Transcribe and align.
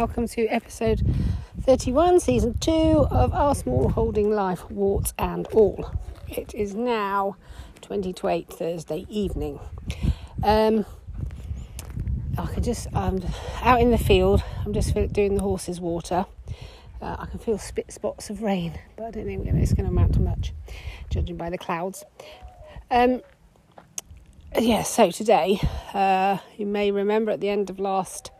welcome 0.00 0.26
to 0.26 0.46
episode 0.46 1.02
31, 1.60 2.20
season 2.20 2.56
2 2.56 2.70
of 3.10 3.34
Our 3.34 3.54
Small 3.54 3.90
Holding 3.90 4.30
Life, 4.30 4.70
Warts 4.70 5.12
and 5.18 5.46
All. 5.48 5.92
It 6.26 6.54
is 6.54 6.74
now 6.74 7.36
20 7.82 8.14
to 8.14 8.28
8 8.28 8.48
Thursday 8.48 9.04
evening. 9.10 9.60
Um, 10.42 10.86
I 12.38 12.46
can 12.46 12.62
just, 12.62 12.86
I'm 12.94 13.22
out 13.60 13.82
in 13.82 13.90
the 13.90 13.98
field, 13.98 14.42
I'm 14.64 14.72
just 14.72 14.94
doing 15.12 15.34
the 15.34 15.42
horses' 15.42 15.82
water. 15.82 16.24
Uh, 17.02 17.16
I 17.18 17.26
can 17.26 17.38
feel 17.38 17.58
spit 17.58 17.92
spots 17.92 18.30
of 18.30 18.42
rain, 18.42 18.78
but 18.96 19.04
I 19.04 19.10
don't 19.10 19.26
think 19.26 19.46
it's 19.48 19.74
going 19.74 19.84
to 19.84 19.90
amount 19.90 20.14
to 20.14 20.20
much, 20.20 20.54
judging 21.10 21.36
by 21.36 21.50
the 21.50 21.58
clouds. 21.58 22.04
Um, 22.90 23.20
yeah, 24.58 24.82
so 24.82 25.10
today, 25.10 25.60
uh, 25.92 26.38
you 26.56 26.64
may 26.64 26.90
remember 26.90 27.32
at 27.32 27.40
the 27.40 27.50
end 27.50 27.68
of 27.68 27.78
last 27.78 28.30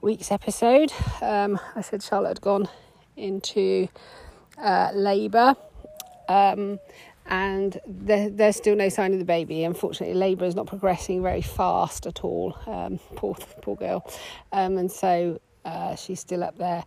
week's 0.00 0.30
episode, 0.32 0.92
um, 1.20 1.58
I 1.74 1.80
said 1.82 2.02
Charlotte 2.02 2.28
had 2.28 2.40
gone 2.40 2.68
into 3.16 3.88
uh, 4.58 4.90
labour. 4.94 5.56
Um, 6.28 6.78
and 7.26 7.78
there, 7.86 8.28
there's 8.28 8.56
still 8.56 8.76
no 8.76 8.88
sign 8.88 9.12
of 9.12 9.18
the 9.18 9.24
baby. 9.24 9.64
Unfortunately, 9.64 10.14
labour 10.14 10.44
is 10.46 10.54
not 10.54 10.66
progressing 10.66 11.22
very 11.22 11.42
fast 11.42 12.06
at 12.06 12.24
all. 12.24 12.56
Um, 12.66 12.98
poor, 13.16 13.36
poor 13.62 13.76
girl, 13.76 14.10
um, 14.52 14.78
and 14.78 14.90
so 14.90 15.40
uh, 15.64 15.94
she's 15.94 16.18
still 16.20 16.42
up 16.42 16.58
there 16.58 16.84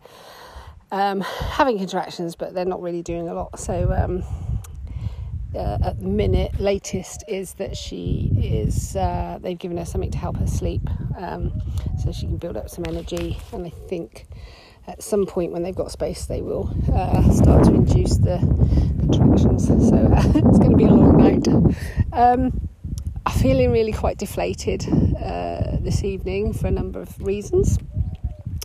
um, 0.92 1.20
having 1.20 1.78
contractions, 1.78 2.36
but 2.36 2.54
they're 2.54 2.64
not 2.64 2.82
really 2.82 3.02
doing 3.02 3.28
a 3.28 3.34
lot. 3.34 3.58
So 3.58 3.92
um, 3.92 4.22
uh, 5.54 5.78
at 5.82 6.00
the 6.00 6.06
minute, 6.06 6.58
latest 6.60 7.24
is 7.28 7.54
that 7.54 7.76
she 7.76 8.30
is, 8.36 8.96
uh, 8.96 9.38
they've 9.40 9.58
given 9.58 9.76
her 9.76 9.84
something 9.84 10.10
to 10.10 10.18
help 10.18 10.36
her 10.36 10.46
sleep 10.46 10.82
um, 11.16 11.52
so 12.02 12.12
she 12.12 12.26
can 12.26 12.36
build 12.36 12.56
up 12.56 12.68
some 12.68 12.84
energy. 12.86 13.38
And 13.52 13.66
I 13.66 13.70
think 13.70 14.26
at 14.86 15.02
some 15.02 15.26
point 15.26 15.52
when 15.52 15.62
they've 15.62 15.74
got 15.74 15.90
space, 15.90 16.26
they 16.26 16.42
will 16.42 16.74
uh, 16.92 17.30
start 17.30 17.64
to 17.64 17.74
induce 17.74 18.16
the 18.18 18.38
contractions. 19.00 19.66
So 19.66 19.74
uh, 19.74 20.22
it's 20.34 20.58
going 20.58 20.70
to 20.70 20.76
be 20.76 20.84
a 20.84 20.88
long 20.88 21.16
night. 21.16 21.48
Um, 22.12 22.68
I'm 23.26 23.38
feeling 23.38 23.70
really 23.70 23.92
quite 23.92 24.18
deflated 24.18 24.86
uh, 25.16 25.78
this 25.80 26.04
evening 26.04 26.52
for 26.52 26.66
a 26.66 26.70
number 26.70 27.00
of 27.00 27.18
reasons. 27.20 27.78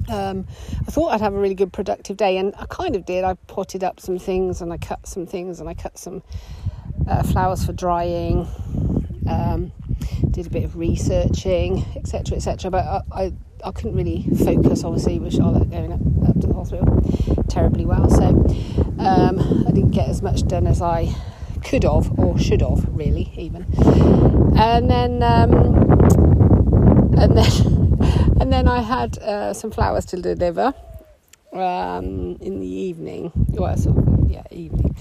Um, 0.09 0.47
I 0.87 0.91
thought 0.91 1.09
I'd 1.09 1.21
have 1.21 1.35
a 1.35 1.39
really 1.39 1.55
good 1.55 1.71
productive 1.71 2.17
day, 2.17 2.37
and 2.37 2.53
I 2.57 2.65
kind 2.65 2.95
of 2.95 3.05
did. 3.05 3.23
I 3.23 3.35
potted 3.47 3.83
up 3.83 3.99
some 3.99 4.17
things, 4.17 4.61
and 4.61 4.73
I 4.73 4.77
cut 4.77 5.07
some 5.07 5.25
things, 5.25 5.59
and 5.59 5.69
I 5.69 5.75
cut 5.75 5.97
some 5.97 6.23
uh, 7.07 7.23
flowers 7.23 7.65
for 7.65 7.73
drying. 7.73 8.47
Um, 9.29 9.71
did 10.31 10.47
a 10.47 10.49
bit 10.49 10.63
of 10.63 10.77
researching, 10.77 11.85
etc., 11.95 12.37
etc. 12.37 12.71
But 12.71 12.85
I, 12.85 13.01
I, 13.11 13.33
I, 13.63 13.71
couldn't 13.71 13.95
really 13.95 14.23
focus, 14.43 14.83
obviously, 14.83 15.19
with 15.19 15.33
Charlotte 15.33 15.69
going 15.69 15.91
up, 15.91 15.99
up 16.29 16.39
to 16.41 16.47
the 16.47 16.53
hospital 16.53 17.43
terribly 17.49 17.85
well. 17.85 18.09
So 18.09 18.25
um, 18.99 19.65
I 19.67 19.71
didn't 19.71 19.91
get 19.91 20.07
as 20.07 20.21
much 20.21 20.47
done 20.47 20.67
as 20.67 20.81
I 20.81 21.13
could 21.63 21.83
have 21.83 22.17
or 22.17 22.37
should 22.39 22.61
have, 22.61 22.87
really, 22.95 23.31
even. 23.37 23.65
And 24.57 24.89
then, 24.89 25.23
um, 25.23 25.53
and 27.17 27.37
then, 27.37 27.51
and 28.39 28.53
then 28.53 28.67
I 28.67 28.81
had 28.81 29.17
uh, 29.19 29.53
some 29.53 29.71
flowers 29.71 30.05
to 30.07 30.21
deliver 30.21 30.73
um, 31.53 32.37
in 32.41 32.59
the 32.59 32.67
evening. 32.67 33.31
Well, 33.49 33.75
sort 33.77 33.97
of, 33.97 34.29
yeah, 34.29 34.43
evening. 34.51 34.95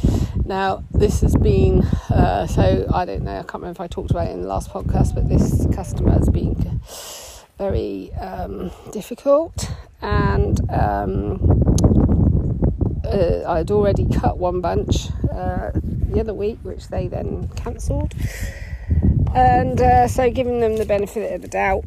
Now, 0.45 0.85
this 0.93 1.21
has 1.21 1.35
been, 1.37 1.83
uh, 2.11 2.47
so 2.47 2.87
I 2.93 3.05
don't 3.05 3.23
know, 3.23 3.39
I 3.39 3.43
can't 3.43 3.55
remember 3.55 3.73
if 3.73 3.81
I 3.81 3.87
talked 3.87 4.11
about 4.11 4.29
it 4.29 4.31
in 4.31 4.43
the 4.43 4.49
last 4.49 4.71
podcast, 4.71 5.15
but 5.15 5.29
this 5.29 5.67
customer 5.75 6.13
has 6.13 6.29
been 6.29 6.81
very 7.59 8.13
um, 8.15 8.71
difficult 8.93 9.71
and 10.01 10.61
um, 10.71 11.77
uh, 13.05 13.43
I'd 13.47 13.71
already 13.71 14.07
cut 14.07 14.39
one 14.39 14.61
bunch 14.61 15.09
uh, 15.33 15.71
the 15.75 16.21
other 16.21 16.35
week, 16.35 16.59
which 16.63 16.89
they 16.89 17.09
then 17.09 17.49
cancelled. 17.57 18.15
And 19.35 19.81
uh, 19.81 20.09
so, 20.09 20.31
giving 20.31 20.61
them 20.61 20.77
the 20.77 20.85
benefit 20.85 21.33
of 21.33 21.43
the 21.43 21.49
doubt, 21.49 21.85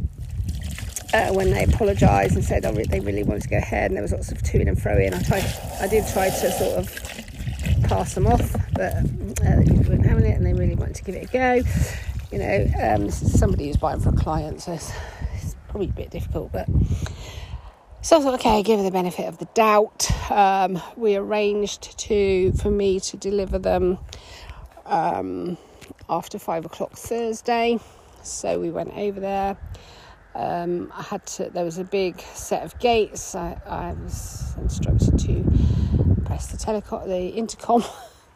uh, 1.13 1.33
when 1.33 1.51
they 1.51 1.63
apologised 1.63 2.35
and 2.35 2.43
said 2.43 2.65
oh, 2.65 2.73
they 2.73 2.99
really 2.99 3.23
wanted 3.23 3.43
to 3.43 3.49
go 3.49 3.57
ahead, 3.57 3.91
and 3.91 3.95
there 3.95 4.01
was 4.01 4.11
lots 4.11 4.31
of 4.31 4.41
to 4.41 4.61
and 4.61 4.81
fro 4.81 4.97
in. 4.97 5.13
I 5.13 5.21
tried, 5.21 5.43
I 5.79 5.87
did 5.87 6.07
try 6.07 6.29
to 6.29 6.51
sort 6.51 6.77
of 6.77 7.83
pass 7.83 8.13
them 8.15 8.27
off, 8.27 8.55
but 8.73 8.95
uh, 8.95 9.03
they 9.41 9.71
weren't 9.89 10.05
having 10.05 10.25
it, 10.25 10.37
and 10.37 10.45
they 10.45 10.53
really 10.53 10.75
wanted 10.75 10.95
to 10.95 11.03
give 11.03 11.15
it 11.15 11.29
a 11.29 11.31
go. 11.31 11.61
You 12.31 12.39
know, 12.39 12.71
um, 12.81 13.05
this 13.05 13.21
is 13.21 13.37
somebody 13.37 13.67
who's 13.67 13.77
buying 13.77 13.99
for 13.99 14.09
a 14.09 14.13
client, 14.13 14.61
so 14.61 14.73
it's, 14.73 14.91
it's 15.35 15.55
probably 15.67 15.89
a 15.89 15.93
bit 15.93 16.09
difficult, 16.09 16.51
but. 16.51 16.67
So 18.03 18.17
I 18.17 18.21
thought, 18.23 18.33
okay, 18.35 18.63
give 18.63 18.79
her 18.79 18.83
the 18.83 18.89
benefit 18.89 19.27
of 19.27 19.37
the 19.37 19.45
doubt. 19.53 20.09
Um, 20.31 20.81
we 20.97 21.15
arranged 21.15 21.99
to 21.99 22.51
for 22.53 22.71
me 22.71 22.99
to 22.99 23.15
deliver 23.15 23.59
them 23.59 23.99
um, 24.87 25.55
after 26.09 26.39
five 26.39 26.65
o'clock 26.65 26.93
Thursday. 26.93 27.79
So 28.23 28.59
we 28.59 28.71
went 28.71 28.97
over 28.97 29.19
there. 29.19 29.55
Um, 30.33 30.91
I 30.95 31.01
had 31.01 31.25
to. 31.27 31.49
There 31.49 31.65
was 31.65 31.77
a 31.77 31.83
big 31.83 32.21
set 32.21 32.63
of 32.63 32.77
gates. 32.79 33.35
I, 33.35 33.59
I 33.65 33.93
was 33.93 34.55
instructed 34.57 35.19
to 35.19 36.23
press 36.25 36.47
the 36.47 36.57
telecom, 36.57 37.05
the 37.07 37.29
intercom. 37.29 37.83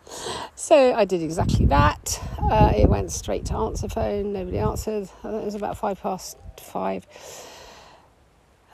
so 0.55 0.93
I 0.93 1.05
did 1.05 1.21
exactly 1.21 1.65
that. 1.67 2.21
Uh, 2.39 2.73
it 2.75 2.89
went 2.89 3.11
straight 3.11 3.45
to 3.45 3.55
answer 3.55 3.87
phone. 3.87 4.33
Nobody 4.33 4.57
answered. 4.59 5.03
it 5.23 5.45
was 5.45 5.55
about 5.55 5.77
five 5.77 6.01
past 6.01 6.37
five. 6.59 7.07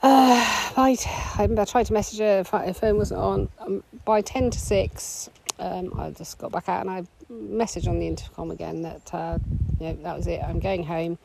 Uh, 0.02 0.72
tried 0.74 0.96
to 1.86 1.92
message 1.92 2.18
her. 2.18 2.44
Her 2.50 2.72
phone 2.74 2.96
wasn't 2.96 3.20
on. 3.20 3.48
Um, 3.60 3.84
by 4.04 4.20
ten 4.20 4.50
to 4.50 4.58
six, 4.58 5.30
um, 5.60 5.92
I 5.96 6.10
just 6.10 6.38
got 6.38 6.50
back 6.50 6.68
out 6.68 6.80
and 6.80 6.90
I 6.90 7.04
messaged 7.30 7.86
on 7.86 8.00
the 8.00 8.06
intercom 8.08 8.50
again 8.50 8.82
that 8.82 9.14
uh, 9.14 9.38
you 9.78 9.86
know, 9.86 10.02
that 10.02 10.16
was 10.16 10.26
it. 10.26 10.42
I'm 10.42 10.58
going 10.58 10.82
home 10.82 11.18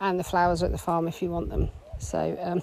and 0.00 0.18
the 0.18 0.24
flowers 0.24 0.62
are 0.62 0.66
at 0.66 0.72
the 0.72 0.78
farm 0.78 1.06
if 1.06 1.22
you 1.22 1.30
want 1.30 1.50
them. 1.50 1.68
So, 1.98 2.36
um, 2.40 2.62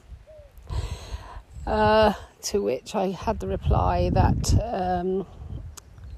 uh, 1.68 2.14
to 2.44 2.62
which 2.62 2.96
I 2.96 3.12
had 3.12 3.40
the 3.40 3.48
reply 3.48 4.10
that 4.10 4.54
um, 4.74 5.26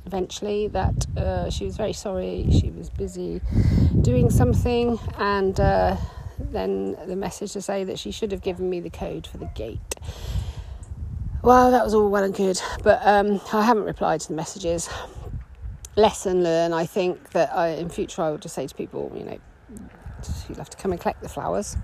eventually 0.05 0.67
that 0.69 1.05
uh, 1.17 1.49
she 1.49 1.65
was 1.65 1.75
very 1.75 1.93
sorry, 1.93 2.47
she 2.51 2.71
was 2.71 2.89
busy 2.89 3.41
doing 4.01 4.29
something, 4.29 4.97
and 5.17 5.59
uh, 5.59 5.97
then 6.39 6.97
the 7.07 7.15
message 7.15 7.53
to 7.53 7.61
say 7.61 7.83
that 7.83 7.99
she 7.99 8.11
should 8.11 8.31
have 8.31 8.41
given 8.41 8.69
me 8.69 8.79
the 8.79 8.89
code 8.89 9.27
for 9.27 9.37
the 9.37 9.49
gate. 9.55 9.95
Well, 11.41 11.71
that 11.71 11.83
was 11.83 11.93
all 11.93 12.09
well 12.09 12.23
and 12.23 12.33
good, 12.33 12.61
but 12.83 12.99
um, 13.03 13.41
I 13.53 13.63
haven't 13.63 13.85
replied 13.85 14.21
to 14.21 14.27
the 14.29 14.35
messages. 14.35 14.89
Lesson 15.95 16.43
learned, 16.43 16.73
I 16.73 16.85
think 16.85 17.31
that 17.31 17.53
I, 17.53 17.69
in 17.69 17.89
future 17.89 18.21
I 18.21 18.31
would 18.31 18.41
just 18.41 18.55
say 18.55 18.67
to 18.67 18.75
people, 18.75 19.11
you 19.15 19.23
know, 19.23 19.39
you'll 20.47 20.57
have 20.57 20.69
to 20.69 20.77
come 20.77 20.91
and 20.91 20.99
collect 20.99 21.21
the 21.21 21.29
flowers. 21.29 21.77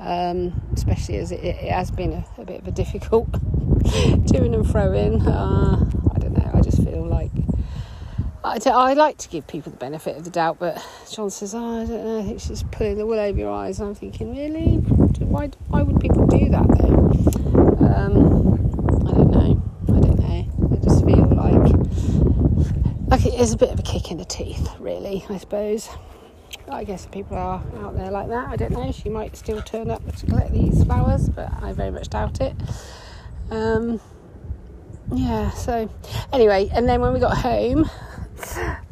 Um, 0.00 0.60
especially 0.74 1.16
as 1.18 1.30
it, 1.30 1.42
it, 1.44 1.70
has 1.70 1.90
been 1.90 2.12
a, 2.12 2.26
a, 2.38 2.44
bit 2.44 2.60
of 2.60 2.68
a 2.68 2.72
difficult 2.72 3.30
doing 4.26 4.54
and 4.54 4.68
throwing. 4.68 5.22
Uh, 5.22 5.88
I 6.14 6.18
don't 6.18 6.36
know. 6.36 6.50
I 6.52 6.60
just 6.60 6.82
feel 6.82 7.06
like 7.06 7.30
I, 8.44 8.58
I 8.66 8.92
like 8.92 9.16
to 9.18 9.28
give 9.30 9.46
people 9.46 9.72
the 9.72 9.78
benefit 9.78 10.18
of 10.18 10.24
the 10.24 10.30
doubt, 10.30 10.58
but 10.58 10.84
John 11.10 11.30
says, 11.30 11.54
"Oh, 11.54 11.82
I 11.82 11.86
don't 11.86 12.04
know. 12.04 12.18
I 12.18 12.22
think 12.24 12.40
she's 12.40 12.62
pulling 12.64 12.98
the 12.98 13.06
wool 13.06 13.18
over 13.18 13.38
your 13.38 13.50
eyes." 13.50 13.80
And 13.80 13.88
I'm 13.88 13.94
thinking, 13.94 14.36
really? 14.36 14.76
Why? 15.24 15.48
Why 15.68 15.82
would 15.82 15.98
people 16.00 16.26
do 16.26 16.50
that 16.50 16.66
though? 16.68 16.94
Um, 17.86 18.54
I 19.08 19.12
don't 19.12 19.30
know. 19.30 19.62
I 19.88 20.00
don't 20.00 20.18
know. 20.18 20.70
I 20.72 20.76
just 20.84 21.04
feel 21.06 21.24
like 21.24 21.72
like 23.08 23.26
it 23.26 23.40
is 23.40 23.54
a 23.54 23.56
bit 23.56 23.70
of 23.70 23.78
a 23.78 23.82
kick 23.82 24.10
in 24.10 24.18
the 24.18 24.26
teeth, 24.26 24.68
really. 24.78 25.24
I 25.30 25.38
suppose. 25.38 25.88
I 26.70 26.84
guess 26.84 27.06
people 27.06 27.36
are 27.36 27.62
out 27.78 27.94
there 27.96 28.10
like 28.10 28.28
that. 28.28 28.48
I 28.48 28.56
don't 28.56 28.72
know. 28.72 28.90
She 28.92 29.08
might 29.08 29.36
still 29.36 29.60
turn 29.62 29.90
up 29.90 30.02
to 30.16 30.26
collect 30.26 30.52
these 30.52 30.84
flowers, 30.84 31.28
but 31.28 31.52
I 31.62 31.72
very 31.72 31.90
much 31.90 32.08
doubt 32.08 32.40
it. 32.40 32.54
Um, 33.50 34.00
yeah, 35.12 35.50
so 35.50 35.88
anyway, 36.32 36.70
and 36.72 36.88
then 36.88 37.00
when 37.00 37.12
we 37.12 37.20
got 37.20 37.36
home, 37.36 37.88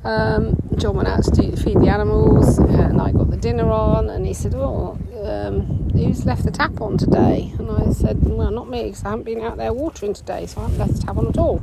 um, 0.05 0.57
John 0.77 0.97
went 0.97 1.09
out 1.09 1.25
to 1.25 1.31
do, 1.31 1.57
feed 1.57 1.81
the 1.81 1.89
animals, 1.89 2.59
and 2.59 3.01
I 3.01 3.13
got 3.13 3.31
the 3.31 3.37
dinner 3.37 3.71
on, 3.71 4.11
and 4.11 4.27
he 4.27 4.35
said, 4.35 4.55
Oh, 4.55 4.99
um, 5.25 5.91
who's 5.93 6.27
left 6.27 6.45
the 6.45 6.51
tap 6.51 6.81
on 6.81 6.99
today? 6.99 7.55
And 7.59 7.71
I 7.71 7.93
said, 7.93 8.23
Well, 8.23 8.51
not 8.51 8.69
me, 8.69 8.85
because 8.85 9.05
I 9.05 9.11
haven't 9.11 9.25
been 9.25 9.41
out 9.41 9.57
there 9.57 9.73
watering 9.73 10.13
today, 10.13 10.47
so 10.47 10.61
I 10.61 10.65
haven't 10.65 10.79
left 10.79 10.95
the 10.97 11.03
tap 11.07 11.17
on 11.17 11.27
at 11.29 11.39
all. 11.39 11.63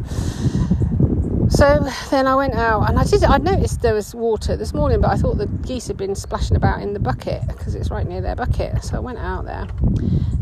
So 1.50 1.84
then 2.12 2.28
I 2.28 2.36
went 2.36 2.54
out 2.54 2.90
and 2.90 3.00
I 3.00 3.04
did. 3.04 3.24
I 3.24 3.38
noticed 3.38 3.82
there 3.82 3.96
was 3.96 4.14
water 4.14 4.56
this 4.56 4.72
morning, 4.74 5.02
but 5.02 5.10
I 5.10 5.18
thought 5.18 5.40
the 5.40 5.48
geese 5.48 5.88
had 5.88 5.98
been 5.98 6.14
splashing 6.14 6.56
about 6.56 6.82
in 6.82 6.94
the 6.94 7.00
bucket 7.00 7.42
because 7.48 7.74
it's 7.74 7.90
right 7.90 8.08
near 8.08 8.22
their 8.22 8.36
bucket. 8.36 8.84
So 8.84 8.98
I 8.98 9.00
went 9.00 9.18
out 9.18 9.46
there. 9.46 9.68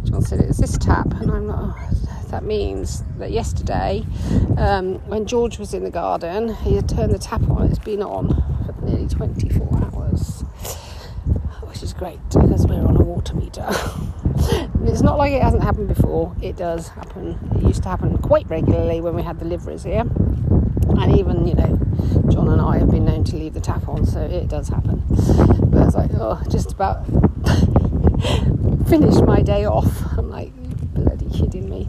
John 0.04 0.22
said, 0.22 0.42
"It's 0.42 0.58
this 0.60 0.78
tap," 0.78 1.14
and 1.22 1.32
I'm 1.32 1.48
like, 1.48 1.60
oh, 1.60 1.90
"That 2.30 2.44
means 2.44 3.04
that 3.20 3.32
yesterday, 3.32 4.06
um, 4.58 4.96
when 5.08 5.26
George 5.26 5.58
was 5.60 5.74
in 5.74 5.86
the 5.86 5.90
garden, 5.90 6.54
he 6.56 6.76
had 6.76 6.90
turned 6.90 7.14
the 7.14 7.20
tap 7.20 7.42
on. 7.50 7.64
It's 7.68 7.80
been 7.80 8.04
on 8.04 8.44
for 8.66 8.86
nearly 8.86 9.08
24 9.08 9.66
hours, 9.86 10.42
which 11.62 11.84
is 11.84 11.94
great 11.94 12.20
because 12.30 12.68
we're 12.68 12.86
on 12.86 12.98
a 12.98 13.04
water 13.04 13.34
meter." 13.34 13.66
it's 14.84 15.02
not 15.02 15.18
like 15.18 15.32
it 15.32 15.42
hasn't 15.42 15.64
happened 15.64 15.88
before. 15.88 16.36
It 16.42 16.58
does 16.58 16.90
happen. 16.90 17.40
It 17.56 17.64
used 17.64 17.84
to 17.84 17.90
happen 17.90 18.18
quite 18.18 18.50
regularly 18.50 19.00
when 19.00 19.16
we 19.16 19.24
had 19.24 19.40
deliveries 19.40 19.84
here, 19.84 20.04
and 20.90 21.18
even 21.18 21.48
you 21.48 21.54
know, 21.54 21.80
John 22.32 22.50
and 22.50 22.62
I 22.62 22.78
have 22.80 22.92
been 22.92 23.06
known 23.06 23.24
to 23.26 23.36
leave 23.36 23.54
the 23.54 23.62
tap 23.62 23.88
on, 23.88 24.06
so 24.06 24.22
it 24.22 24.48
does 24.48 24.70
happen. 24.70 25.04
But 25.08 25.88
it's 25.88 25.96
like, 25.96 26.12
oh, 26.16 26.42
just 26.50 26.72
about 26.72 27.06
finished 28.88 29.24
my 29.24 29.42
day 29.42 29.66
off. 29.66 30.18
I'm 30.18 30.30
like, 30.30 30.52
bloody 30.94 31.30
kidding 31.30 31.70
me. 31.70 31.88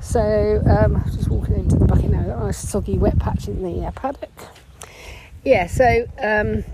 So 0.00 0.62
um, 0.66 1.02
just 1.14 1.28
walking 1.28 1.56
into 1.56 1.76
the 1.76 1.84
bucket 1.84 2.10
now. 2.10 2.22
Got 2.22 2.38
a 2.38 2.44
nice 2.46 2.58
soggy 2.58 2.98
wet 2.98 3.18
patch 3.18 3.48
in 3.48 3.62
the 3.62 3.86
uh, 3.86 3.90
paddock. 3.92 4.30
Yeah, 5.44 5.66
so 5.66 6.06
um, 6.18 6.64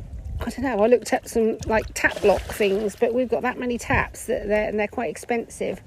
I 0.41 0.51
don't 0.51 0.63
know. 0.63 0.83
I 0.83 0.87
looked 0.87 1.13
at 1.13 1.29
some 1.29 1.59
like 1.67 1.85
tap 1.95 2.21
block 2.21 2.43
things, 2.43 2.97
but 2.97 3.15
we've 3.15 3.29
got 3.29 3.43
that 3.43 3.59
many 3.59 3.79
taps 3.79 4.27
that 4.27 4.49
they're 4.49 4.69
and 4.69 4.79
they're 4.79 4.89
quite 4.89 5.11
expensive, 5.11 5.81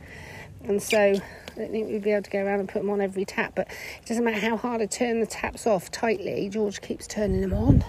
and 0.67 0.81
so 0.81 0.97
I 0.97 1.21
don't 1.55 1.71
think 1.71 1.89
we'd 1.89 2.03
be 2.03 2.11
able 2.11 2.23
to 2.23 2.29
go 2.29 2.43
around 2.43 2.59
and 2.59 2.69
put 2.69 2.79
them 2.79 2.89
on 2.89 3.01
every 3.01 3.25
tap. 3.25 3.53
But 3.55 3.67
it 4.01 4.07
doesn't 4.07 4.23
matter 4.23 4.39
how 4.39 4.57
hard 4.57 4.81
I 4.81 4.85
turn 4.87 5.19
the 5.19 5.25
taps 5.25 5.65
off 5.65 5.89
tightly. 5.91 6.49
George 6.49 6.81
keeps 6.81 7.07
turning 7.07 7.41
them 7.41 7.53
on. 7.53 7.83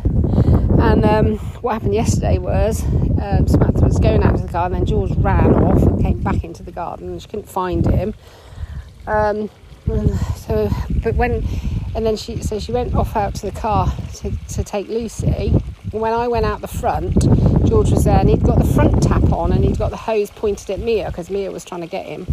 And 0.80 1.04
um, 1.04 1.38
what 1.62 1.72
happened 1.72 1.94
yesterday 1.94 2.38
was 2.38 2.84
um, 3.20 3.48
Samantha 3.48 3.84
was 3.84 3.98
going 3.98 4.22
out 4.22 4.36
to 4.36 4.42
the 4.42 4.52
garden, 4.52 4.76
and 4.78 4.86
then 4.86 4.86
George 4.86 5.12
ran 5.18 5.54
off 5.54 5.82
and 5.82 6.00
came 6.00 6.20
back 6.20 6.44
into 6.44 6.62
the 6.62 6.70
garden, 6.70 7.08
and 7.08 7.22
she 7.22 7.28
couldn't 7.28 7.48
find 7.48 7.84
him. 7.86 8.14
Um, 9.06 9.50
so, 10.36 10.68
but 11.02 11.14
when, 11.14 11.46
and 11.94 12.04
then 12.04 12.16
she, 12.16 12.42
so 12.42 12.58
she 12.58 12.72
went 12.72 12.94
off 12.94 13.16
out 13.16 13.34
to 13.36 13.46
the 13.46 13.58
car 13.58 13.92
to, 14.16 14.30
to 14.48 14.64
take 14.64 14.88
Lucy, 14.88 15.54
And 15.92 16.02
when 16.02 16.12
I 16.12 16.28
went 16.28 16.44
out 16.44 16.60
the 16.60 16.68
front, 16.68 17.24
George 17.66 17.90
was 17.90 18.04
there 18.04 18.18
and 18.18 18.28
he'd 18.28 18.42
got 18.42 18.58
the 18.58 18.72
front 18.74 19.02
tap 19.02 19.32
on 19.32 19.52
and 19.52 19.64
he'd 19.64 19.78
got 19.78 19.90
the 19.90 19.96
hose 19.96 20.30
pointed 20.30 20.70
at 20.70 20.78
Mia 20.78 21.06
because 21.06 21.30
Mia 21.30 21.50
was 21.50 21.64
trying 21.64 21.80
to 21.80 21.86
get 21.86 22.06
him. 22.06 22.26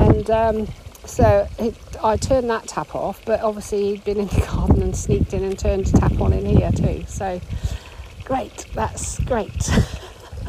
And 0.00 0.28
um, 0.30 0.68
so 1.04 1.48
it, 1.58 1.74
I 2.02 2.16
turned 2.16 2.50
that 2.50 2.66
tap 2.66 2.94
off, 2.94 3.24
but 3.24 3.40
obviously 3.40 3.92
he'd 3.92 4.04
been 4.04 4.18
in 4.18 4.26
the 4.26 4.40
garden 4.50 4.82
and 4.82 4.96
sneaked 4.96 5.32
in 5.32 5.44
and 5.44 5.58
turned 5.58 5.86
the 5.86 5.98
tap 5.98 6.20
on 6.20 6.32
in 6.32 6.44
here 6.44 6.72
too. 6.72 7.04
So 7.06 7.40
great, 8.24 8.66
that's 8.74 9.20
great. 9.20 9.70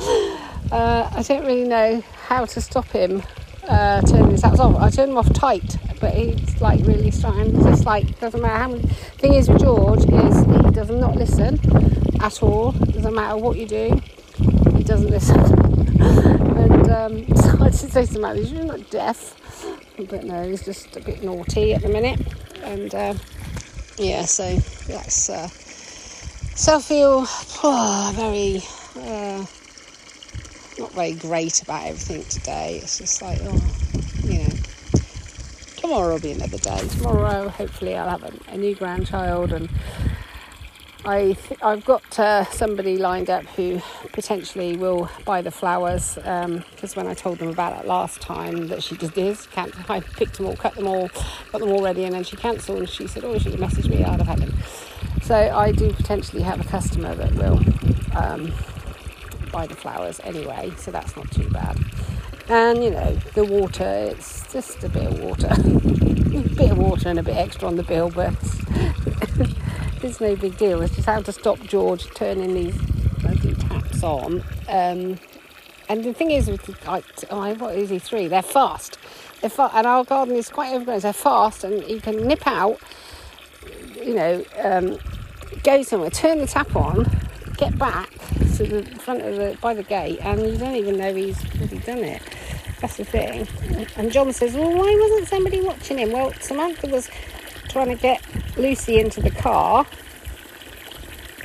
uh, 0.72 1.10
I 1.12 1.24
don't 1.28 1.46
really 1.46 1.68
know 1.68 2.04
how 2.28 2.46
to 2.46 2.62
stop 2.62 2.88
him 2.88 3.22
uh, 3.70 4.02
turning 4.02 4.32
the 4.32 4.38
taps 4.38 4.60
off. 4.60 4.76
I 4.76 4.90
turn 4.90 5.10
them 5.10 5.18
off 5.18 5.32
tight, 5.34 5.78
but 6.02 6.14
he's 6.14 6.60
like 6.60 6.86
really 6.86 7.12
starting. 7.12 7.62
Just 7.64 7.86
like 7.86 8.20
doesn't 8.20 8.42
matter 8.42 8.58
how 8.58 8.68
many. 8.70 8.84
Thing 9.20 9.34
is 9.36 9.48
with 9.48 9.62
George 9.62 10.04
is 10.06 10.40
he 10.46 10.72
does 10.72 10.90
not 10.90 11.16
listen 11.16 11.60
at 12.22 12.42
all. 12.42 12.72
Doesn't 12.72 13.14
matter 13.14 13.38
what 13.38 13.58
you 13.58 13.68
do, 13.68 14.02
he 14.76 14.84
doesn't 14.84 15.10
listen. 15.10 15.40
and 16.00 16.90
um, 16.90 17.36
so 17.36 17.58
I 17.62 17.70
did 17.70 17.92
say 17.92 18.06
to 18.06 18.26
him, 18.26 18.38
"You're 18.38 18.66
not 18.66 18.90
deaf," 18.90 19.36
but 20.10 20.24
no, 20.24 20.50
he's 20.50 20.66
just 20.66 20.96
a 20.98 21.02
bit 21.02 21.24
naughty 21.24 21.74
at 21.74 21.84
the 21.84 21.90
minute. 21.90 22.20
And 22.64 22.94
uh, 22.94 23.14
yeah, 23.98 24.26
so 24.26 24.56
that's. 24.88 25.30
Uh, 25.30 25.48
so 25.48 26.78
I 26.78 26.82
feel 26.82 27.26
oh, 27.64 28.14
very. 28.16 28.64
Uh, 28.98 29.46
not 30.80 30.92
very 30.94 31.14
great 31.14 31.62
about 31.62 31.86
everything 31.86 32.24
today. 32.24 32.80
It's 32.82 32.98
just 32.98 33.22
like, 33.22 33.40
oh, 33.44 33.62
you 34.24 34.40
know, 34.40 34.56
tomorrow 35.76 36.14
will 36.14 36.20
be 36.20 36.32
another 36.32 36.58
day. 36.58 36.88
Tomorrow, 36.88 37.50
hopefully, 37.50 37.96
I'll 37.96 38.10
have 38.10 38.24
a, 38.24 38.34
a 38.54 38.58
new 38.58 38.74
grandchild, 38.76 39.52
and 39.52 39.70
I 41.04 41.34
th- 41.34 41.60
I've 41.62 41.84
got 41.84 42.18
uh, 42.18 42.46
somebody 42.46 42.98
lined 42.98 43.30
up 43.30 43.44
who 43.44 43.82
potentially 44.14 44.78
will 44.78 45.10
buy 45.26 45.42
the 45.42 45.52
flowers 45.52 46.16
because 46.16 46.98
um, 46.98 47.04
when 47.04 47.08
I 47.08 47.14
told 47.14 47.40
them 47.40 47.50
about 47.50 47.78
it 47.84 47.86
last 47.86 48.22
time 48.22 48.70
that 48.70 48.82
she 48.82 48.96
just 48.96 49.14
did, 49.14 49.38
I 49.90 50.00
picked 50.00 50.38
them 50.38 50.46
all, 50.46 50.56
cut 50.56 50.76
them 50.76 50.88
all, 50.88 51.10
got 51.52 51.60
them 51.60 51.70
all 51.70 51.84
ready, 51.84 52.06
and 52.06 52.16
then 52.16 52.24
she 52.24 52.38
cancelled. 52.38 52.80
And 52.80 52.90
she 52.90 53.06
said, 53.06 53.26
"Oh, 53.26 53.38
she 53.38 53.50
messaged 53.52 53.90
me. 53.90 54.06
I'd 54.06 54.22
have 54.22 54.28
had 54.28 54.40
them." 54.40 54.54
So 55.24 55.36
I 55.36 55.74
do 55.74 55.92
potentially 55.92 56.42
have 56.42 56.62
a 56.62 56.64
customer 56.64 57.14
that 57.16 57.34
will. 57.34 57.60
Um, 58.16 58.54
buy 59.52 59.68
the 59.68 59.76
flowers 59.76 60.20
anyway, 60.24 60.72
so 60.78 60.92
that's 60.92 61.16
not 61.16 61.30
too 61.32 61.50
bad. 61.50 61.78
And 62.50 62.84
you 62.84 62.92
know, 62.92 63.16
the 63.36 63.44
water, 63.46 63.84
it's 63.84 64.52
just 64.52 64.84
a 64.84 64.90
bit 64.90 65.06
of 65.06 65.20
water. 65.20 65.50
a 65.52 66.56
bit 66.56 66.72
of 66.72 66.78
water 66.78 67.10
and 67.10 67.20
a 67.20 67.24
bit 67.24 67.38
extra 67.38 67.68
on 67.68 67.76
the 67.76 67.84
bill, 67.84 68.10
but 68.10 68.34
it's 70.04 70.20
no 70.20 70.36
big 70.36 70.58
deal. 70.58 70.82
It's 70.82 70.96
just 70.96 71.08
how 71.08 71.22
to 71.22 71.32
stop 71.32 71.60
George 71.60 72.06
turning 72.16 72.54
these 72.54 72.78
bloody 73.22 73.54
taps 73.56 74.04
on. 74.04 74.44
Um, 74.68 75.20
and 75.90 76.04
the 76.04 76.14
thing 76.14 76.32
is, 76.32 76.48
with 76.48 76.86
like, 76.86 77.04
oh, 77.32 77.54
what 77.56 77.76
is 77.76 77.90
he 77.90 78.00
three? 78.00 78.28
They're 78.28 78.42
fast. 78.42 78.98
They're 79.42 79.50
fast, 79.50 79.76
and 79.76 79.88
our 79.88 80.04
garden 80.04 80.36
is 80.36 80.50
quite 80.50 80.74
overgrown. 80.74 81.00
They're 81.00 81.14
fast, 81.14 81.64
and 81.64 81.84
you 81.90 82.00
can 82.00 82.28
nip 82.28 82.46
out. 82.46 82.80
You 83.96 84.16
know, 84.16 84.46
um, 84.64 84.98
go 85.64 85.82
somewhere, 85.84 86.10
turn 86.10 86.40
the 86.40 86.48
tap 86.48 86.76
on, 86.76 87.06
get 87.60 87.78
back 87.78 88.10
to 88.56 88.64
the 88.66 88.84
front 89.00 89.22
of 89.22 89.36
the 89.36 89.58
by 89.62 89.74
the 89.74 89.84
gate, 89.84 90.20
and 90.22 90.40
you 90.40 90.58
don't 90.58 90.76
even 90.76 90.98
know 90.98 91.14
he's 91.14 91.38
really 91.56 91.80
done 91.80 92.00
it. 92.00 92.22
That's 92.80 92.96
the 92.96 93.04
thing. 93.04 93.48
And 93.98 94.12
John 94.12 94.32
says, 94.32 94.56
"Well, 94.56 94.72
why 94.72 94.98
wasn't 95.00 95.28
somebody 95.28 95.62
watching 95.62 96.00
him?" 96.00 96.14
Well, 96.14 96.32
Samantha 96.40 96.88
was 96.88 97.10
trying 97.68 97.90
to 97.90 97.96
get 97.96 98.22
Lucy 98.58 99.00
into 99.00 99.22
the 99.22 99.30
car, 99.30 99.86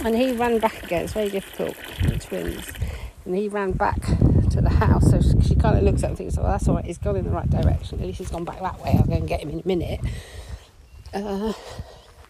and 0.04 0.16
he 0.16 0.32
ran 0.32 0.60
back 0.60 0.84
again. 0.84 1.04
It's 1.04 1.12
very 1.12 1.30
difficult 1.30 1.76
the 2.02 2.18
twins, 2.18 2.72
and 3.24 3.34
he 3.34 3.48
ran 3.48 3.72
back 3.72 4.00
to 4.50 4.60
the 4.60 4.70
house. 4.70 5.10
So 5.10 5.20
she 5.40 5.56
kind 5.56 5.76
of 5.76 5.82
looks 5.82 6.04
at 6.04 6.06
him 6.06 6.10
and 6.10 6.18
thinks, 6.18 6.38
"Oh, 6.38 6.44
that's 6.44 6.68
all 6.68 6.76
right. 6.76 6.84
He's 6.84 6.98
gone 6.98 7.16
in 7.16 7.24
the 7.24 7.30
right 7.30 7.50
direction. 7.50 7.98
At 7.98 8.06
least 8.06 8.18
he's 8.18 8.30
gone 8.30 8.44
back 8.44 8.60
that 8.60 8.80
way. 8.80 8.96
I'll 8.96 9.06
go 9.06 9.14
and 9.14 9.26
get 9.26 9.40
him 9.40 9.50
in 9.50 9.60
a 9.60 9.66
minute." 9.66 10.00
Uh, 11.12 11.52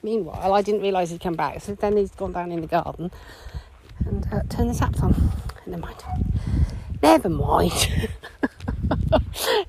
meanwhile, 0.02 0.54
I 0.54 0.62
didn't 0.62 0.80
realise 0.80 1.10
he'd 1.10 1.20
come 1.20 1.34
back. 1.34 1.60
So 1.60 1.74
then 1.74 1.98
he's 1.98 2.12
gone 2.12 2.32
down 2.32 2.50
in 2.50 2.62
the 2.62 2.66
garden 2.66 3.10
and 4.06 4.26
uh, 4.32 4.42
turn 4.48 4.68
the 4.68 4.74
taps 4.74 5.00
on. 5.00 5.32
Never 5.66 5.82
mind. 5.82 6.02
Never 7.02 7.28
mind. 7.28 7.72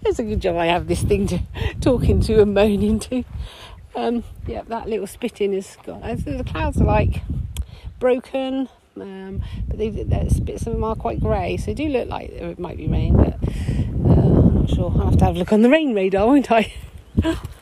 it's 0.03 0.19
a 0.19 0.23
good 0.23 0.41
job 0.41 0.55
I 0.57 0.67
have 0.67 0.87
this 0.87 1.01
thing 1.01 1.27
to 1.27 1.39
talking 1.81 2.21
to 2.21 2.41
and 2.41 2.53
moaning 2.53 2.99
to. 3.01 3.23
Um, 3.95 4.23
yeah, 4.45 4.63
that 4.67 4.89
little 4.89 5.07
spitting 5.07 5.53
is 5.53 5.77
gone. 5.85 6.01
The 6.01 6.43
clouds 6.45 6.81
are 6.81 6.85
like 6.85 7.21
broken, 7.99 8.69
um, 8.99 9.41
but 9.67 9.77
they, 9.77 9.89
bits 9.89 10.67
of 10.67 10.73
them 10.73 10.83
are 10.83 10.95
quite 10.95 11.19
grey, 11.19 11.57
so 11.57 11.67
they 11.67 11.73
do 11.73 11.87
look 11.87 12.09
like 12.09 12.29
it 12.29 12.59
might 12.59 12.77
be 12.77 12.87
rain. 12.87 13.15
But 13.15 13.35
uh, 13.43 14.21
I'm 14.21 14.55
not 14.55 14.69
sure. 14.69 14.91
I'll 14.95 15.09
have 15.09 15.17
to 15.19 15.25
have 15.25 15.35
a 15.35 15.39
look 15.39 15.53
on 15.53 15.61
the 15.61 15.69
rain 15.69 15.93
radar, 15.93 16.27
won't 16.27 16.51
I? 16.51 16.73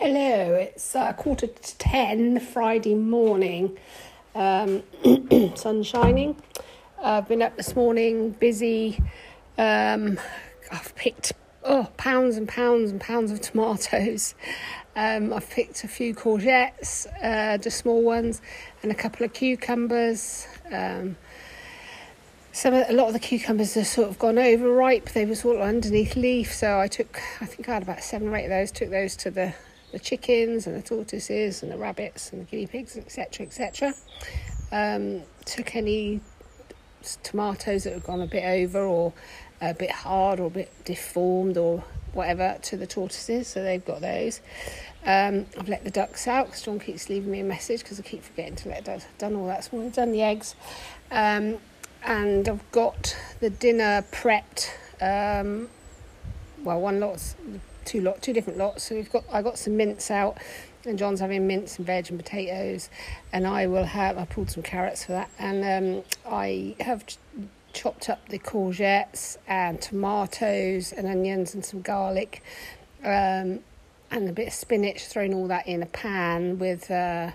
Hello, 0.00 0.54
it's 0.54 0.94
uh, 0.94 1.12
quarter 1.12 1.48
to 1.48 1.76
ten 1.78 2.38
Friday 2.38 2.94
morning. 2.94 3.76
Um, 4.32 4.84
sun 5.56 5.82
shining. 5.82 6.40
I've 7.02 7.26
been 7.26 7.42
up 7.42 7.56
this 7.56 7.74
morning, 7.74 8.30
busy. 8.30 9.02
Um, 9.58 10.20
I've 10.70 10.94
picked 10.94 11.32
oh 11.64 11.88
pounds 11.96 12.36
and 12.36 12.48
pounds 12.48 12.92
and 12.92 13.00
pounds 13.00 13.32
of 13.32 13.40
tomatoes. 13.40 14.36
Um, 14.94 15.32
I've 15.32 15.50
picked 15.50 15.82
a 15.82 15.88
few 15.88 16.14
courgettes, 16.14 17.08
uh, 17.20 17.58
just 17.58 17.78
small 17.78 18.00
ones, 18.00 18.40
and 18.84 18.92
a 18.92 18.94
couple 18.94 19.26
of 19.26 19.32
cucumbers. 19.32 20.46
Um, 20.70 21.16
some 22.52 22.72
a 22.72 22.92
lot 22.92 23.08
of 23.08 23.14
the 23.14 23.18
cucumbers 23.18 23.74
have 23.74 23.88
sort 23.88 24.08
of 24.08 24.20
gone 24.20 24.38
overripe. 24.38 25.06
They 25.06 25.26
were 25.26 25.34
sort 25.34 25.56
of 25.56 25.62
underneath 25.62 26.14
leaf, 26.14 26.54
so 26.54 26.78
I 26.78 26.86
took 26.86 27.20
I 27.40 27.46
think 27.46 27.68
I 27.68 27.74
had 27.74 27.82
about 27.82 28.04
seven 28.04 28.28
or 28.28 28.36
eight 28.36 28.44
of 28.44 28.50
those. 28.50 28.70
Took 28.70 28.90
those 28.90 29.16
to 29.16 29.32
the 29.32 29.54
the 29.92 29.98
chickens 29.98 30.66
and 30.66 30.76
the 30.76 30.82
tortoises 30.82 31.62
and 31.62 31.72
the 31.72 31.78
rabbits 31.78 32.32
and 32.32 32.42
the 32.42 32.50
guinea 32.50 32.66
pigs, 32.66 32.96
etc., 32.96 33.46
etc. 33.46 33.94
Um, 34.70 35.22
took 35.44 35.76
any 35.76 36.20
tomatoes 37.22 37.84
that 37.84 37.92
have 37.92 38.04
gone 38.04 38.20
a 38.20 38.26
bit 38.26 38.44
over 38.44 38.80
or 38.80 39.12
a 39.60 39.74
bit 39.74 39.90
hard 39.90 40.40
or 40.40 40.46
a 40.46 40.50
bit 40.50 40.72
deformed 40.84 41.56
or 41.56 41.82
whatever 42.12 42.58
to 42.62 42.76
the 42.76 42.86
tortoises, 42.86 43.48
so 43.48 43.62
they've 43.62 43.84
got 43.84 44.00
those. 44.00 44.40
Um, 45.06 45.46
I've 45.58 45.68
let 45.68 45.84
the 45.84 45.90
ducks 45.90 46.26
out 46.26 46.46
because 46.46 46.62
John 46.62 46.78
keeps 46.80 47.08
leaving 47.08 47.30
me 47.30 47.40
a 47.40 47.44
message 47.44 47.82
because 47.82 47.98
I 47.98 48.02
keep 48.02 48.22
forgetting 48.22 48.56
to 48.56 48.68
let 48.68 48.84
ducks. 48.84 49.06
I've 49.08 49.18
done 49.18 49.36
all 49.36 49.46
that 49.46 49.68
I've 49.72 49.92
done 49.92 50.12
the 50.12 50.22
eggs, 50.22 50.54
um, 51.10 51.58
and 52.04 52.48
I've 52.48 52.72
got 52.72 53.16
the 53.40 53.50
dinner 53.50 54.04
prepped. 54.10 54.70
Um, 55.00 55.68
well, 56.64 56.80
one 56.80 56.98
lot's 56.98 57.36
two 57.88 58.00
lot, 58.02 58.22
two 58.22 58.32
different 58.32 58.58
lots. 58.58 58.84
So 58.84 58.94
we've 58.94 59.10
got 59.10 59.24
I 59.32 59.42
got 59.42 59.58
some 59.58 59.76
mince 59.76 60.10
out, 60.10 60.38
and 60.84 60.98
John's 60.98 61.20
having 61.20 61.46
mince 61.46 61.78
and 61.78 61.86
veg 61.86 62.08
and 62.10 62.18
potatoes, 62.18 62.90
and 63.32 63.46
I 63.46 63.66
will 63.66 63.84
have 63.84 64.18
I 64.18 64.26
pulled 64.26 64.50
some 64.50 64.62
carrots 64.62 65.04
for 65.04 65.12
that, 65.12 65.30
and 65.38 65.64
um, 65.64 66.04
I 66.30 66.76
have 66.80 67.06
ch- 67.06 67.18
chopped 67.72 68.08
up 68.08 68.28
the 68.28 68.38
courgettes 68.38 69.38
and 69.46 69.80
tomatoes 69.80 70.92
and 70.92 71.06
onions 71.06 71.54
and 71.54 71.64
some 71.64 71.80
garlic. 71.80 72.42
Um, 73.02 73.60
and 74.10 74.28
a 74.28 74.32
bit 74.32 74.48
of 74.48 74.54
spinach, 74.54 75.06
thrown 75.06 75.34
all 75.34 75.48
that 75.48 75.68
in 75.68 75.82
a 75.82 75.86
pan 75.86 76.58
with 76.58 76.90
uh, 76.90 77.30
a 77.30 77.34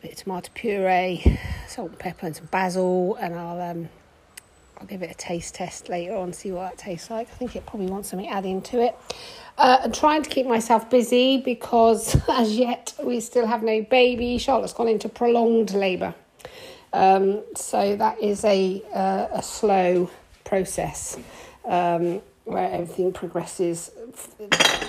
bit 0.00 0.12
of 0.12 0.18
tomato 0.18 0.50
puree, 0.54 1.38
salt 1.68 1.90
and 1.90 1.98
pepper, 1.98 2.26
and 2.26 2.36
some 2.36 2.46
basil, 2.46 3.16
and 3.16 3.34
I'll 3.34 3.60
um, 3.60 3.88
I'll 4.78 4.86
give 4.86 5.02
it 5.02 5.10
a 5.10 5.14
taste 5.14 5.54
test 5.54 5.88
later 5.88 6.14
on, 6.14 6.32
see 6.32 6.50
what 6.50 6.70
that 6.70 6.78
tastes 6.78 7.10
like. 7.10 7.28
I 7.28 7.34
think 7.34 7.56
it 7.56 7.66
probably 7.66 7.86
wants 7.86 8.10
something 8.10 8.28
adding 8.28 8.62
to 8.62 8.82
it. 8.82 8.96
Uh, 9.58 9.78
I'm 9.84 9.92
trying 9.92 10.22
to 10.22 10.28
keep 10.28 10.46
myself 10.46 10.90
busy 10.90 11.38
because 11.38 12.16
as 12.28 12.56
yet 12.56 12.92
we 13.02 13.20
still 13.20 13.46
have 13.46 13.62
no 13.62 13.82
baby. 13.82 14.36
Charlotte's 14.38 14.74
gone 14.74 14.88
into 14.88 15.08
prolonged 15.08 15.72
labour. 15.72 16.14
Um, 16.92 17.42
so 17.54 17.96
that 17.96 18.20
is 18.20 18.44
a, 18.44 18.82
uh, 18.94 19.28
a 19.32 19.42
slow 19.42 20.10
process 20.44 21.16
um, 21.64 22.20
where 22.44 22.70
everything 22.70 23.12
progresses 23.12 23.90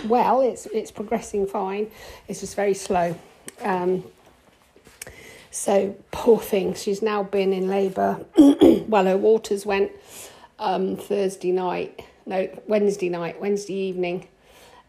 well. 0.06 0.42
It's, 0.42 0.66
it's 0.68 0.92
progressing 0.92 1.48
fine. 1.48 1.90
It's 2.28 2.42
just 2.42 2.56
very 2.56 2.74
slow. 2.74 3.16
Um, 3.62 4.04
so 5.50 5.96
poor 6.12 6.40
thing, 6.40 6.76
she's 6.76 7.02
now 7.02 7.24
been 7.24 7.54
in 7.54 7.70
labour. 7.70 8.20
well, 8.38 9.06
her 9.06 9.18
waters 9.18 9.66
went 9.66 9.92
um, 10.60 10.98
Thursday 10.98 11.52
night, 11.52 12.04
no, 12.26 12.50
Wednesday 12.68 13.10
night, 13.10 13.40
Wednesday 13.40 13.74
evening 13.74 14.28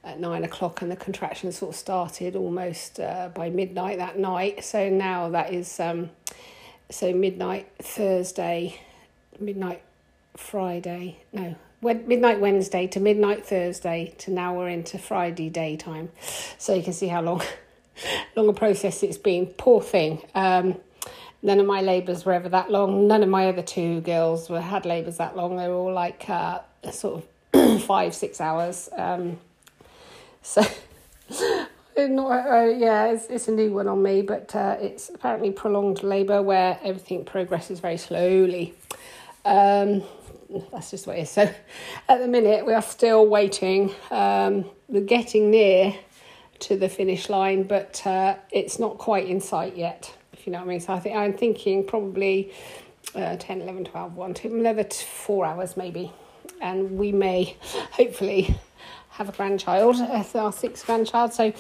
at 0.09 0.21
nine 0.21 0.45
o'clock, 0.45 0.83
and 0.83 0.91
the 0.91 0.97
contractions 0.97 1.59
sort 1.59 1.75
of 1.75 1.77
started 1.77 2.35
almost 2.35 2.99
uh, 2.99 3.29
by 3.35 3.51
midnight 3.51 3.99
that 3.99 4.19
night. 4.19 4.65
So 4.65 4.89
now 4.89 5.29
that 5.31 5.53
is 5.53 5.79
um, 5.79 6.11
so 6.91 7.13
midnight 7.13 7.71
Thursday, 7.79 8.81
midnight 9.39 9.83
Friday, 10.37 11.19
no, 11.33 11.55
midnight 11.83 12.41
Wednesday 12.41 12.87
to 12.89 13.01
midnight 13.01 13.47
Thursday 13.47 14.15
to 14.19 14.31
now 14.31 14.57
we're 14.57 14.69
into 14.69 14.99
Friday 14.99 15.51
daytime. 15.51 16.11
So 16.57 16.75
you 16.75 16.83
can 16.83 16.93
see 16.93 17.09
how 17.09 17.21
long 17.23 17.43
long 18.37 18.49
a 18.49 18.53
process 18.53 19.03
it's 19.03 19.19
been. 19.19 19.47
Poor 19.47 19.83
thing. 19.83 20.23
Um, 20.35 20.77
none 21.43 21.61
of 21.61 21.67
my 21.67 21.83
labours 21.83 22.25
were 22.25 22.33
ever 22.33 22.49
that 22.49 22.71
long. 22.71 23.07
None 23.07 23.23
of 23.23 23.29
my 23.29 23.49
other 23.49 23.63
two 23.63 24.01
girls 24.01 24.49
were 24.49 24.61
had 24.61 24.87
labours 24.87 25.19
that 25.19 25.37
long. 25.37 25.57
They 25.57 25.69
were 25.69 25.75
all 25.75 25.93
like 25.93 26.29
uh, 26.29 26.61
sort 26.91 27.25
of 27.53 27.83
five, 27.83 28.15
six 28.15 28.41
hours. 28.41 28.89
Um, 28.97 29.39
so, 30.43 30.63
not, 31.99 32.47
uh, 32.47 32.65
yeah, 32.65 33.07
it's, 33.07 33.27
it's, 33.27 33.49
a 33.49 33.53
new 33.53 33.73
one 33.73 33.89
on 33.89 34.03
me, 34.03 34.23
but 34.23 34.55
uh, 34.55 34.77
it's 34.81 35.09
apparently 35.09 35.51
prolonged 35.51 36.03
labour 36.03 36.43
where 36.43 36.79
everything 36.83 37.25
progresses 37.25 37.81
very 37.81 37.97
slowly. 37.97 38.75
Um, 39.45 40.03
that's 40.73 40.91
just 40.91 41.07
what 41.07 41.19
it 41.19 41.23
is. 41.23 41.31
So, 41.33 41.51
at 42.09 42.19
the 42.21 42.29
minute, 42.29 42.65
we 42.67 42.73
are 42.73 42.83
still 42.83 43.27
waiting. 43.27 43.93
Um, 44.11 44.65
we're 44.89 45.03
getting 45.03 45.51
near 45.51 45.95
to 46.61 46.77
the 46.77 46.89
finish 46.89 47.29
line, 47.29 47.63
but 47.65 48.05
uh, 48.07 48.37
it's 48.51 48.79
not 48.79 48.99
quite 48.99 49.29
in 49.29 49.41
sight 49.41 49.77
yet, 49.77 50.13
if 50.33 50.47
you 50.47 50.53
know 50.53 50.59
what 50.59 50.67
I 50.67 50.69
mean. 50.69 50.81
So 50.81 50.93
I 50.93 51.01
think 51.01 51.17
I'm 51.17 51.33
thinking 51.33 51.85
probably 51.85 52.53
uh, 53.15 53.37
10, 53.37 53.63
11, 53.63 53.85
12, 53.85 54.15
1, 54.17 54.35
2, 54.35 54.55
another 54.55 54.85
four 54.85 55.47
hours 55.47 55.77
maybe. 55.77 56.13
And 56.61 56.99
we 56.99 57.13
may 57.13 57.57
hopefully 57.93 58.57
have 59.19 59.29
a 59.29 59.33
grandchild, 59.33 59.97
uh, 59.97 60.25
our 60.37 60.53
sixth 60.53 60.87
grandchild. 60.87 61.33
So, 61.33 61.53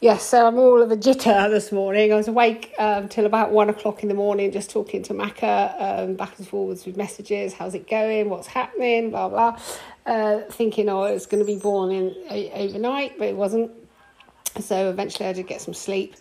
yes, 0.00 0.22
so 0.22 0.46
I'm 0.46 0.56
all 0.58 0.80
of 0.80 0.92
a 0.92 0.96
jitter 0.96 1.50
this 1.50 1.72
morning. 1.72 2.12
I 2.12 2.16
was 2.16 2.28
awake 2.28 2.72
um, 2.78 3.08
till 3.08 3.26
about 3.26 3.50
one 3.50 3.68
o'clock 3.68 4.04
in 4.04 4.08
the 4.08 4.14
morning, 4.14 4.52
just 4.52 4.70
talking 4.70 5.02
to 5.02 5.14
Macca 5.14 6.04
um, 6.04 6.14
back 6.14 6.38
and 6.38 6.46
forwards 6.46 6.86
with 6.86 6.96
messages. 6.96 7.52
How's 7.52 7.74
it 7.74 7.90
going? 7.90 8.30
What's 8.30 8.46
happening? 8.46 9.10
Blah 9.10 9.28
blah. 9.28 9.60
Uh, 10.06 10.42
thinking, 10.50 10.88
oh, 10.88 11.02
it's 11.02 11.26
going 11.26 11.44
to 11.44 11.52
be 11.52 11.58
born 11.58 11.90
in 11.90 12.14
overnight, 12.54 13.18
but 13.18 13.26
it 13.26 13.36
wasn't. 13.36 13.72
So 14.60 14.88
eventually 14.88 15.28
I 15.28 15.32
did 15.32 15.48
get 15.48 15.60
some 15.60 15.74
sleep. 15.74 16.14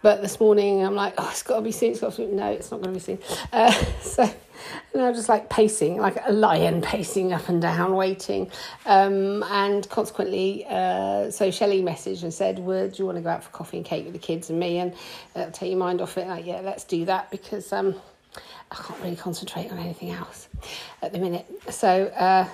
But 0.00 0.22
this 0.22 0.40
morning 0.40 0.82
I'm 0.82 0.94
like, 0.94 1.12
oh, 1.18 1.28
it's 1.30 1.42
got 1.42 1.56
to 1.56 1.62
be 1.62 1.72
seen. 1.72 1.92
It's 1.92 2.00
got 2.00 2.12
to 2.14 2.22
be 2.22 2.28
soon. 2.28 2.36
No, 2.36 2.50
it's 2.50 2.70
not 2.70 2.80
going 2.80 2.94
to 2.94 2.98
be 2.98 3.04
seen. 3.04 3.18
Uh, 3.52 3.70
so 4.00 4.30
and 4.92 5.02
I 5.02 5.08
was 5.08 5.18
just 5.18 5.28
like 5.28 5.48
pacing, 5.48 5.98
like 5.98 6.16
a 6.26 6.32
lion 6.32 6.80
pacing 6.82 7.32
up 7.32 7.48
and 7.48 7.60
down, 7.60 7.94
waiting. 7.94 8.50
Um, 8.86 9.42
and 9.44 9.88
consequently, 9.88 10.64
uh, 10.68 11.30
so 11.30 11.50
Shelley 11.50 11.82
messaged 11.82 12.22
and 12.22 12.32
said, 12.32 12.58
well, 12.58 12.88
do 12.88 12.94
you 12.96 13.06
want 13.06 13.16
to 13.16 13.22
go 13.22 13.30
out 13.30 13.44
for 13.44 13.50
coffee 13.50 13.78
and 13.78 13.86
cake 13.86 14.04
with 14.04 14.12
the 14.14 14.18
kids 14.18 14.50
and 14.50 14.58
me? 14.58 14.78
And 14.78 14.94
uh, 15.36 15.50
take 15.50 15.70
your 15.70 15.78
mind 15.78 16.00
off 16.00 16.18
it. 16.18 16.26
Like, 16.26 16.46
yeah, 16.46 16.60
let's 16.60 16.84
do 16.84 17.04
that 17.06 17.30
because 17.30 17.72
um, 17.72 17.94
I 18.70 18.74
can't 18.74 19.00
really 19.00 19.16
concentrate 19.16 19.70
on 19.70 19.78
anything 19.78 20.10
else 20.10 20.48
at 21.02 21.12
the 21.12 21.18
minute. 21.18 21.46
So, 21.70 22.06
uh, 22.06 22.48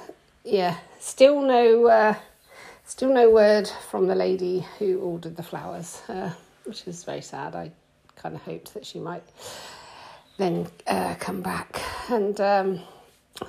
yeah, 0.44 0.76
still 0.98 1.42
no 1.42 1.86
uh, 1.86 2.14
Still 2.88 3.12
no 3.12 3.28
word 3.28 3.68
from 3.90 4.06
the 4.06 4.14
lady 4.14 4.66
who 4.78 4.98
ordered 5.00 5.36
the 5.36 5.42
flowers, 5.42 6.00
uh, 6.08 6.30
which 6.64 6.88
is 6.88 7.04
very 7.04 7.20
sad. 7.20 7.54
I 7.54 7.70
kind 8.16 8.34
of 8.34 8.40
hoped 8.40 8.72
that 8.72 8.86
she 8.86 8.98
might 8.98 9.22
then 10.38 10.66
uh, 10.86 11.14
come 11.20 11.42
back 11.42 11.80
and 12.08 12.40
um, 12.40 12.80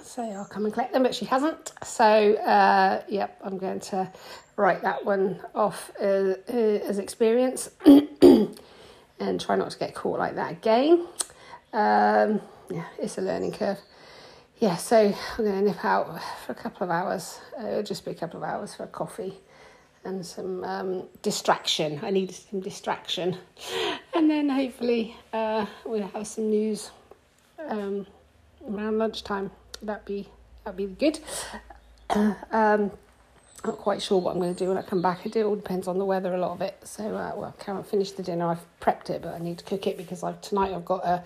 say 0.01 0.33
I'll 0.33 0.45
come 0.45 0.65
and 0.65 0.73
collect 0.73 0.91
them, 0.91 1.03
but 1.03 1.15
she 1.15 1.25
hasn't. 1.25 1.71
So, 1.83 2.35
uh, 2.35 3.03
yep, 3.07 3.39
I'm 3.43 3.57
going 3.57 3.79
to 3.79 4.11
write 4.57 4.81
that 4.81 5.05
one 5.05 5.39
off 5.55 5.91
uh, 6.01 6.33
uh, 6.49 6.51
as 6.51 6.99
experience 6.99 7.69
and 7.85 9.39
try 9.39 9.55
not 9.55 9.71
to 9.71 9.79
get 9.79 9.95
caught 9.95 10.19
like 10.19 10.35
that 10.35 10.51
again. 10.51 11.07
Um, 11.71 12.41
yeah, 12.69 12.85
it's 12.97 13.17
a 13.17 13.21
learning 13.21 13.53
curve 13.53 13.79
yeah, 14.59 14.75
so 14.75 14.97
I'm 14.97 15.45
going 15.45 15.57
to 15.57 15.61
nip 15.61 15.85
out 15.85 16.21
for 16.45 16.51
a 16.51 16.55
couple 16.55 16.83
of 16.83 16.89
hours. 16.89 17.39
Uh, 17.57 17.67
it'll 17.67 17.83
just 17.83 18.03
be 18.03 18.11
a 18.11 18.15
couple 18.15 18.43
of 18.43 18.43
hours 18.43 18.75
for 18.75 18.83
a 18.83 18.87
coffee 18.87 19.33
and 20.03 20.25
some 20.25 20.63
um, 20.65 21.03
distraction. 21.21 21.99
I 22.03 22.09
need 22.09 22.31
some 22.31 22.59
distraction. 22.59 23.37
And 24.19 24.29
then 24.29 24.49
hopefully 24.49 25.15
uh, 25.31 25.65
we'll 25.85 26.05
have 26.05 26.27
some 26.27 26.49
news 26.49 26.91
um, 27.69 28.05
around 28.67 28.97
lunchtime. 28.97 29.49
That'd 29.81 30.03
be, 30.03 30.27
that'd 30.65 30.75
be 30.75 30.87
good. 30.87 31.21
um, 32.51 32.91
not 33.63 33.77
quite 33.77 34.01
sure 34.01 34.19
what 34.19 34.31
I'm 34.33 34.41
going 34.41 34.53
to 34.53 34.59
do 34.59 34.67
when 34.67 34.77
I 34.77 34.81
come 34.81 35.01
back. 35.01 35.25
It 35.25 35.37
all 35.37 35.55
depends 35.55 35.87
on 35.87 35.97
the 35.97 36.03
weather, 36.03 36.33
a 36.33 36.37
lot 36.37 36.51
of 36.51 36.61
it. 36.61 36.75
So, 36.83 37.05
uh, 37.15 37.31
well, 37.33 37.55
I 37.57 37.63
can't 37.63 37.87
finish 37.87 38.11
the 38.11 38.21
dinner. 38.21 38.49
I've 38.49 38.79
prepped 38.81 39.09
it, 39.09 39.21
but 39.21 39.35
I 39.35 39.39
need 39.39 39.59
to 39.59 39.63
cook 39.63 39.87
it 39.87 39.95
because 39.95 40.21
I've, 40.21 40.41
tonight 40.41 40.73
I've 40.73 40.83
got 40.83 41.05
a 41.05 41.23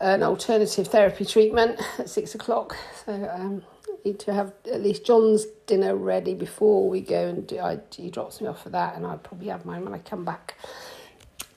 an 0.00 0.22
alternative 0.22 0.88
therapy 0.88 1.26
treatment 1.26 1.78
at 1.98 2.08
six 2.08 2.34
o'clock. 2.34 2.74
So 3.04 3.12
um, 3.12 3.62
I 3.86 3.96
need 4.02 4.18
to 4.20 4.32
have 4.32 4.54
at 4.64 4.82
least 4.82 5.04
John's 5.04 5.44
dinner 5.66 5.94
ready 5.94 6.32
before 6.32 6.88
we 6.88 7.02
go 7.02 7.28
and 7.28 7.46
do, 7.46 7.58
I, 7.58 7.80
he 7.94 8.08
drops 8.08 8.40
me 8.40 8.46
off 8.46 8.62
for 8.62 8.70
that, 8.70 8.96
and 8.96 9.04
I'll 9.04 9.18
probably 9.18 9.48
have 9.48 9.66
mine 9.66 9.84
when 9.84 9.92
I 9.92 9.98
come 9.98 10.24
back. 10.24 10.54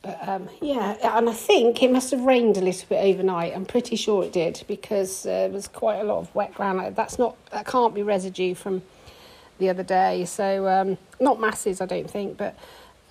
But 0.02 0.28
um, 0.28 0.50
yeah, 0.62 0.98
and 1.18 1.30
I 1.30 1.34
think 1.34 1.84
it 1.84 1.92
must 1.92 2.10
have 2.12 2.22
rained 2.22 2.58
a 2.58 2.62
little 2.62 2.88
bit 2.90 3.04
overnight. 3.04 3.54
I'm 3.56 3.66
pretty 3.66 3.96
sure 3.96 4.24
it 4.24 4.34
did 4.34 4.64
because 4.68 5.26
uh, 5.26 5.30
there 5.30 5.50
was 5.50 5.68
quite 5.68 6.00
a 6.00 6.04
lot 6.04 6.18
of 6.18 6.34
wet 6.34 6.56
ground. 6.56 6.96
That's 6.96 7.20
not 7.20 7.36
that 7.52 7.68
can't 7.68 7.94
be 7.94 8.02
residue 8.02 8.56
from 8.56 8.82
the 9.60 9.70
other 9.70 9.84
day. 9.84 10.26
So 10.26 10.68
um, 10.68 10.98
not 11.20 11.40
masses, 11.40 11.82
I 11.82 11.86
don't 11.86 12.10
think, 12.10 12.36
but 12.38 12.58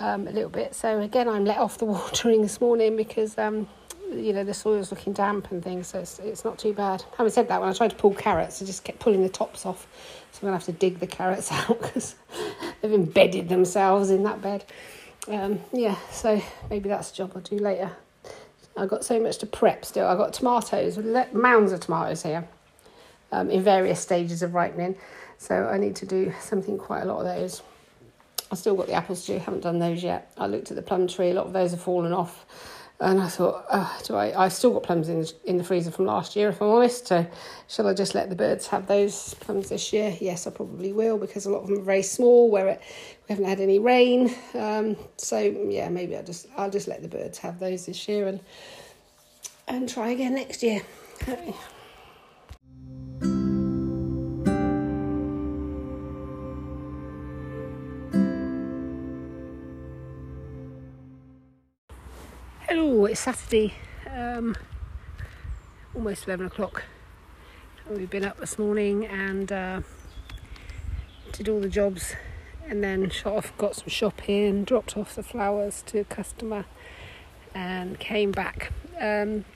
um, 0.00 0.26
a 0.26 0.32
little 0.32 0.50
bit. 0.50 0.74
So 0.74 1.00
again, 1.00 1.28
I'm 1.28 1.44
let 1.44 1.58
off 1.58 1.78
the 1.78 1.84
watering 1.86 2.42
this 2.42 2.60
morning 2.60 2.96
because 2.96 3.38
um, 3.38 3.68
you 4.12 4.32
know 4.32 4.42
the 4.42 4.54
soil's 4.54 4.90
looking 4.90 5.12
damp 5.12 5.52
and 5.52 5.62
things, 5.62 5.86
so 5.88 6.00
it's, 6.00 6.18
it's 6.18 6.44
not 6.44 6.58
too 6.58 6.72
bad. 6.72 7.04
Having 7.16 7.32
said 7.32 7.48
that, 7.48 7.60
when 7.60 7.70
I 7.70 7.72
tried 7.72 7.90
to 7.90 7.96
pull 7.96 8.14
carrots, 8.14 8.60
I 8.60 8.66
just 8.66 8.82
kept 8.82 8.98
pulling 8.98 9.22
the 9.22 9.28
tops 9.28 9.64
off, 9.64 9.86
so 10.32 10.38
I'm 10.38 10.46
gonna 10.48 10.56
have 10.56 10.64
to 10.64 10.72
dig 10.72 10.98
the 10.98 11.06
carrots 11.06 11.52
out 11.52 11.80
because 11.80 12.16
they've 12.80 12.92
embedded 12.92 13.48
themselves 13.48 14.10
in 14.10 14.24
that 14.24 14.42
bed. 14.42 14.64
Um, 15.28 15.60
yeah, 15.72 15.96
so 16.10 16.42
maybe 16.70 16.88
that's 16.88 17.12
a 17.12 17.14
job 17.14 17.32
I'll 17.34 17.42
do 17.42 17.56
later. 17.58 17.92
I've 18.76 18.88
got 18.88 19.04
so 19.04 19.20
much 19.20 19.38
to 19.38 19.46
prep 19.46 19.84
still. 19.84 20.06
I've 20.06 20.18
got 20.18 20.32
tomatoes, 20.32 20.98
mounds 21.32 21.72
of 21.72 21.80
tomatoes 21.80 22.22
here, 22.22 22.48
um, 23.32 23.50
in 23.50 23.62
various 23.62 24.00
stages 24.00 24.42
of 24.42 24.54
ripening. 24.54 24.96
So 25.38 25.66
I 25.66 25.78
need 25.78 25.96
to 25.96 26.06
do 26.06 26.32
something 26.40 26.78
quite 26.78 27.02
a 27.02 27.04
lot 27.04 27.20
of 27.20 27.24
those. 27.24 27.62
I've 28.50 28.58
still 28.58 28.74
got 28.74 28.86
the 28.86 28.94
apples 28.94 29.26
too, 29.26 29.38
haven't 29.38 29.60
done 29.60 29.78
those 29.78 30.02
yet. 30.02 30.32
I 30.36 30.46
looked 30.46 30.70
at 30.70 30.76
the 30.76 30.82
plum 30.82 31.06
tree, 31.06 31.30
a 31.30 31.34
lot 31.34 31.46
of 31.46 31.52
those 31.52 31.70
have 31.70 31.80
fallen 31.80 32.12
off. 32.12 32.44
And 33.02 33.18
I 33.18 33.28
thought, 33.28 33.64
oh, 33.72 33.98
do 34.04 34.14
I? 34.14 34.44
I've 34.44 34.52
still 34.52 34.74
got 34.74 34.82
plums 34.82 35.08
in 35.08 35.22
the, 35.22 35.32
in 35.46 35.56
the 35.56 35.64
freezer 35.64 35.90
from 35.90 36.04
last 36.04 36.36
year, 36.36 36.50
if 36.50 36.60
I'm 36.60 36.68
honest. 36.68 37.06
So, 37.06 37.26
shall 37.66 37.88
I 37.88 37.94
just 37.94 38.14
let 38.14 38.28
the 38.28 38.36
birds 38.36 38.66
have 38.66 38.86
those 38.86 39.32
plums 39.40 39.70
this 39.70 39.90
year? 39.90 40.14
Yes, 40.20 40.46
I 40.46 40.50
probably 40.50 40.92
will 40.92 41.16
because 41.16 41.46
a 41.46 41.50
lot 41.50 41.62
of 41.62 41.68
them 41.68 41.78
are 41.78 41.82
very 41.82 42.02
small. 42.02 42.50
Where 42.50 42.68
it, 42.68 42.82
we 43.26 43.32
haven't 43.32 43.46
had 43.46 43.60
any 43.60 43.78
rain, 43.78 44.34
um, 44.54 44.96
so 45.16 45.38
yeah, 45.38 45.88
maybe 45.88 46.14
I'll 46.14 46.24
just 46.24 46.46
I'll 46.58 46.70
just 46.70 46.88
let 46.88 47.00
the 47.00 47.08
birds 47.08 47.38
have 47.38 47.58
those 47.58 47.86
this 47.86 48.06
year 48.06 48.26
and 48.28 48.40
and 49.66 49.88
try 49.88 50.10
again 50.10 50.34
next 50.34 50.62
year. 50.62 50.82
Hello, 63.00 63.10
it's 63.10 63.20
Saturday, 63.20 63.72
um, 64.14 64.54
almost 65.94 66.26
11 66.26 66.44
o'clock. 66.44 66.84
We've 67.88 68.10
been 68.10 68.26
up 68.26 68.38
this 68.38 68.58
morning 68.58 69.06
and 69.06 69.50
uh, 69.50 69.80
did 71.32 71.48
all 71.48 71.60
the 71.60 71.70
jobs 71.70 72.14
and 72.68 72.84
then 72.84 73.08
shot 73.08 73.32
off, 73.32 73.56
got 73.56 73.74
some 73.76 73.88
shopping, 73.88 74.64
dropped 74.64 74.98
off 74.98 75.14
the 75.14 75.22
flowers 75.22 75.82
to 75.86 76.00
a 76.00 76.04
customer, 76.04 76.66
and 77.54 77.98
came 77.98 78.32
back. 78.32 78.70
Um, 79.00 79.46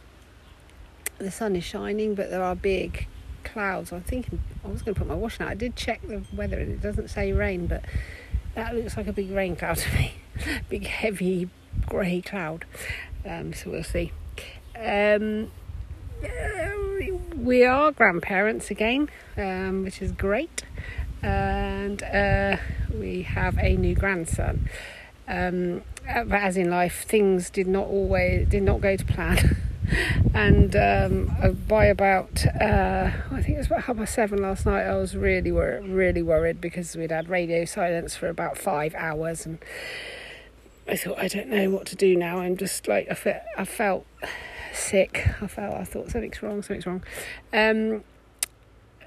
the 1.19 1.31
sun 1.31 1.55
is 1.55 1.65
shining, 1.65 2.15
but 2.15 2.31
there 2.31 2.43
are 2.43 2.57
big 2.57 3.09
clouds. 3.45 3.93
I'm 3.93 4.05
thinking 4.05 4.43
I 4.65 4.69
was 4.69 4.81
going 4.81 4.95
to 4.95 4.99
put 4.99 5.07
my 5.07 5.15
washing 5.15 5.45
out. 5.45 5.53
I 5.53 5.55
did 5.55 5.77
check 5.77 6.01
the 6.01 6.23
weather, 6.33 6.59
and 6.59 6.73
it 6.73 6.81
doesn't 6.81 7.09
say 7.09 7.31
rain, 7.33 7.67
but 7.67 7.85
that 8.55 8.75
looks 8.75 8.97
like 8.97 9.07
a 9.07 9.13
big 9.13 9.31
rain 9.31 9.55
cloud 9.55 9.77
to 9.77 9.95
me. 9.97 10.15
big 10.71 10.87
heavy 10.87 11.51
grey 11.87 12.23
cloud. 12.23 12.65
Um, 13.25 13.53
so 13.53 13.71
we'll 13.71 13.85
see. 13.85 14.13
Um, 14.79 15.51
we 17.37 17.65
are 17.65 17.93
grandparents 17.93 18.71
again, 18.71 19.09
um, 19.37 19.85
which 19.85 20.01
is 20.01 20.13
great, 20.13 20.65
and 21.23 22.03
uh, 22.03 22.57
we 22.93 23.23
have 23.23 23.59
a 23.59 23.77
new 23.77 23.95
grandson. 23.95 24.69
Um, 25.27 25.83
but 26.05 26.33
as 26.33 26.57
in 26.57 26.71
life, 26.71 27.05
things 27.05 27.51
did 27.51 27.67
not 27.67 27.87
always 27.87 28.49
did 28.49 28.63
not 28.63 28.81
go 28.81 28.97
to 28.97 29.05
plan. 29.05 29.57
and 30.35 30.75
um, 30.77 31.37
uh, 31.43 31.51
by 31.51 31.87
about 31.87 32.45
uh, 32.61 33.11
I 33.31 33.43
think 33.43 33.55
it 33.55 33.59
was 33.59 33.67
about 33.67 33.85
half 33.85 33.97
past 33.97 34.15
seven 34.15 34.43
last 34.43 34.67
night, 34.67 34.85
I 34.85 34.95
was 34.97 35.17
really 35.17 35.53
wor- 35.53 35.81
really 35.83 36.23
worried 36.23 36.61
because 36.61 36.97
we'd 36.97 37.11
had 37.11 37.29
radio 37.29 37.65
silence 37.65 38.17
for 38.17 38.29
about 38.29 38.59
five 38.59 38.95
hours, 38.95 39.47
and 39.47 39.59
I 40.87 40.97
thought 40.97 41.19
I 41.19 41.29
don't 41.29 41.49
know 41.49 41.71
what 41.71 41.87
to 41.87 41.97
do 41.97 42.17
now. 42.17 42.41
I'm 42.41 42.57
just 42.57 42.87
like 42.89 43.11
I, 43.11 43.15
fe- 43.15 43.43
I 43.57 43.65
felt 43.65 44.07
sick. 44.73 45.29
I 45.41 45.47
felt 45.47 45.75
I 45.75 45.85
thought 45.85 46.11
something's 46.11 46.43
wrong, 46.43 46.63
something's 46.63 46.87
wrong. 46.87 47.03
Um, 47.53 48.05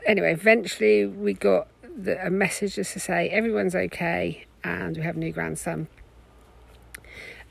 anyway, 0.06 0.32
eventually 0.32 1.06
we 1.06 1.34
got 1.34 1.68
the, 1.84 2.26
a 2.26 2.30
message 2.30 2.76
just 2.76 2.94
to 2.94 3.00
say 3.00 3.30
everyone's 3.30 3.76
okay 3.76 4.46
and 4.64 4.98
we 4.98 5.04
have 5.04 5.16
a 5.16 5.20
new 5.20 5.32
grandson. 5.32 5.88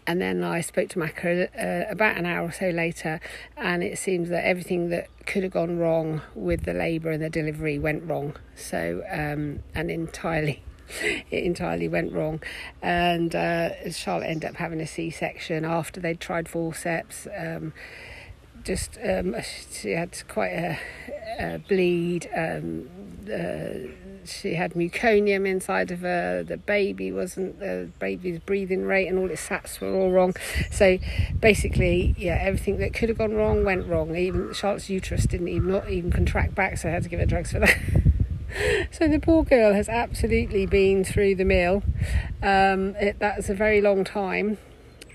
And 0.09 0.21
then 0.21 0.45
I 0.45 0.61
spoke 0.61 0.89
to 0.91 1.01
Macca 1.01 1.49
uh, 1.57 1.91
about 1.91 2.17
an 2.17 2.27
hour 2.27 2.47
or 2.47 2.53
so 2.53 2.71
later, 2.71 3.19
and 3.57 3.83
it 3.83 3.99
seems 3.99 4.29
that 4.29 4.47
everything 4.47 4.89
that 4.91 5.09
could 5.27 5.43
have 5.43 5.51
gone 5.51 5.79
wrong 5.79 6.23
with 6.37 6.63
the 6.63 6.75
labour 6.75 7.11
and 7.11 7.21
the 7.21 7.29
delivery 7.29 7.77
went 7.77 8.05
wrong. 8.05 8.37
So, 8.55 9.03
um, 9.11 9.65
and 9.75 9.91
entirely 9.91 10.63
it 11.31 11.45
entirely 11.45 11.89
went 11.89 12.13
wrong. 12.13 12.43
And 12.83 13.35
uh, 13.35 13.91
Charlotte 13.91 14.27
ended 14.27 14.51
up 14.51 14.57
having 14.57 14.81
a 14.81 14.87
C 14.87 15.11
section 15.11 15.65
after 15.65 16.01
they'd 16.01 16.21
tried 16.21 16.49
forceps. 16.49 17.27
Um, 17.37 17.73
just 18.65 18.99
um, 19.03 19.37
she 19.71 19.93
had 19.93 20.23
quite 20.29 20.53
a, 20.53 20.79
a 21.39 21.59
bleed. 21.59 22.29
Um, 22.37 22.91
uh, 23.33 23.89
she 24.27 24.55
had 24.55 24.75
meconium 24.75 25.47
inside 25.47 25.91
of 25.91 26.01
her. 26.01 26.43
The 26.43 26.57
baby 26.57 27.13
wasn't 27.13 27.61
the 27.61 27.91
baby's 27.99 28.41
breathing 28.41 28.85
rate 28.85 29.07
and 29.07 29.19
all 29.19 29.31
its 29.31 29.47
sats 29.49 29.81
were 29.81 29.93
all 29.95 30.11
wrong. 30.11 30.35
So 30.71 30.99
basically, 31.39 32.15
yeah, 32.19 32.39
everything 32.41 32.79
that 32.79 32.93
could 32.93 33.09
have 33.09 33.19
gone 33.19 33.35
wrong 33.35 33.65
went 33.65 33.87
wrong. 33.87 34.17
Even 34.17 34.53
Charlotte's 34.53 34.91
uterus 34.91 35.27
didn't 35.27 35.49
even 35.49 35.71
not 35.71 35.89
even 35.89 36.11
contract 36.11 36.55
back, 36.55 36.79
so 36.79 36.89
I 36.89 36.93
had 36.93 37.05
to 37.05 37.09
give 37.09 37.21
her 37.21 37.27
drugs 37.27 37.53
for 37.53 37.61
that. 37.61 37.77
so 38.91 39.09
the 39.09 39.19
poor 39.19 39.45
girl 39.45 39.73
has 39.73 39.89
absolutely 39.89 40.67
been 40.67 41.05
through 41.05 41.35
the 41.35 41.45
mill. 41.45 41.83
Um, 42.43 42.95
it, 42.97 43.19
that's 43.19 43.49
a 43.49 43.55
very 43.55 43.81
long 43.81 44.05
time, 44.05 44.59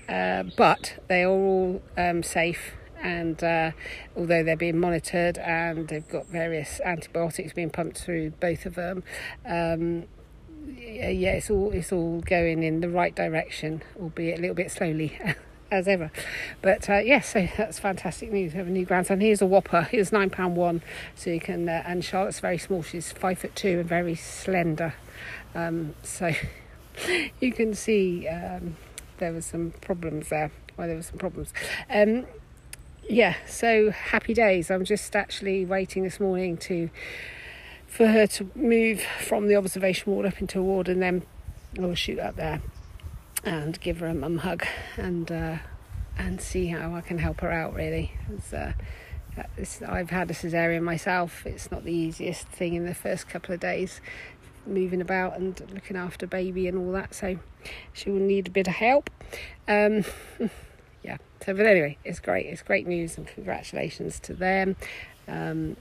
uh, 0.08 0.44
but 0.56 0.98
they 1.08 1.22
are 1.22 1.30
all 1.30 1.82
um, 1.96 2.22
safe 2.22 2.72
and 3.02 3.42
uh, 3.42 3.72
although 4.16 4.42
they're 4.42 4.56
being 4.56 4.78
monitored 4.78 5.36
and 5.38 5.88
they've 5.88 6.08
got 6.08 6.26
various 6.26 6.80
antibiotics 6.84 7.52
being 7.52 7.70
pumped 7.70 7.98
through 7.98 8.30
both 8.30 8.64
of 8.64 8.76
them, 8.76 9.02
um, 9.44 10.04
yeah, 10.78 11.32
it's 11.32 11.50
all 11.50 11.72
it's 11.72 11.92
all 11.92 12.20
going 12.20 12.62
in 12.62 12.80
the 12.80 12.88
right 12.88 13.14
direction, 13.14 13.82
albeit 14.00 14.38
a 14.38 14.40
little 14.40 14.54
bit 14.54 14.70
slowly. 14.70 15.18
as 15.72 15.88
ever, 15.88 16.12
but 16.60 16.88
uh, 16.88 16.98
yes, 16.98 17.32
so 17.32 17.48
that's 17.56 17.78
fantastic 17.78 18.30
news. 18.30 18.52
We 18.52 18.58
have 18.58 18.66
a 18.66 18.70
new 18.70 18.84
grandson. 18.84 19.20
Here's 19.20 19.40
a 19.40 19.46
whopper. 19.46 19.88
He's 19.90 20.12
nine 20.12 20.28
pound 20.28 20.54
one, 20.54 20.82
so 21.16 21.30
you 21.30 21.40
can. 21.40 21.68
Uh, 21.68 21.82
and 21.86 22.04
Charlotte's 22.04 22.40
very 22.40 22.58
small. 22.58 22.82
She's 22.82 23.10
five 23.10 23.38
foot 23.38 23.56
two 23.56 23.80
and 23.80 23.88
very 23.88 24.14
slender, 24.14 24.94
um, 25.54 25.94
so 26.02 26.32
you 27.40 27.52
can 27.52 27.74
see 27.74 28.28
um, 28.28 28.76
there 29.18 29.32
was 29.32 29.46
some 29.46 29.72
problems 29.80 30.28
there. 30.28 30.52
Well, 30.76 30.86
there 30.86 30.96
were 30.96 31.02
some 31.02 31.18
problems. 31.18 31.54
Um, 31.88 32.26
yeah, 33.08 33.36
so 33.46 33.90
happy 33.90 34.34
days. 34.34 34.70
I'm 34.70 34.84
just 34.84 35.16
actually 35.16 35.64
waiting 35.64 36.02
this 36.02 36.20
morning 36.20 36.58
to 36.58 36.90
for 37.86 38.08
her 38.08 38.26
to 38.26 38.50
move 38.54 39.02
from 39.20 39.48
the 39.48 39.56
observation 39.56 40.12
ward 40.12 40.26
up 40.26 40.38
into 40.38 40.60
a 40.60 40.62
ward, 40.62 40.88
and 40.90 41.00
then 41.00 41.22
I'll 41.80 41.94
shoot 41.94 42.18
up 42.18 42.36
there 42.36 42.60
and 43.44 43.80
give 43.80 44.00
her 44.00 44.06
a 44.06 44.14
mum 44.14 44.38
hug 44.38 44.64
and 44.96 45.30
uh, 45.30 45.58
and 46.16 46.40
see 46.40 46.66
how 46.68 46.94
I 46.94 47.00
can 47.00 47.18
help 47.18 47.40
her 47.40 47.50
out. 47.50 47.74
Really, 47.74 48.12
uh, 48.52 48.72
I've 49.86 50.10
had 50.10 50.30
a 50.30 50.34
cesarean 50.34 50.82
myself. 50.82 51.46
It's 51.46 51.70
not 51.70 51.84
the 51.84 51.92
easiest 51.92 52.46
thing 52.48 52.74
in 52.74 52.86
the 52.86 52.94
first 52.94 53.28
couple 53.28 53.54
of 53.54 53.60
days, 53.60 54.00
moving 54.66 55.00
about 55.00 55.36
and 55.36 55.60
looking 55.72 55.96
after 55.96 56.26
baby 56.26 56.68
and 56.68 56.78
all 56.78 56.92
that. 56.92 57.14
So 57.14 57.38
she 57.92 58.10
will 58.10 58.20
need 58.20 58.48
a 58.48 58.50
bit 58.50 58.68
of 58.68 58.74
help. 58.74 59.10
Um, 59.66 60.04
yeah. 61.02 61.18
So, 61.44 61.54
but 61.54 61.66
anyway, 61.66 61.98
it's 62.04 62.20
great. 62.20 62.46
It's 62.46 62.62
great 62.62 62.86
news, 62.86 63.16
and 63.16 63.26
congratulations 63.26 64.20
to 64.20 64.34
them. 64.34 64.76
Um, 65.26 65.76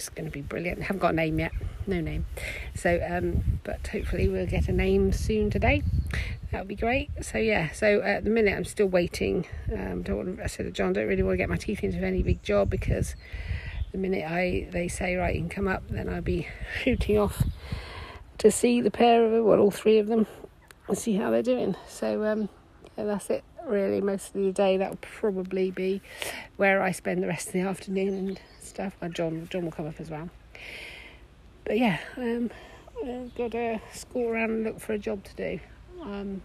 it's 0.00 0.08
going 0.08 0.24
to 0.24 0.32
be 0.32 0.40
brilliant. 0.40 0.80
I 0.80 0.84
haven't 0.84 1.00
got 1.00 1.12
a 1.12 1.16
name 1.16 1.38
yet, 1.38 1.52
no 1.86 2.00
name. 2.00 2.24
So, 2.74 2.98
um, 3.06 3.60
but 3.64 3.86
hopefully 3.86 4.28
we'll 4.28 4.46
get 4.46 4.66
a 4.68 4.72
name 4.72 5.12
soon 5.12 5.50
today. 5.50 5.82
That 6.50 6.60
would 6.60 6.68
be 6.68 6.74
great. 6.74 7.10
So 7.20 7.36
yeah. 7.36 7.70
So 7.72 8.00
at 8.00 8.24
the 8.24 8.30
minute, 8.30 8.56
I'm 8.56 8.64
still 8.64 8.86
waiting. 8.86 9.46
Um, 9.70 10.02
don't 10.02 10.16
want 10.16 10.36
to, 10.38 10.44
I 10.44 10.46
said 10.46 10.64
to 10.64 10.72
John, 10.72 10.94
don't 10.94 11.06
really 11.06 11.22
want 11.22 11.34
to 11.34 11.36
get 11.36 11.50
my 11.50 11.58
teeth 11.58 11.84
into 11.84 11.98
any 11.98 12.22
big 12.22 12.42
job 12.42 12.70
because 12.70 13.14
the 13.92 13.98
minute 13.98 14.24
I 14.26 14.68
they 14.70 14.88
say 14.88 15.16
right, 15.16 15.34
you 15.34 15.42
can 15.42 15.50
come 15.50 15.68
up, 15.68 15.82
then 15.90 16.08
I'll 16.08 16.22
be 16.22 16.48
shooting 16.82 17.18
off 17.18 17.42
to 18.38 18.50
see 18.50 18.80
the 18.80 18.90
pair 18.90 19.24
of 19.26 19.32
them, 19.32 19.44
well, 19.44 19.60
all 19.60 19.70
three 19.70 19.98
of 19.98 20.06
them, 20.06 20.26
and 20.88 20.96
see 20.96 21.16
how 21.16 21.30
they're 21.30 21.42
doing. 21.42 21.76
So 21.86 22.24
um, 22.24 22.48
yeah, 22.96 23.04
that's 23.04 23.28
it 23.28 23.44
really 23.70 24.00
most 24.00 24.34
of 24.34 24.42
the 24.42 24.52
day. 24.52 24.76
That'll 24.76 24.98
probably 25.00 25.70
be 25.70 26.02
where 26.56 26.82
I 26.82 26.92
spend 26.92 27.22
the 27.22 27.28
rest 27.28 27.48
of 27.48 27.52
the 27.54 27.60
afternoon 27.60 28.14
and 28.14 28.40
stuff. 28.60 28.94
And 29.00 29.14
John, 29.14 29.48
John 29.50 29.64
will 29.64 29.72
come 29.72 29.86
up 29.86 30.00
as 30.00 30.10
well. 30.10 30.28
But 31.64 31.78
yeah, 31.78 31.98
um, 32.16 32.50
I've 33.04 33.34
got 33.34 33.52
to 33.52 33.80
school 33.92 34.28
around 34.28 34.50
and 34.50 34.64
look 34.64 34.80
for 34.80 34.92
a 34.92 34.98
job 34.98 35.24
to 35.24 35.34
do. 35.36 35.60
Um, 36.02 36.42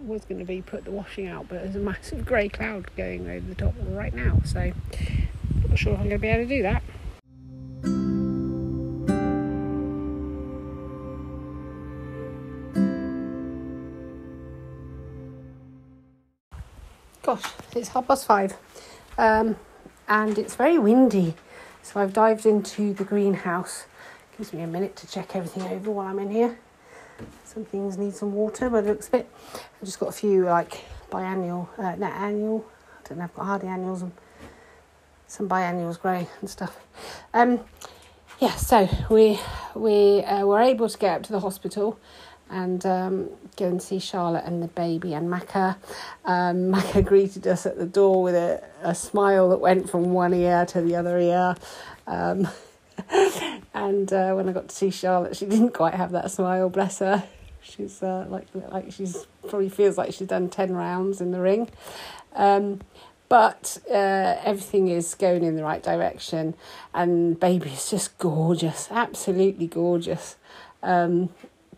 was 0.00 0.24
going 0.24 0.38
to 0.38 0.46
be 0.46 0.62
put 0.62 0.84
the 0.84 0.90
washing 0.90 1.26
out, 1.26 1.48
but 1.48 1.62
there's 1.62 1.76
a 1.76 1.80
massive 1.80 2.24
grey 2.24 2.48
cloud 2.48 2.90
going 2.96 3.28
over 3.28 3.46
the 3.46 3.54
top 3.54 3.74
right 3.88 4.14
now, 4.14 4.40
so 4.44 4.72
not 5.68 5.78
sure 5.78 5.92
if 5.92 6.00
I'm 6.00 6.08
going 6.08 6.18
to 6.18 6.18
be 6.18 6.28
able 6.28 6.48
to 6.48 6.56
do 6.56 6.62
that. 6.62 6.82
It's 17.76 17.88
half 17.88 18.08
past 18.08 18.26
five, 18.26 18.56
um, 19.18 19.56
and 20.08 20.38
it's 20.38 20.56
very 20.56 20.78
windy. 20.78 21.34
So 21.82 22.00
I've 22.00 22.12
dived 22.12 22.46
into 22.46 22.92
the 22.94 23.04
greenhouse. 23.04 23.86
Gives 24.36 24.52
me 24.52 24.62
a 24.62 24.66
minute 24.66 24.96
to 24.96 25.06
check 25.06 25.34
everything 25.36 25.62
over 25.64 25.90
while 25.90 26.06
I'm 26.06 26.18
in 26.18 26.30
here. 26.30 26.58
Some 27.44 27.64
things 27.64 27.98
need 27.98 28.14
some 28.14 28.32
water, 28.32 28.70
but 28.70 28.84
it 28.84 28.86
looks 28.86 29.08
a 29.08 29.10
bit. 29.10 29.30
I've 29.54 29.84
just 29.84 29.98
got 29.98 30.08
a 30.08 30.12
few 30.12 30.44
like 30.44 30.84
biennial, 31.10 31.68
uh, 31.78 31.82
annual. 31.82 32.64
I 33.04 33.08
don't 33.08 33.18
know. 33.18 33.24
I've 33.24 33.34
got 33.34 33.46
hardy 33.46 33.66
annuals 33.66 34.02
and 34.02 34.12
some 35.26 35.48
biennials 35.48 35.96
growing 35.96 36.26
and 36.40 36.48
stuff. 36.48 36.76
Um, 37.34 37.60
yeah, 38.40 38.54
so 38.56 38.88
we 39.10 39.38
we 39.74 40.22
uh, 40.22 40.46
were 40.46 40.60
able 40.60 40.88
to 40.88 40.98
get 40.98 41.16
up 41.16 41.22
to 41.24 41.32
the 41.32 41.40
hospital 41.40 41.98
and 42.50 42.84
um, 42.84 43.30
go 43.56 43.66
and 43.66 43.80
see 43.80 43.98
Charlotte 43.98 44.44
and 44.44 44.62
the 44.62 44.68
baby 44.68 45.14
and 45.14 45.28
Macca. 45.28 45.76
Um, 46.24 46.72
greeted 47.04 47.46
us 47.46 47.64
at 47.64 47.78
the 47.78 47.86
door 47.86 48.22
with 48.22 48.34
a, 48.34 48.62
a 48.82 48.94
smile 48.94 49.48
that 49.50 49.60
went 49.60 49.88
from 49.88 50.12
one 50.12 50.34
ear 50.34 50.66
to 50.66 50.82
the 50.82 50.96
other 50.96 51.18
ear. 51.18 51.54
Um, 52.06 52.48
and 53.74 54.12
uh, 54.12 54.32
when 54.34 54.48
I 54.48 54.52
got 54.52 54.68
to 54.68 54.74
see 54.74 54.90
Charlotte, 54.90 55.36
she 55.36 55.46
didn't 55.46 55.72
quite 55.72 55.94
have 55.94 56.12
that 56.12 56.30
smile. 56.30 56.68
Bless 56.68 56.98
her. 56.98 57.24
She's 57.62 58.02
uh, 58.02 58.26
like 58.28 58.46
like 58.54 58.90
she's 58.90 59.26
probably 59.46 59.68
feels 59.68 59.98
like 59.98 60.12
she's 60.12 60.28
done 60.28 60.48
ten 60.48 60.74
rounds 60.74 61.20
in 61.20 61.30
the 61.30 61.40
ring. 61.40 61.68
Um, 62.34 62.80
but 63.28 63.78
uh, 63.88 64.36
everything 64.44 64.88
is 64.88 65.14
going 65.14 65.44
in 65.44 65.54
the 65.54 65.62
right 65.62 65.82
direction, 65.82 66.54
and 66.92 67.38
baby 67.38 67.70
is 67.70 67.88
just 67.90 68.18
gorgeous, 68.18 68.88
absolutely 68.90 69.68
gorgeous. 69.68 70.36
Um, 70.82 71.28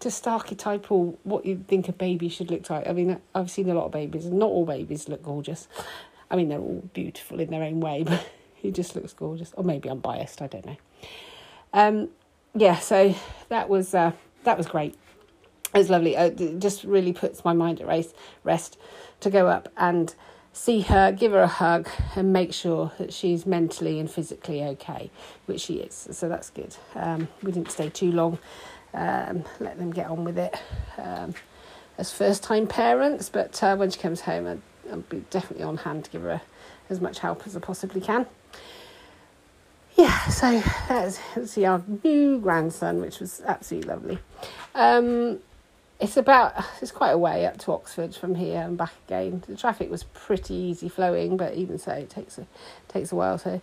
just 0.03 0.27
archetypal 0.27 1.19
what 1.23 1.47
you 1.47 1.65
think 1.69 1.89
a 1.89 1.93
baby 1.93 2.29
should 2.29 2.51
look 2.51 2.69
like. 2.69 2.87
I 2.87 2.93
mean, 2.93 3.21
I've 3.35 3.51
seen 3.51 3.71
a 3.71 3.75
lot 3.75 3.87
of 3.87 3.93
babies, 3.93 4.27
and 4.27 4.39
not 4.39 4.51
all 4.51 4.67
babies 4.67 5.09
look 5.09 5.23
gorgeous. 5.23 5.69
I 6.31 6.37
mean, 6.37 6.49
they're 6.49 6.59
all 6.59 6.83
beautiful 6.93 7.41
in 7.41 7.51
their 7.51 7.63
own 7.63 7.81
way, 7.81 8.03
but 8.07 8.27
he 8.55 8.71
just 8.71 8.97
looks 8.97 9.13
gorgeous. 9.13 9.53
Or 9.57 9.65
maybe 9.65 9.89
I'm 9.89 10.01
biased. 10.01 10.43
I 10.43 10.47
don't 10.47 10.67
know. 10.67 10.77
Um, 11.73 12.09
yeah, 12.55 12.79
so 12.79 13.15
that 13.49 13.69
was 13.69 13.95
uh, 13.95 14.13
that 14.45 14.59
was 14.59 14.67
great. 14.67 14.95
it's 15.75 15.89
lovely. 15.89 16.17
Uh, 16.17 16.27
it 16.27 16.59
just 16.59 16.85
really 16.85 17.13
puts 17.13 17.45
my 17.45 17.53
mind 17.53 17.81
at 17.81 17.87
rest, 17.87 18.15
rest 18.45 18.79
to 19.21 19.31
go 19.31 19.47
up 19.47 19.69
and 19.77 20.15
see 20.53 20.83
her, 20.83 21.13
give 21.13 21.33
her 21.33 21.41
a 21.41 21.47
hug, 21.47 21.89
and 22.15 22.33
make 22.33 22.53
sure 22.53 22.93
that 22.99 23.13
she's 23.13 23.47
mentally 23.47 23.99
and 23.99 24.11
physically 24.11 24.63
okay, 24.63 25.11
which 25.47 25.63
she 25.63 25.75
is. 25.75 26.09
So 26.11 26.29
that's 26.29 26.51
good. 26.51 26.77
Um, 26.95 27.29
we 27.43 27.53
didn't 27.53 27.71
stay 27.71 27.89
too 27.89 28.13
long. 28.13 28.39
Um, 28.95 29.45
let 29.59 29.79
them 29.79 29.91
get 29.91 30.09
on 30.09 30.25
with 30.25 30.39
it 30.39 30.55
um, 30.99 31.35
as 31.97 32.13
first 32.13 32.43
time 32.43 32.67
parents, 32.67 33.31
but 33.31 33.63
uh, 33.63 33.77
when 33.77 33.91
she 33.91 33.99
comes 33.99 34.21
home, 34.21 34.47
I'll, 34.47 34.93
I'll 34.93 35.01
be 35.01 35.25
definitely 35.31 35.65
on 35.65 35.79
hand 35.79 36.05
to 36.05 36.11
give 36.11 36.23
her 36.23 36.43
as 36.91 37.01
much 37.01 37.21
help 37.21 37.47
as 37.47 37.57
I 37.57 37.61
possibly 37.61 38.01
can. 38.01 38.27
Yeah, 39.97 40.27
so 40.29 40.63
that's, 40.89 41.19
that's 41.35 41.59
our 41.59 41.83
new 42.05 42.39
grandson, 42.39 43.01
which 43.01 43.21
was 43.21 43.43
absolutely 43.47 43.89
lovely. 43.89 44.19
Um, 44.75 45.41
it's 46.01 46.17
about 46.17 46.55
it's 46.81 46.91
quite 46.91 47.11
a 47.11 47.19
way 47.19 47.47
up 47.47 47.59
to 47.59 47.73
Oxford 47.73 48.15
from 48.15 48.35
here 48.35 48.61
and 48.61 48.77
back 48.77 48.93
again. 49.07 49.43
The 49.47 49.57
traffic 49.57 49.91
was 49.91 50.03
pretty 50.03 50.55
easy 50.55 50.89
flowing, 50.89 51.37
but 51.37 51.55
even 51.55 51.79
so, 51.79 51.93
it 51.93 52.11
takes 52.11 52.39
a 52.39 52.47
takes 52.89 53.13
a 53.13 53.15
while. 53.15 53.39
So 53.39 53.61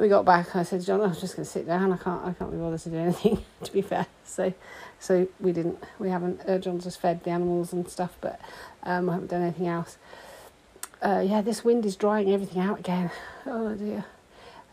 we 0.00 0.08
got 0.08 0.24
back. 0.24 0.56
I 0.56 0.62
said, 0.62 0.82
John, 0.82 1.02
I'm 1.02 1.14
just 1.14 1.36
going 1.36 1.44
to 1.44 1.50
sit 1.50 1.66
down. 1.66 1.92
I 1.92 1.96
can't 1.98 2.24
I 2.24 2.32
can't 2.32 2.50
be 2.50 2.56
bothered 2.56 2.80
to 2.80 2.90
do 2.90 2.96
anything. 2.96 3.44
to 3.62 3.72
be 3.72 3.82
fair, 3.82 4.06
so 4.24 4.52
so 4.98 5.28
we 5.38 5.52
didn't. 5.52 5.78
We 5.98 6.08
haven't. 6.08 6.40
Uh, 6.48 6.58
John 6.58 6.80
just 6.80 7.00
fed 7.00 7.22
the 7.22 7.30
animals 7.30 7.72
and 7.72 7.88
stuff, 7.88 8.16
but 8.20 8.40
um, 8.82 9.10
I 9.10 9.12
haven't 9.12 9.28
done 9.30 9.42
anything 9.42 9.68
else. 9.68 9.98
Uh, 11.02 11.22
yeah, 11.24 11.42
this 11.42 11.64
wind 11.64 11.86
is 11.86 11.96
drying 11.96 12.32
everything 12.32 12.60
out 12.60 12.80
again. 12.80 13.10
Oh 13.46 13.74
dear. 13.74 14.04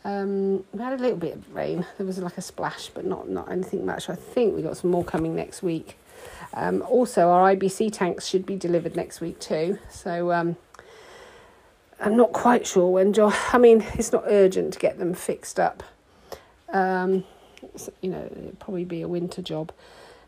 Um, 0.04 0.66
we 0.74 0.84
had 0.84 1.00
a 1.00 1.02
little 1.02 1.18
bit 1.18 1.36
of 1.36 1.56
rain. 1.56 1.86
There 1.98 2.06
was 2.06 2.18
like 2.20 2.38
a 2.38 2.42
splash, 2.42 2.90
but 2.90 3.06
not 3.06 3.30
not 3.30 3.50
anything 3.50 3.86
much. 3.86 4.10
I 4.10 4.16
think 4.16 4.56
we 4.56 4.62
got 4.62 4.78
some 4.78 4.92
more 4.92 5.06
coming 5.06 5.36
next 5.36 5.64
week. 5.64 5.98
Um, 6.54 6.82
also, 6.84 7.30
our 7.30 7.56
IBC 7.56 7.94
tanks 7.94 8.28
should 8.28 8.46
be 8.46 8.56
delivered 8.56 8.96
next 8.96 9.22
week 9.22 9.40
too. 9.40 9.80
So 9.90 10.32
um, 10.34 10.58
I'm 12.00 12.16
not 12.16 12.32
quite 12.32 12.68
sure 12.68 12.92
when. 12.92 13.14
Jo- 13.14 13.34
I 13.54 13.58
mean, 13.58 13.86
it's 13.94 14.12
not 14.12 14.24
urgent 14.28 14.74
to 14.74 14.80
get 14.80 15.00
them 15.00 15.14
fixed 15.14 15.60
up. 15.60 15.84
Um, 16.72 17.24
you 18.02 18.10
know, 18.10 18.24
it'd 18.32 18.60
probably 18.60 18.86
be 18.86 19.02
a 19.02 19.08
winter 19.08 19.42
job 19.42 19.72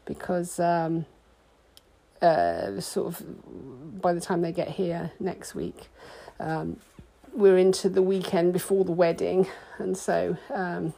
because 0.06 0.60
um, 0.60 1.06
uh, 2.22 2.80
sort 2.80 3.08
of 3.08 4.02
by 4.02 4.14
the 4.14 4.22
time 4.22 4.42
they 4.42 4.52
get 4.52 4.70
here 4.70 5.12
next 5.20 5.54
week, 5.54 5.90
um, 6.40 6.78
we're 7.34 7.58
into 7.58 7.90
the 7.90 8.02
weekend 8.02 8.54
before 8.54 8.84
the 8.84 8.92
wedding, 8.92 9.48
and 9.78 9.98
so 9.98 10.38
um, 10.54 10.94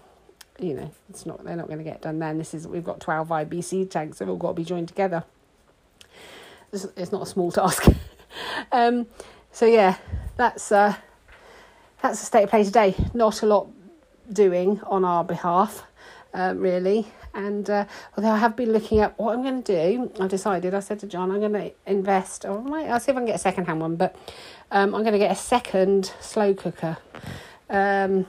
you 0.60 0.74
know, 0.74 0.92
it's 1.10 1.26
not 1.26 1.44
they're 1.44 1.56
not 1.56 1.68
going 1.68 1.80
to 1.80 1.84
get 1.84 2.02
done 2.02 2.20
then. 2.20 2.38
This 2.38 2.54
is 2.54 2.68
we've 2.68 2.84
got 2.84 3.02
twelve 3.02 3.28
IBC 3.30 3.90
tanks. 3.90 4.20
They've 4.20 4.30
all 4.30 4.38
got 4.38 4.50
to 4.50 4.54
be 4.54 4.64
joined 4.64 4.88
together. 4.88 5.26
It's, 6.72 6.86
it's 6.96 7.12
not 7.12 7.24
a 7.24 7.26
small 7.26 7.52
task. 7.52 7.88
Um, 9.52 9.56
so 9.56 9.66
yeah, 9.66 9.98
that's 10.38 10.72
uh, 10.72 10.96
that's 12.02 12.20
the 12.20 12.26
state 12.26 12.44
of 12.44 12.50
play 12.50 12.64
today. 12.64 12.96
Not 13.14 13.44
a 13.44 13.46
lot 13.46 13.68
doing 14.32 14.80
on 14.84 15.06
our 15.06 15.24
behalf, 15.24 15.84
uh, 16.34 16.54
really. 16.56 17.08
And 17.34 17.70
uh, 17.70 17.86
although 18.18 18.32
I 18.32 18.38
have 18.38 18.56
been 18.56 18.74
looking 18.74 19.00
at 19.00 19.18
what 19.18 19.34
I'm 19.34 19.42
going 19.42 19.64
to 19.64 19.74
do, 19.96 20.12
I've 20.20 20.30
decided. 20.30 20.74
I 20.74 20.82
said 20.82 21.00
to 21.00 21.08
John, 21.08 21.32
I'm 21.32 21.40
going 21.40 21.54
to 21.54 21.72
invest, 21.86 22.46
I 22.46 22.58
might, 22.58 22.90
I'll 22.90 23.00
see 23.00 23.12
if 23.12 23.16
I 23.18 23.22
can 23.22 23.26
get 23.26 23.36
a 23.36 23.40
second 23.40 23.66
hand 23.66 23.80
one. 23.80 23.96
But 23.96 24.16
um, 24.70 24.94
I'm 24.94 25.02
going 25.02 25.14
to 25.14 25.20
get 25.20 25.32
a 25.32 25.36
second 25.36 26.12
slow 26.20 26.54
cooker. 26.54 26.98
Um, 27.70 28.26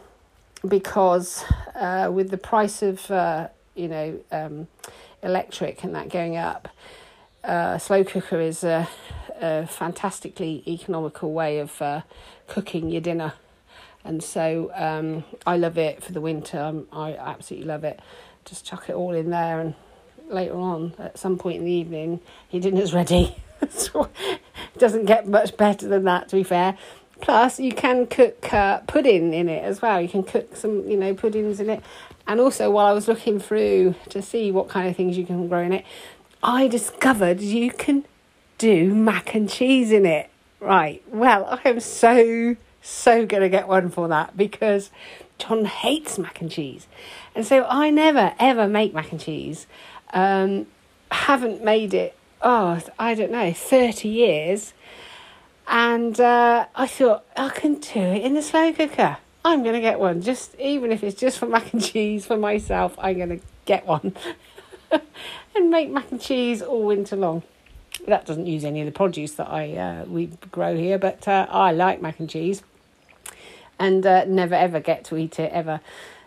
because 0.69 1.45
uh, 1.75 2.11
with 2.13 2.31
the 2.31 2.39
price 2.39 2.83
of 2.83 3.11
uh, 3.11 3.49
you 3.75 3.89
know 3.89 4.21
um, 4.31 4.69
electric 5.23 5.83
and 5.83 5.95
that 5.97 6.09
going 6.09 6.37
up, 6.37 6.69
uh, 7.43 7.79
slow 7.79 8.05
cooker 8.05 8.41
is 8.41 8.63
a, 9.43 9.67
fantastically 9.67 10.63
economical 10.67 11.33
way 11.33 11.59
of 11.59 11.81
uh, 11.83 12.03
cooking 12.49 12.89
your 12.91 13.01
dinner, 13.01 13.35
and 14.05 14.23
so 14.23 14.71
um, 14.75 15.25
I 15.47 15.57
love 15.57 15.79
it 15.79 16.03
for 16.03 16.13
the 16.13 16.21
winter. 16.21 16.83
I 16.93 17.15
absolutely 17.15 17.69
love 17.69 17.85
it. 17.85 18.01
Just 18.45 18.65
chuck 18.65 18.89
it 18.89 18.95
all 18.95 19.13
in 19.13 19.31
there, 19.31 19.61
and 19.61 19.75
later 20.29 20.57
on 20.57 20.95
at 20.99 21.19
some 21.19 21.39
point 21.39 21.59
in 21.59 21.65
the 21.65 21.73
evening, 21.73 22.21
your 22.51 22.63
dinner's 22.63 22.95
ready. 22.95 23.37
it 23.63 23.91
doesn't 24.79 25.05
get 25.05 25.29
much 25.29 25.57
better 25.57 25.87
than 25.87 26.05
that, 26.05 26.29
to 26.29 26.37
be 26.37 26.43
fair. 26.43 26.77
Plus, 27.21 27.61
you 27.61 27.73
can 27.73 28.09
cook 28.09 28.53
uh, 28.53 28.79
pudding 28.81 29.33
in 29.33 29.49
it 29.49 29.63
as 29.63 29.81
well. 29.81 30.01
You 30.01 30.09
can 30.09 30.25
cook 30.25 30.57
some, 30.57 30.89
you 30.89 30.97
know, 30.97 31.15
puddings 31.15 31.61
in 31.61 31.71
it. 31.71 31.81
And 32.27 32.41
also, 32.41 32.71
while 32.71 32.87
I 32.87 32.93
was 32.93 33.07
looking 33.07 33.39
through 33.39 33.95
to 34.11 34.21
see 34.21 34.51
what 34.51 34.69
kind 34.69 34.89
of 34.89 34.97
things 34.97 35.17
you 35.17 35.25
can 35.25 35.49
grow 35.49 35.61
in 35.61 35.73
it, 35.73 35.85
I 36.43 36.67
discovered 36.67 37.41
you 37.41 37.71
can 37.71 38.05
do 38.63 38.95
mac 38.95 39.35
and 39.35 39.51
cheese 39.51 39.91
in 39.93 40.07
it. 40.07 40.31
Right. 40.61 41.03
Well, 41.09 41.47
I 41.65 41.69
am 41.69 41.81
so, 41.81 42.57
so 42.81 43.27
going 43.27 43.43
to 43.43 43.49
get 43.49 43.67
one 43.67 43.91
for 43.91 44.09
that 44.09 44.37
because 44.37 44.91
John 45.39 45.65
hates 45.65 46.19
mac 46.19 46.41
and 46.41 46.51
cheese. 46.51 46.87
And 47.35 47.45
so 47.45 47.65
I 47.65 47.91
never, 47.91 48.35
ever 48.39 48.69
make 48.69 48.95
mac 48.95 49.11
and 49.11 49.21
cheese. 49.21 49.67
Um, 50.13 50.67
haven't 51.11 51.65
made 51.65 51.93
it, 51.93 52.17
oh, 52.41 52.81
I 52.99 53.15
don't 53.15 53.33
know, 53.33 53.53
30 53.53 54.09
years 54.09 54.73
and 55.69 56.21
uh, 56.21 56.67
I 56.75 56.87
thought, 56.87 57.25
I 57.37 57.49
can 57.49 57.75
do 57.75 58.01
it 58.01 58.23
in 58.23 58.35
the 58.35 58.43
slow 58.43 58.73
cooker. 58.73 59.19
I'm 59.45 59.63
going 59.63 59.75
to 59.75 59.81
get 59.81 59.99
one, 59.99 60.23
just 60.23 60.55
even 60.61 60.93
if 60.93 61.03
it's 61.03 61.19
just 61.19 61.39
for 61.39 61.47
mac 61.47 61.73
and 61.73 61.83
cheese 61.83 62.27
for 62.27 62.37
myself, 62.37 62.95
I'm 62.99 63.17
going 63.17 63.41
to 63.41 63.45
get 63.65 63.87
one 63.87 64.15
and 65.55 65.71
make 65.71 65.91
mac 65.91 66.11
and 66.13 66.21
cheese 66.21 66.63
all 66.63 66.85
winter 66.85 67.17
long. 67.17 67.43
That 68.07 68.27
doesn't 68.27 68.47
use 68.47 68.65
any 68.65 68.81
of 68.81 68.87
the 68.87 68.93
produce 68.93 69.33
that 69.35 69.49
I 69.49 69.75
uh, 69.75 70.05
we 70.07 70.27
grow 70.51 70.77
here, 70.77 70.99
but 70.99 71.27
uh, 71.29 71.47
I 71.49 71.73
like 71.73 72.03
mac 72.03 72.19
and 72.19 72.29
cheese 72.29 72.63
and 73.83 74.07
uh, 74.07 74.25
never 74.27 74.55
ever 74.55 74.81
get 74.81 75.05
to 75.07 75.17
eat 75.17 75.39
it 75.39 75.51
ever. 75.53 75.81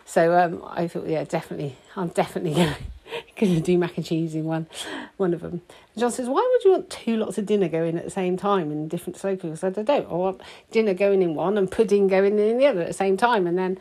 So 0.04 0.38
um, 0.38 0.62
I 0.68 0.86
thought, 0.86 1.08
yeah, 1.08 1.24
definitely, 1.24 1.76
I'm 1.96 2.08
definitely 2.08 2.54
going 3.36 3.54
to 3.54 3.60
do 3.60 3.78
mac 3.78 3.96
and 3.96 4.06
cheese 4.06 4.34
in 4.34 4.44
one, 4.44 4.66
one 5.16 5.34
of 5.34 5.40
them. 5.40 5.62
And 5.94 6.00
John 6.00 6.12
says, 6.12 6.28
"Why 6.28 6.48
would 6.52 6.64
you 6.64 6.72
want 6.72 6.90
two 6.90 7.16
lots 7.16 7.38
of 7.38 7.46
dinner 7.46 7.68
going 7.68 7.96
at 7.96 8.04
the 8.04 8.10
same 8.10 8.36
time 8.36 8.70
in 8.70 8.88
different 8.88 9.18
cookers?" 9.18 9.64
I 9.64 9.72
said, 9.72 9.78
"I 9.78 9.82
don't. 9.82 10.10
I 10.10 10.14
want 10.14 10.42
dinner 10.70 10.94
going 10.94 11.22
in 11.22 11.34
one 11.34 11.58
and 11.58 11.70
pudding 11.70 12.08
going 12.08 12.38
in 12.38 12.58
the 12.58 12.66
other 12.66 12.82
at 12.82 12.88
the 12.88 12.92
same 12.92 13.16
time." 13.16 13.46
And 13.46 13.58
then, 13.58 13.78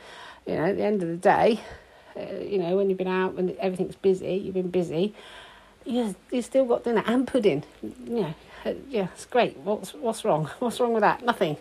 you 0.48 0.56
know, 0.56 0.66
at 0.66 0.78
the 0.78 0.84
end 0.84 1.04
of 1.04 1.10
the 1.10 1.18
day, 1.18 1.60
uh, 2.16 2.40
you 2.40 2.58
know, 2.58 2.78
when 2.78 2.90
you've 2.90 2.98
been 2.98 3.08
out 3.08 3.36
and 3.36 3.52
everything's 3.58 3.96
busy, 3.96 4.36
you've 4.36 4.56
been 4.56 4.72
busy. 4.72 5.14
You 5.86 6.16
you 6.32 6.42
still 6.42 6.66
got 6.66 6.84
dinner 6.84 7.04
and 7.06 7.28
pudding. 7.28 7.64
Uh, 8.66 8.74
yeah, 8.90 9.08
it's 9.14 9.26
great. 9.26 9.58
What's 9.58 9.94
what's 9.94 10.26
wrong? 10.26 10.46
What's 10.60 10.80
wrong 10.80 10.94
with 10.94 11.02
that? 11.02 11.24
Nothing. 11.24 11.58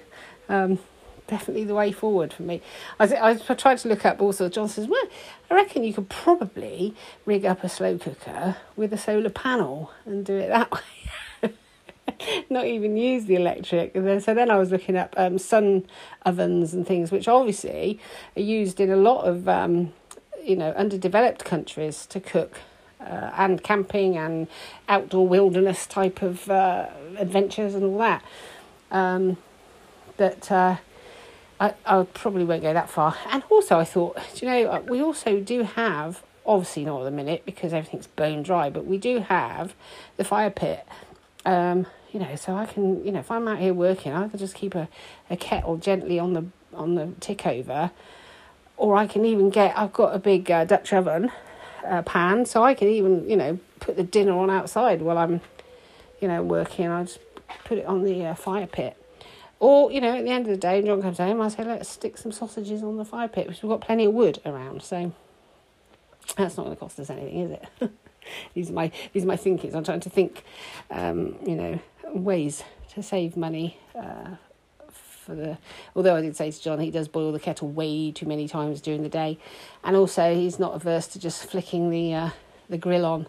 Um, 0.48 0.78
definitely 1.26 1.64
the 1.64 1.74
way 1.74 1.92
forward 1.92 2.32
for 2.32 2.42
me. 2.42 2.60
I, 2.98 3.04
I 3.04 3.54
tried 3.54 3.78
to 3.78 3.88
look 3.88 4.04
up 4.04 4.20
also. 4.20 4.48
John 4.48 4.68
says, 4.68 4.86
well, 4.86 5.08
I 5.50 5.54
reckon 5.54 5.84
you 5.84 5.92
could 5.92 6.08
probably 6.08 6.94
rig 7.24 7.44
up 7.44 7.64
a 7.64 7.68
slow 7.68 7.98
cooker 7.98 8.56
with 8.76 8.92
a 8.92 8.98
solar 8.98 9.30
panel 9.30 9.90
and 10.04 10.24
do 10.24 10.36
it 10.36 10.48
that 10.48 10.70
way. 11.42 11.52
Not 12.50 12.66
even 12.66 12.96
use 12.96 13.24
the 13.24 13.36
electric. 13.36 13.94
Then, 13.94 14.20
so 14.20 14.34
then 14.34 14.50
I 14.50 14.56
was 14.56 14.70
looking 14.70 14.96
up 14.96 15.14
um, 15.16 15.38
sun 15.38 15.86
ovens 16.24 16.72
and 16.74 16.86
things, 16.86 17.10
which 17.10 17.28
obviously 17.28 17.98
are 18.36 18.42
used 18.42 18.80
in 18.80 18.90
a 18.90 18.96
lot 18.96 19.24
of 19.24 19.48
um, 19.48 19.92
you 20.42 20.56
know 20.56 20.70
underdeveloped 20.72 21.44
countries 21.44 22.06
to 22.06 22.20
cook 22.20 22.60
uh, 23.04 23.30
and 23.36 23.62
camping 23.62 24.16
and 24.16 24.48
outdoor 24.88 25.26
wilderness 25.26 25.86
type 25.86 26.22
of 26.22 26.48
uh, 26.50 26.86
adventures 27.18 27.74
and 27.74 27.84
all 27.84 27.98
that. 27.98 28.24
Um, 28.90 29.36
that 30.16 30.50
uh, 30.50 30.76
I, 31.60 31.74
I 31.86 32.02
probably 32.14 32.44
won't 32.44 32.62
go 32.62 32.72
that 32.72 32.90
far. 32.90 33.16
And 33.30 33.42
also, 33.50 33.78
I 33.78 33.84
thought, 33.84 34.18
you 34.40 34.48
know, 34.48 34.70
uh, 34.70 34.80
we 34.80 35.00
also 35.00 35.40
do 35.40 35.62
have, 35.62 36.22
obviously 36.44 36.84
not 36.84 37.00
at 37.00 37.04
the 37.04 37.10
minute 37.10 37.42
because 37.44 37.72
everything's 37.72 38.06
bone 38.06 38.42
dry, 38.42 38.70
but 38.70 38.86
we 38.86 38.98
do 38.98 39.20
have 39.20 39.74
the 40.16 40.24
fire 40.24 40.50
pit. 40.50 40.86
Um, 41.44 41.86
you 42.12 42.20
know, 42.20 42.36
so 42.36 42.54
I 42.54 42.66
can, 42.66 43.04
you 43.04 43.12
know, 43.12 43.20
if 43.20 43.30
I'm 43.30 43.48
out 43.48 43.58
here 43.58 43.74
working, 43.74 44.12
I 44.12 44.28
can 44.28 44.38
just 44.38 44.54
keep 44.54 44.74
a, 44.74 44.88
a 45.28 45.36
kettle 45.36 45.76
gently 45.76 46.18
on 46.18 46.32
the 46.32 46.46
on 46.72 46.94
the 46.96 47.12
tick 47.20 47.46
over, 47.46 47.90
or 48.76 48.96
I 48.96 49.06
can 49.06 49.24
even 49.24 49.50
get. 49.50 49.76
I've 49.76 49.92
got 49.92 50.14
a 50.14 50.18
big 50.18 50.50
uh, 50.50 50.64
Dutch 50.64 50.92
oven 50.92 51.32
uh, 51.84 52.02
pan, 52.02 52.46
so 52.46 52.62
I 52.62 52.74
can 52.74 52.88
even, 52.88 53.28
you 53.28 53.36
know, 53.36 53.58
put 53.80 53.96
the 53.96 54.02
dinner 54.02 54.32
on 54.32 54.50
outside 54.50 55.02
while 55.02 55.18
I'm, 55.18 55.40
you 56.20 56.28
know, 56.28 56.42
working. 56.42 56.88
I 56.88 57.04
just 57.04 57.18
put 57.64 57.78
it 57.78 57.86
on 57.86 58.02
the 58.02 58.26
uh, 58.26 58.34
fire 58.34 58.66
pit. 58.66 58.96
Or, 59.60 59.90
you 59.90 60.00
know, 60.00 60.16
at 60.16 60.24
the 60.24 60.30
end 60.30 60.46
of 60.46 60.50
the 60.50 60.58
day, 60.58 60.82
John 60.82 61.00
comes 61.00 61.18
home, 61.18 61.40
I 61.40 61.48
say, 61.48 61.64
let's 61.64 61.88
stick 61.88 62.18
some 62.18 62.32
sausages 62.32 62.82
on 62.82 62.96
the 62.96 63.04
fire 63.04 63.28
pit, 63.28 63.46
because 63.46 63.62
we've 63.62 63.70
got 63.70 63.80
plenty 63.80 64.04
of 64.04 64.12
wood 64.12 64.40
around. 64.44 64.82
So 64.82 65.12
that's 66.36 66.56
not 66.56 66.64
going 66.64 66.76
to 66.76 66.80
cost 66.80 66.98
us 67.00 67.10
anything, 67.10 67.40
is 67.40 67.50
it? 67.52 67.90
these 68.54 68.70
are 68.70 68.74
my 68.74 68.90
these 69.12 69.24
are 69.24 69.28
my 69.28 69.36
thinkings. 69.36 69.74
I'm 69.74 69.84
trying 69.84 70.00
to 70.00 70.10
think, 70.10 70.44
um, 70.90 71.36
you 71.46 71.54
know, 71.54 71.78
ways 72.12 72.62
to 72.90 73.02
save 73.02 73.36
money. 73.36 73.78
Uh, 73.94 74.36
for 75.24 75.34
the 75.34 75.58
although 75.96 76.16
I 76.16 76.20
did 76.20 76.36
say 76.36 76.50
to 76.50 76.62
John 76.62 76.80
he 76.80 76.90
does 76.90 77.08
boil 77.08 77.32
the 77.32 77.40
kettle 77.40 77.68
way 77.68 78.12
too 78.12 78.26
many 78.26 78.48
times 78.48 78.80
during 78.80 79.02
the 79.02 79.08
day, 79.08 79.38
and 79.82 79.96
also 79.96 80.34
he's 80.34 80.58
not 80.58 80.74
averse 80.74 81.06
to 81.08 81.18
just 81.18 81.48
flicking 81.50 81.90
the 81.90 82.14
uh, 82.14 82.30
the 82.68 82.78
grill 82.78 83.04
on 83.04 83.26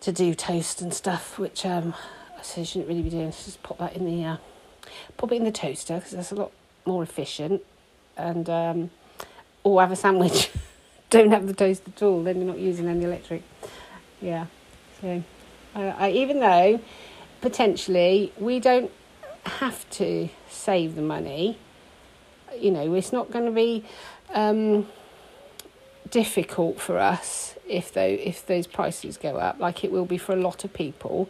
to 0.00 0.12
do 0.12 0.34
toast 0.34 0.80
and 0.80 0.92
stuff, 0.92 1.38
which 1.38 1.64
um, 1.64 1.94
I 2.38 2.42
say 2.42 2.62
I 2.62 2.64
shouldn't 2.64 2.88
really 2.88 3.02
be 3.02 3.10
doing. 3.10 3.30
Just 3.30 3.62
pop 3.62 3.78
that 3.78 3.94
in 3.94 4.04
the 4.04 4.24
uh, 4.24 4.36
pop 5.16 5.32
it 5.32 5.36
in 5.36 5.44
the 5.44 5.52
toaster 5.52 5.96
because 5.96 6.12
that's 6.12 6.32
a 6.32 6.36
lot 6.36 6.52
more 6.84 7.02
efficient. 7.02 7.62
And 8.16 8.48
um, 8.48 8.90
or 9.64 9.80
have 9.80 9.92
a 9.92 9.96
sandwich. 9.96 10.50
Don't 11.10 11.30
have 11.30 11.46
the 11.46 11.54
toast 11.54 11.82
at 11.86 12.02
all. 12.02 12.22
Then 12.22 12.36
you're 12.36 12.46
not 12.46 12.58
using 12.58 12.88
any 12.88 13.04
electric. 13.04 13.42
Yeah. 14.20 14.46
So 15.00 15.22
I, 15.74 16.10
even 16.10 16.40
though 16.40 16.80
potentially 17.40 18.32
we 18.38 18.58
don't 18.58 18.90
have 19.44 19.88
to 19.90 20.28
save 20.54 20.94
the 20.94 21.02
money, 21.02 21.58
you 22.58 22.70
know, 22.70 22.94
it's 22.94 23.12
not 23.12 23.30
going 23.30 23.46
to 23.46 23.52
be. 23.52 23.84
Um, 24.32 24.86
difficult 26.10 26.80
for 26.80 26.98
us 26.98 27.54
if 27.66 27.92
though 27.92 28.02
if 28.02 28.46
those 28.46 28.66
prices 28.66 29.16
go 29.16 29.36
up, 29.36 29.58
like 29.58 29.82
it 29.82 29.90
will 29.90 30.04
be 30.04 30.18
for 30.18 30.32
a 30.32 30.36
lot 30.36 30.64
of 30.64 30.72
people. 30.72 31.28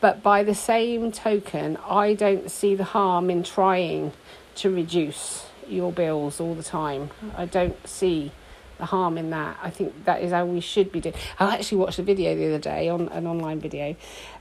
But 0.00 0.22
by 0.22 0.42
the 0.42 0.54
same 0.54 1.12
token, 1.12 1.76
I 1.88 2.14
don't 2.14 2.50
see 2.50 2.74
the 2.74 2.84
harm 2.84 3.30
in 3.30 3.42
trying 3.42 4.12
to 4.56 4.74
reduce 4.74 5.46
your 5.68 5.92
bills 5.92 6.40
all 6.40 6.54
the 6.54 6.62
time. 6.62 7.10
I 7.36 7.44
don't 7.44 7.86
see 7.86 8.32
the 8.78 8.86
harm 8.86 9.18
in 9.18 9.28
that. 9.30 9.58
I 9.62 9.68
think 9.68 10.06
that 10.06 10.22
is 10.22 10.32
how 10.32 10.46
we 10.46 10.60
should 10.60 10.90
be 10.90 11.00
doing. 11.00 11.14
I 11.38 11.54
actually 11.54 11.78
watched 11.78 11.98
a 11.98 12.02
video 12.02 12.34
the 12.34 12.46
other 12.46 12.58
day 12.58 12.88
on 12.88 13.08
an 13.10 13.26
online 13.26 13.60
video 13.60 13.94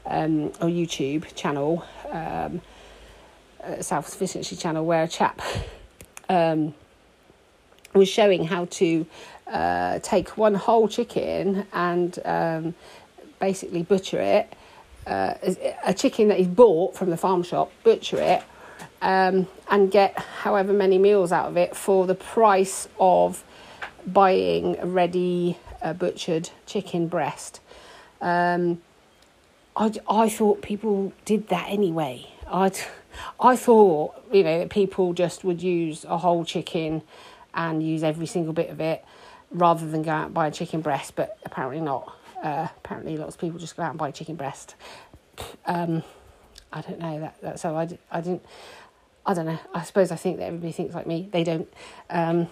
um, 0.06 0.46
or 0.62 0.70
YouTube 0.70 1.36
channel, 1.36 1.86
um, 2.10 2.62
self 3.82 4.08
sufficiency 4.08 4.56
channel, 4.56 4.86
where 4.86 5.04
a 5.04 5.08
chap 5.08 5.42
um, 6.30 6.74
was 7.94 8.08
showing 8.08 8.46
how 8.46 8.66
to 8.66 9.06
uh, 9.48 10.00
take 10.00 10.38
one 10.38 10.56
whole 10.56 10.88
chicken 10.88 11.66
and 11.74 12.20
um, 12.26 12.76
basically 13.40 13.84
butcher 13.84 14.20
it. 14.20 14.54
Uh, 15.08 15.34
a 15.86 15.94
chicken 15.94 16.28
that 16.28 16.38
he's 16.38 16.48
bought 16.48 16.96
from 16.96 17.10
the 17.10 17.18
farm 17.18 17.42
shop, 17.42 17.72
butcher 17.84 18.20
it, 18.20 18.44
um, 19.02 19.48
and 19.72 19.90
get 19.92 20.18
however 20.20 20.72
many 20.72 20.98
meals 20.98 21.32
out 21.32 21.48
of 21.48 21.58
it 21.58 21.76
for 21.76 22.06
the 22.06 22.14
price 22.14 22.88
of 23.00 23.44
buying 24.06 24.78
a 24.80 24.86
ready 24.86 25.58
uh, 25.82 25.94
butchered 25.94 26.50
chicken 26.66 27.08
breast. 27.08 27.60
Um, 28.22 28.82
I, 29.76 29.94
I 30.08 30.30
thought 30.30 30.62
people 30.62 31.14
did 31.26 31.48
that 31.48 31.70
anyway. 31.70 32.28
I 32.48 32.72
I 33.40 33.56
thought 33.56 34.16
you 34.32 34.44
know 34.44 34.60
that 34.60 34.70
people 34.70 35.14
just 35.14 35.44
would 35.44 35.62
use 35.62 36.06
a 36.06 36.18
whole 36.18 36.46
chicken 36.46 37.02
and 37.54 37.82
use 37.82 38.04
every 38.04 38.26
single 38.26 38.54
bit 38.54 38.70
of 38.70 38.80
it 38.80 39.04
rather 39.52 39.88
than 39.90 40.04
go 40.04 40.12
out 40.12 40.26
and 40.28 40.34
buy 40.34 40.48
a 40.48 40.52
chicken 40.52 40.82
breast, 40.82 41.16
but 41.16 41.38
apparently 41.46 41.82
not. 41.82 42.16
Uh, 42.44 42.68
apparently, 42.78 43.18
lots 43.18 43.36
of 43.36 43.42
people 43.42 43.60
just 43.60 43.76
go 43.76 43.84
out 43.84 43.90
and 43.90 44.00
buy 44.00 44.12
chicken 44.12 44.36
breast. 44.36 44.76
Um, 45.66 46.04
I 46.72 46.82
don't 46.82 47.00
know 47.00 47.20
that. 47.20 47.38
That's 47.42 47.62
so 47.62 47.76
I, 47.76 47.88
I 48.12 48.22
didn't. 48.22 48.46
I 49.26 49.34
don't 49.34 49.46
know. 49.46 49.60
I 49.74 49.84
suppose 49.84 50.12
I 50.12 50.16
think 50.16 50.38
that 50.38 50.46
everybody 50.46 50.72
thinks 50.72 50.96
like 50.96 51.08
me. 51.08 51.30
They 51.32 51.44
don't. 51.44 51.72
Um, 52.10 52.48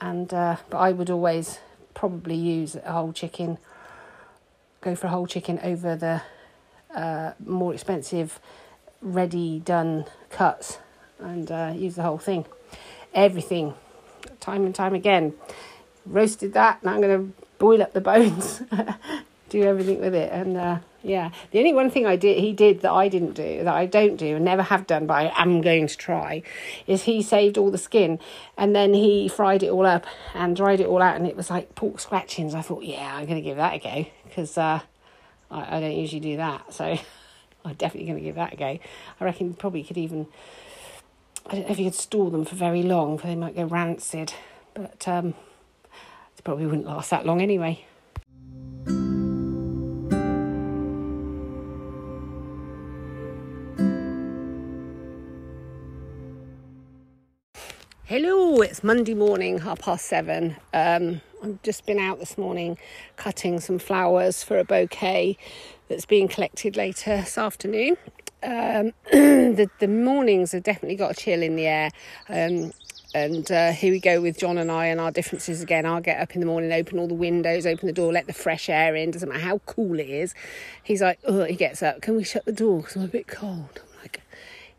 and 0.00 0.32
uh, 0.32 0.56
but 0.70 0.78
I 0.78 0.92
would 0.92 1.10
always 1.10 1.58
probably 1.94 2.36
use 2.36 2.76
a 2.76 2.92
whole 2.92 3.12
chicken. 3.12 3.58
Go 4.80 4.94
for 4.94 5.08
a 5.08 5.10
whole 5.10 5.26
chicken 5.26 5.58
over 5.62 5.96
the 5.96 6.22
uh, 6.94 7.32
more 7.44 7.74
expensive, 7.74 8.40
ready 9.00 9.60
done 9.60 10.06
cuts, 10.30 10.78
and 11.18 11.50
uh, 11.50 11.72
use 11.74 11.96
the 11.96 12.02
whole 12.02 12.18
thing. 12.18 12.46
Everything 13.14 13.74
time 14.40 14.64
and 14.64 14.74
time 14.74 14.94
again. 14.94 15.34
Roasted 16.06 16.54
that, 16.54 16.78
and 16.80 16.90
I'm 16.90 17.00
going 17.00 17.18
to 17.18 17.46
boil 17.58 17.82
up 17.82 17.92
the 17.92 18.00
bones, 18.00 18.62
do 19.48 19.62
everything 19.62 20.00
with 20.00 20.14
it, 20.14 20.32
and 20.32 20.56
uh, 20.56 20.78
yeah. 21.02 21.30
The 21.50 21.58
only 21.58 21.74
one 21.74 21.90
thing 21.90 22.06
I 22.06 22.16
did, 22.16 22.38
he 22.38 22.52
did 22.52 22.80
that 22.80 22.92
I 22.92 23.08
didn't 23.08 23.34
do, 23.34 23.64
that 23.64 23.74
I 23.74 23.84
don't 23.84 24.16
do, 24.16 24.36
and 24.36 24.44
never 24.44 24.62
have 24.62 24.86
done, 24.86 25.06
but 25.06 25.14
I 25.14 25.32
am 25.36 25.60
going 25.60 25.86
to 25.86 25.96
try, 25.96 26.42
is 26.86 27.04
he 27.04 27.20
saved 27.22 27.58
all 27.58 27.70
the 27.70 27.78
skin, 27.78 28.20
and 28.56 28.74
then 28.74 28.94
he 28.94 29.28
fried 29.28 29.62
it 29.62 29.70
all 29.70 29.84
up 29.84 30.06
and 30.34 30.56
dried 30.56 30.80
it 30.80 30.86
all 30.86 31.02
out, 31.02 31.16
and 31.16 31.26
it 31.26 31.36
was 31.36 31.50
like 31.50 31.74
pork 31.74 32.00
scratchings. 32.00 32.54
I 32.54 32.62
thought, 32.62 32.84
yeah, 32.84 33.16
I'm 33.16 33.26
going 33.26 33.36
to 33.36 33.42
give 33.42 33.58
that 33.58 33.74
a 33.74 33.78
go 33.78 34.06
because 34.24 34.56
uh, 34.56 34.80
I, 35.50 35.76
I 35.76 35.80
don't 35.80 35.96
usually 35.96 36.20
do 36.20 36.38
that, 36.38 36.72
so 36.72 36.96
I'm 37.68 37.74
definitely 37.74 38.06
going 38.06 38.18
to 38.18 38.24
give 38.24 38.36
that 38.36 38.54
a 38.54 38.56
go. 38.56 38.78
I 39.20 39.24
reckon 39.24 39.54
probably 39.54 39.82
could 39.84 39.98
even 39.98 40.26
I 41.46 41.52
don't 41.52 41.64
know 41.64 41.70
if 41.70 41.78
you 41.78 41.86
could 41.86 41.94
store 41.94 42.30
them 42.30 42.44
for 42.44 42.56
very 42.56 42.82
long, 42.82 43.16
for 43.16 43.26
they 43.26 43.34
might 43.34 43.56
go 43.56 43.64
rancid, 43.64 44.34
but 44.74 45.08
um, 45.08 45.32
they 46.36 46.42
probably 46.44 46.66
wouldn't 46.66 46.86
last 46.86 47.08
that 47.08 47.24
long 47.24 47.40
anyway. 47.40 47.86
Hello, 58.04 58.60
it's 58.60 58.84
Monday 58.84 59.14
morning, 59.14 59.58
half 59.60 59.80
past 59.80 60.04
seven. 60.04 60.56
Um, 60.74 61.22
I've 61.42 61.62
just 61.62 61.86
been 61.86 61.98
out 61.98 62.18
this 62.18 62.36
morning 62.36 62.76
cutting 63.16 63.58
some 63.60 63.78
flowers 63.78 64.42
for 64.42 64.58
a 64.58 64.64
bouquet 64.64 65.38
that's 65.88 66.06
being 66.06 66.28
collected 66.28 66.76
later 66.76 67.16
this 67.16 67.38
afternoon 67.38 67.96
um, 68.42 68.92
the 69.12 69.68
the 69.78 69.88
mornings 69.88 70.52
have 70.52 70.62
definitely 70.62 70.96
got 70.96 71.12
a 71.12 71.14
chill 71.14 71.42
in 71.42 71.56
the 71.56 71.66
air. 71.66 71.90
Um, 72.28 72.72
and 73.14 73.50
uh, 73.50 73.72
here 73.72 73.90
we 73.90 74.00
go 74.00 74.20
with 74.20 74.38
John 74.38 74.58
and 74.58 74.70
I 74.70 74.86
and 74.86 75.00
our 75.00 75.10
differences 75.10 75.62
again. 75.62 75.86
I'll 75.86 76.00
get 76.00 76.20
up 76.20 76.34
in 76.34 76.40
the 76.40 76.46
morning, 76.46 76.72
open 76.72 76.98
all 76.98 77.08
the 77.08 77.14
windows, 77.14 77.64
open 77.64 77.86
the 77.86 77.92
door, 77.92 78.12
let 78.12 78.26
the 78.26 78.34
fresh 78.34 78.68
air 78.68 78.94
in. 78.94 79.10
Doesn't 79.10 79.28
matter 79.28 79.40
how 79.40 79.58
cool 79.60 79.98
it 79.98 80.10
is. 80.10 80.34
He's 80.84 81.00
like, 81.00 81.18
oh, 81.24 81.44
he 81.44 81.56
gets 81.56 81.82
up. 81.82 82.02
Can 82.02 82.16
we 82.16 82.24
shut 82.24 82.44
the 82.44 82.52
door? 82.52 82.80
Because 82.80 82.96
I'm 82.96 83.04
a 83.04 83.08
bit 83.08 83.26
cold. 83.26 83.80
I'm 83.82 84.02
like, 84.02 84.20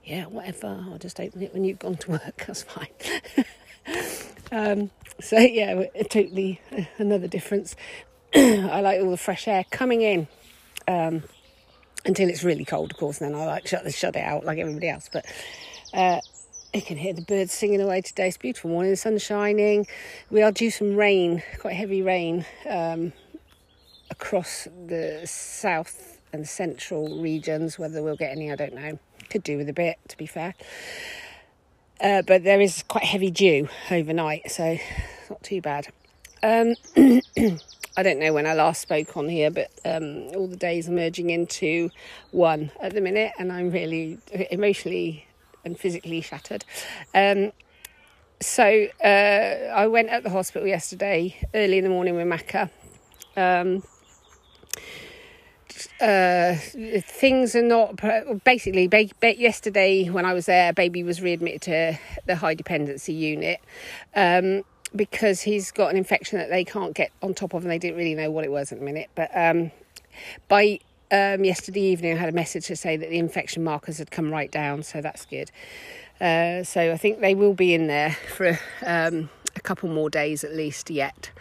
yeah, 0.04 0.26
whatever. 0.26 0.86
I'll 0.90 1.00
just 1.00 1.20
open 1.20 1.42
it 1.42 1.54
when 1.54 1.64
you've 1.64 1.80
gone 1.80 1.98
to 1.98 2.12
work. 2.12 2.44
That's 2.48 2.64
fine. 2.64 2.88
um, 4.52 4.92
so 5.20 5.40
yeah, 5.40 5.86
totally 6.10 6.62
another 7.00 7.28
difference. 7.28 7.76
I 8.36 8.80
like 8.82 9.02
all 9.02 9.10
the 9.10 9.18
fresh 9.18 9.48
air 9.48 9.66
coming 9.72 10.02
in. 10.02 10.28
Um, 10.90 11.24
until 12.06 12.30
it's 12.30 12.44
really 12.44 12.66
cold, 12.66 12.92
of 12.92 12.98
course, 12.98 13.22
and 13.22 13.34
then 13.34 13.40
I 13.40 13.46
like 13.46 13.68
shut 13.68 13.92
shut 13.94 14.16
it 14.16 14.24
out 14.24 14.46
like 14.46 14.58
everybody 14.58 14.90
else. 14.90 15.10
But 15.12 15.26
uh, 15.94 16.20
you 16.74 16.82
can 16.82 16.98
hear 16.98 17.14
the 17.14 17.22
birds 17.22 17.54
singing 17.54 17.82
away 17.82 18.02
today. 18.02 18.28
It's 18.28 18.38
beautiful 18.38 18.70
morning, 18.70 18.92
the 18.92 18.98
sun's 18.98 19.24
shining. 19.24 19.88
We 20.30 20.42
are 20.42 20.52
due 20.52 20.72
some 20.72 20.96
rain, 20.96 21.44
quite 21.60 21.74
heavy 21.76 22.02
rain, 22.02 22.46
um, 22.70 23.14
across 24.10 24.68
the 24.88 25.22
south 25.26 26.20
and 26.32 26.48
central 26.48 27.22
regions. 27.22 27.78
Whether 27.78 28.02
we'll 28.02 28.16
get 28.16 28.32
any, 28.32 28.52
I 28.52 28.56
don't 28.56 28.74
know. 28.76 29.00
Could 29.30 29.44
do 29.44 29.58
with 29.58 29.70
a 29.70 29.74
bit, 29.74 29.98
to 30.08 30.18
be 30.18 30.26
fair. 30.26 30.56
Uh, 32.02 32.22
but 32.22 32.44
there 32.44 32.62
is 32.62 32.84
quite 32.88 33.04
heavy 33.04 33.30
dew 33.30 33.68
overnight, 33.92 34.50
so 34.50 34.78
not 35.30 35.44
too 35.44 35.62
bad. 35.62 35.88
Um, 36.42 36.76
I 37.98 38.04
don't 38.04 38.20
know 38.20 38.34
when 38.34 38.46
I 38.46 38.54
last 38.54 38.82
spoke 38.82 39.18
on 39.18 39.28
here, 39.28 39.52
but 39.52 39.72
um, 39.84 40.28
all 40.36 40.48
the 40.48 40.56
days 40.56 40.88
are 40.88 40.94
merging 40.94 41.30
into 41.30 41.90
one 42.32 42.72
at 42.82 42.94
the 42.94 43.02
minute, 43.02 43.34
and 43.38 43.52
I'm 43.52 43.72
really 43.72 44.20
emotionally 44.52 45.26
and 45.66 45.78
physically 45.78 46.22
shattered. 46.22 46.66
Um, 47.14 47.52
so 48.42 48.88
uh, 49.04 49.74
I 49.74 49.88
went 49.88 50.10
at 50.10 50.24
the 50.24 50.30
hospital 50.30 50.68
yesterday, 50.68 51.36
early 51.54 51.78
in 51.78 51.84
the 51.84 51.90
morning 51.90 52.16
with 52.16 52.28
Macca. 52.28 52.70
Um, 53.36 53.84
uh, 56.02 56.56
things 57.02 57.56
are 57.56 57.64
not 57.64 58.00
basically. 58.44 58.88
Ba- 58.88 59.10
ba- 59.20 59.40
yesterday, 59.40 60.10
when 60.10 60.26
I 60.26 60.34
was 60.34 60.46
there, 60.46 60.74
baby 60.74 61.04
was 61.04 61.22
readmitted 61.22 61.62
to 61.64 62.00
the 62.26 62.36
high 62.36 62.54
dependency 62.54 63.14
unit. 63.14 63.60
Um, 64.16 64.64
because 64.96 65.42
he's 65.42 65.72
got 65.72 65.92
an 65.92 65.98
infection 65.98 66.38
that 66.40 66.50
they 66.50 66.64
can't 66.64 66.94
get 66.94 67.12
on 67.22 67.34
top 67.34 67.54
of 67.54 67.64
and 67.64 67.72
they 67.72 67.78
didn't 67.78 67.98
really 67.98 68.16
know 68.16 68.32
what 68.32 68.44
it 68.44 68.52
was 68.52 68.72
at 68.72 68.80
the 68.80 68.86
minute. 68.86 69.10
But 69.16 69.30
um, 69.36 69.72
by 70.48 70.80
um, 71.12 71.44
yesterday 71.44 71.82
evening, 71.82 72.14
I 72.14 72.20
had 72.20 72.30
a 72.30 72.34
message 72.34 72.68
to 72.68 72.76
say 72.76 72.98
that 72.98 73.10
the 73.10 73.18
infection 73.18 73.64
markers 73.64 73.98
had 73.98 74.12
come 74.12 74.32
right 74.32 74.52
down, 74.52 74.84
so 74.84 75.02
that's 75.02 75.26
good. 75.26 75.52
Uh, 76.20 76.64
so 76.64 76.92
I 76.92 76.98
think 76.98 77.22
they 77.22 77.36
will 77.36 77.54
be 77.54 77.74
in 77.74 77.88
there 77.88 78.12
for 78.36 78.60
um, 78.86 79.30
a 79.56 79.62
couple 79.62 79.90
more 79.90 80.10
days 80.10 80.44
at 80.44 80.54
least 80.54 80.90
yet, 80.90 81.32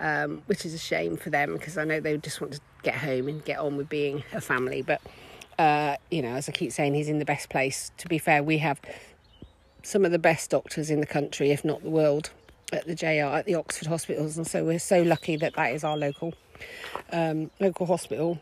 um, 0.00 0.42
which 0.46 0.66
is 0.66 0.74
a 0.74 0.78
shame 0.78 1.16
for 1.16 1.30
them 1.30 1.54
because 1.54 1.78
I 1.78 1.84
know 1.84 2.00
they 2.00 2.16
just 2.18 2.40
want 2.40 2.54
to 2.54 2.60
get 2.82 2.96
home 2.96 3.28
and 3.28 3.44
get 3.44 3.58
on 3.58 3.76
with 3.76 3.88
being 3.88 4.24
a 4.32 4.40
family. 4.40 4.82
But 4.82 5.00
uh, 5.58 5.96
you 6.10 6.22
know, 6.22 6.34
as 6.34 6.48
I 6.48 6.52
keep 6.52 6.72
saying, 6.72 6.94
he's 6.94 7.08
in 7.08 7.18
the 7.18 7.24
best 7.24 7.48
place. 7.48 7.90
To 7.98 8.08
be 8.08 8.18
fair, 8.18 8.42
we 8.42 8.58
have 8.58 8.80
some 9.82 10.04
of 10.04 10.10
the 10.10 10.18
best 10.18 10.50
doctors 10.50 10.90
in 10.90 11.00
the 11.00 11.06
country, 11.06 11.50
if 11.50 11.64
not 11.64 11.82
the 11.82 11.90
world 11.90 12.30
at 12.72 12.86
the 12.86 12.94
JR 12.94 13.34
at 13.34 13.46
the 13.46 13.54
Oxford 13.54 13.88
hospitals, 13.88 14.36
and 14.36 14.46
so 14.46 14.64
we're 14.64 14.78
so 14.78 15.02
lucky 15.02 15.36
that 15.36 15.54
that 15.54 15.72
is 15.72 15.84
our 15.84 15.96
local 15.96 16.34
um, 17.12 17.50
local 17.60 17.86
hospital. 17.86 18.40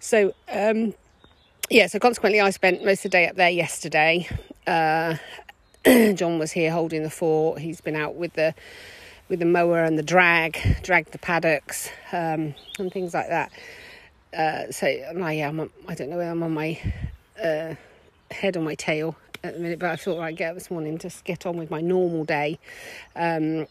So 0.00 0.34
um, 0.52 0.94
yeah, 1.70 1.86
so 1.86 1.98
consequently, 1.98 2.40
I 2.40 2.50
spent 2.50 2.84
most 2.84 3.00
of 3.00 3.02
the 3.04 3.08
day 3.10 3.28
up 3.28 3.36
there 3.36 3.50
yesterday. 3.50 4.28
Uh, 4.66 5.16
John 6.14 6.38
was 6.38 6.52
here 6.52 6.72
holding 6.72 7.02
the 7.02 7.10
fort. 7.10 7.60
He's 7.60 7.80
been 7.80 7.96
out 7.96 8.16
with 8.16 8.34
the 8.34 8.54
with 9.28 9.38
the 9.38 9.46
mower 9.46 9.84
and 9.84 9.96
the 9.96 10.02
drag, 10.02 10.82
drag 10.82 11.06
the 11.12 11.18
paddocks 11.18 11.88
um, 12.12 12.54
and 12.78 12.92
things 12.92 13.14
like 13.14 13.28
that. 13.28 13.52
Uh, 14.36 14.70
so 14.72 14.86
yeah, 14.86 15.48
I'm, 15.48 15.70
I 15.88 15.94
don't 15.94 16.10
know 16.10 16.16
whether 16.16 16.30
I'm 16.30 16.42
on 16.42 16.52
my 16.52 16.80
uh, 17.42 17.74
head 18.32 18.56
or 18.56 18.60
my 18.60 18.74
tail 18.74 19.16
at 19.42 19.54
the 19.54 19.60
minute, 19.60 19.78
but 19.78 19.90
I 19.90 19.96
thought 19.96 20.20
I'd 20.20 20.36
get 20.36 20.50
up 20.50 20.54
this 20.54 20.70
morning 20.70 20.98
just 20.98 21.24
get 21.24 21.46
on 21.46 21.56
with 21.56 21.70
my 21.70 21.80
normal 21.80 22.24
day, 22.24 22.58
um, 23.16 23.66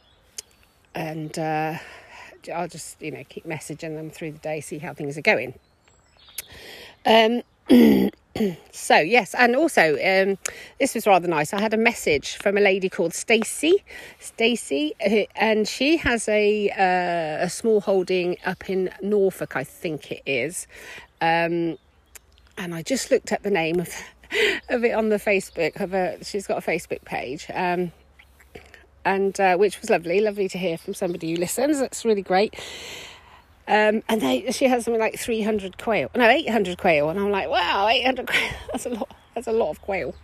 and 0.96 1.38
uh, 1.38 1.78
I'll 2.54 2.68
just 2.68 3.02
you 3.02 3.12
know 3.12 3.24
keep 3.30 3.46
messaging 3.46 3.96
them 3.96 4.10
through 4.10 4.34
the 4.34 4.40
day, 4.40 4.62
see 4.62 4.80
how 4.80 4.94
things 4.94 5.18
are 5.18 5.22
going. 5.22 5.54
Um, 7.06 7.42
so 8.72 8.98
yes, 8.98 9.36
and 9.36 9.56
also 9.56 9.94
um, 9.94 10.38
this 10.80 10.96
was 10.96 11.06
rather 11.06 11.28
nice. 11.28 11.54
I 11.54 11.62
had 11.62 11.74
a 11.74 11.78
message 11.78 12.38
from 12.38 12.58
a 12.58 12.62
lady 12.62 12.90
called 12.90 13.14
Stacey, 13.14 13.84
Stacey, 14.20 14.96
uh, 15.06 15.32
and 15.36 15.68
she 15.68 15.98
has 15.98 16.28
a 16.28 16.70
uh, 16.72 17.46
a 17.46 17.50
small 17.50 17.82
holding 17.82 18.38
up 18.46 18.70
in 18.70 18.90
Norfolk, 19.02 19.56
I 19.56 19.64
think 19.64 20.12
it 20.12 20.24
is. 20.26 20.68
Um, 21.22 21.78
and 22.58 22.76
I 22.76 22.82
just 22.82 23.10
looked 23.10 23.32
at 23.32 23.44
the 23.44 23.52
name 23.52 23.80
of 23.80 23.94
of 24.70 24.84
it 24.84 24.92
on 24.92 25.10
the 25.10 25.18
Facebook 25.18 25.80
of 25.82 25.94
a. 25.94 26.24
She's 26.24 26.48
got 26.48 26.58
a 26.58 26.62
Facebook 26.62 27.04
page. 27.06 27.48
Um, 27.54 27.92
and 29.06 29.39
uh, 29.39 29.58
which 29.58 29.80
was 29.82 29.89
lovely, 29.89 30.20
lovely 30.20 30.50
to 30.50 30.58
hear 30.58 30.78
from 30.78 30.94
somebody 30.94 31.32
who 31.32 31.38
listens. 31.38 31.80
That's 31.80 32.06
really 32.06 32.22
great. 32.22 32.54
Um, 33.68 34.02
and 34.10 34.20
they, 34.20 34.52
she 34.52 34.65
has 34.65 34.86
something 34.86 35.00
like 35.00 35.20
300 35.20 35.78
quail, 35.78 36.10
no, 36.15 36.28
800 36.28 36.80
quail. 36.80 37.10
And 37.10 37.20
I'm 37.20 37.30
like, 37.30 37.50
wow, 37.50 37.88
800 37.88 38.28
quail, 38.28 38.52
that's 38.72 38.88
a 38.88 38.89
lot, 38.89 39.15
that's 39.36 39.48
a 39.48 39.52
lot 39.52 39.70
of 39.70 39.82
quail. 39.82 40.15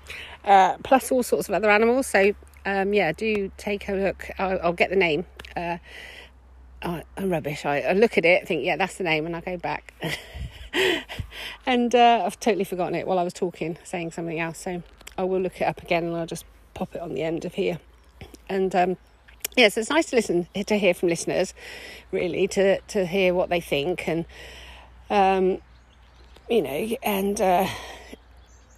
Uh, 0.44 0.78
plus 0.84 1.12
all 1.12 1.22
sorts 1.22 1.48
of 1.48 1.54
other 1.54 1.70
animals. 1.70 2.08
So, 2.08 2.34
um, 2.66 2.92
yeah, 2.94 3.12
do 3.12 3.52
take 3.58 3.88
a 3.88 3.94
look. 3.94 4.30
I'll, 4.40 4.60
I'll 4.64 4.74
get 4.74 4.90
the 4.90 4.96
name. 4.96 5.26
Uh, 5.56 5.78
I'm 6.82 7.30
rubbish. 7.30 7.66
I, 7.66 7.82
I, 7.82 7.94
look 7.94 8.18
at 8.18 8.26
it, 8.26 8.48
think, 8.48 8.66
yeah, 8.66 8.78
that's 8.78 8.98
the 8.98 9.04
name, 9.04 9.28
and 9.28 9.36
I 9.36 9.42
go 9.42 9.58
back. 9.58 9.94
and 11.66 11.94
uh, 11.96 12.24
I've 12.26 12.40
totally 12.40 12.64
forgotten 12.64 12.96
it 12.96 13.08
while 13.08 13.20
I 13.20 13.24
was 13.24 13.34
talking, 13.34 13.78
saying 13.84 14.12
something 14.12 14.40
else. 14.40 14.60
So 14.60 14.84
I 15.18 15.24
will 15.24 15.40
look 15.40 15.62
it 15.62 15.66
up 15.66 15.82
again 15.82 16.06
and 16.06 16.16
I'll 16.16 16.26
just 16.26 16.46
pop 16.74 16.96
it 16.96 17.02
on 17.02 17.14
the 17.14 17.24
end 17.24 17.46
of 17.46 17.54
here. 17.54 17.80
And 18.50 18.76
um, 18.76 18.98
yes, 19.56 19.78
it's 19.78 19.90
nice 19.90 20.08
to 20.08 20.16
listen 20.16 20.48
to 20.54 20.78
hear 20.78 20.94
from 20.94 21.10
listeners, 21.10 21.54
really, 22.12 22.48
to 22.50 22.80
to 22.82 23.06
hear 23.06 23.34
what 23.34 23.50
they 23.50 23.62
think 23.62 24.08
and 24.08 24.26
um, 25.10 25.60
you 26.50 26.62
know, 26.62 26.96
and 27.04 27.40
uh, 27.42 27.68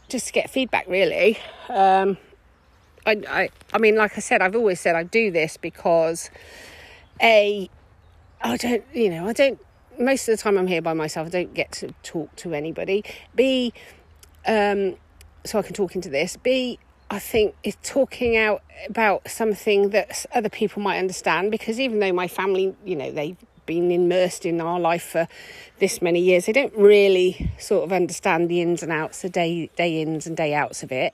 just 0.10 0.32
get 0.34 0.50
feedback. 0.50 0.88
Really, 0.88 1.38
um, 1.70 2.18
I, 3.06 3.22
I 3.28 3.50
I 3.74 3.78
mean, 3.78 3.96
like 3.96 4.18
I 4.18 4.22
said, 4.22 4.42
I've 4.42 4.56
always 4.56 4.80
said 4.80 4.96
I 4.96 5.04
do 5.04 5.32
this 5.32 5.58
because 5.58 6.30
a 7.22 7.70
I 8.42 8.58
don't, 8.58 8.84
you 8.94 9.10
know, 9.10 9.28
I 9.28 9.34
don't. 9.34 9.60
Most 10.00 10.28
of 10.30 10.38
the 10.38 10.42
time, 10.42 10.58
I'm 10.58 10.68
here 10.68 10.82
by 10.82 10.94
myself. 10.94 11.28
I 11.28 11.30
don't 11.32 11.54
get 11.54 11.72
to 11.74 11.94
talk 12.04 12.36
to 12.38 12.54
anybody. 12.54 13.04
B, 13.34 13.74
um, 14.46 14.96
so 15.44 15.58
I 15.58 15.64
can 15.64 15.74
talk 15.74 15.96
into 15.96 16.10
this. 16.10 16.38
B, 16.38 16.78
I 17.10 17.20
think 17.20 17.56
is 17.64 17.78
talking 17.84 18.38
out 18.38 18.62
about 18.88 19.30
something 19.30 19.90
that 19.90 20.26
other 20.34 20.50
people 20.50 20.82
might 20.82 21.00
understand 21.00 21.52
because 21.52 21.80
even 21.80 22.00
though 22.00 22.12
my 22.12 22.28
family, 22.28 22.76
you 22.86 22.96
know, 22.96 23.12
they've 23.12 23.38
been 23.66 23.92
immersed 23.92 24.46
in 24.46 24.60
our 24.62 24.80
life 24.80 25.04
for 25.04 25.28
this 25.80 26.02
many 26.02 26.20
years, 26.20 26.46
they 26.46 26.52
don't 26.54 26.76
really 26.76 27.52
sort 27.58 27.84
of 27.84 27.94
understand 27.94 28.50
the 28.50 28.62
ins 28.62 28.84
and 28.84 28.92
outs, 28.92 29.22
the 29.22 29.30
day 29.30 29.70
day 29.76 30.02
ins 30.02 30.28
and 30.28 30.36
day 30.36 30.54
outs 30.54 30.84
of 30.84 30.92
it. 30.92 31.14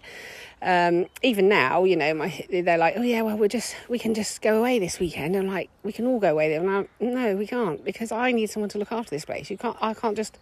Um, 0.63 1.07
even 1.21 1.49
now, 1.49 1.83
you 1.83 1.97
know, 1.97 2.13
my, 2.13 2.45
they're 2.49 2.77
like, 2.77 2.93
oh 2.95 3.01
yeah, 3.01 3.21
well 3.21 3.37
we're 3.37 3.49
just 3.49 3.75
we 3.89 3.99
can 3.99 4.13
just 4.13 4.41
go 4.41 4.59
away 4.59 4.79
this 4.79 4.97
weekend. 4.97 5.35
I'm 5.35 5.47
like, 5.47 5.69
we 5.83 5.91
can 5.91 6.07
all 6.07 6.19
go 6.19 6.31
away 6.31 6.47
there. 6.49 6.61
And 6.61 6.69
I'm, 6.69 6.87
no, 7.01 7.35
we 7.35 7.45
can't 7.45 7.83
because 7.83 8.13
I 8.13 8.31
need 8.31 8.49
someone 8.49 8.69
to 8.69 8.77
look 8.77 8.91
after 8.91 9.09
this 9.09 9.25
place. 9.25 9.49
You 9.49 9.57
can't. 9.57 9.75
I 9.81 9.93
can't 9.93 10.15
just 10.15 10.39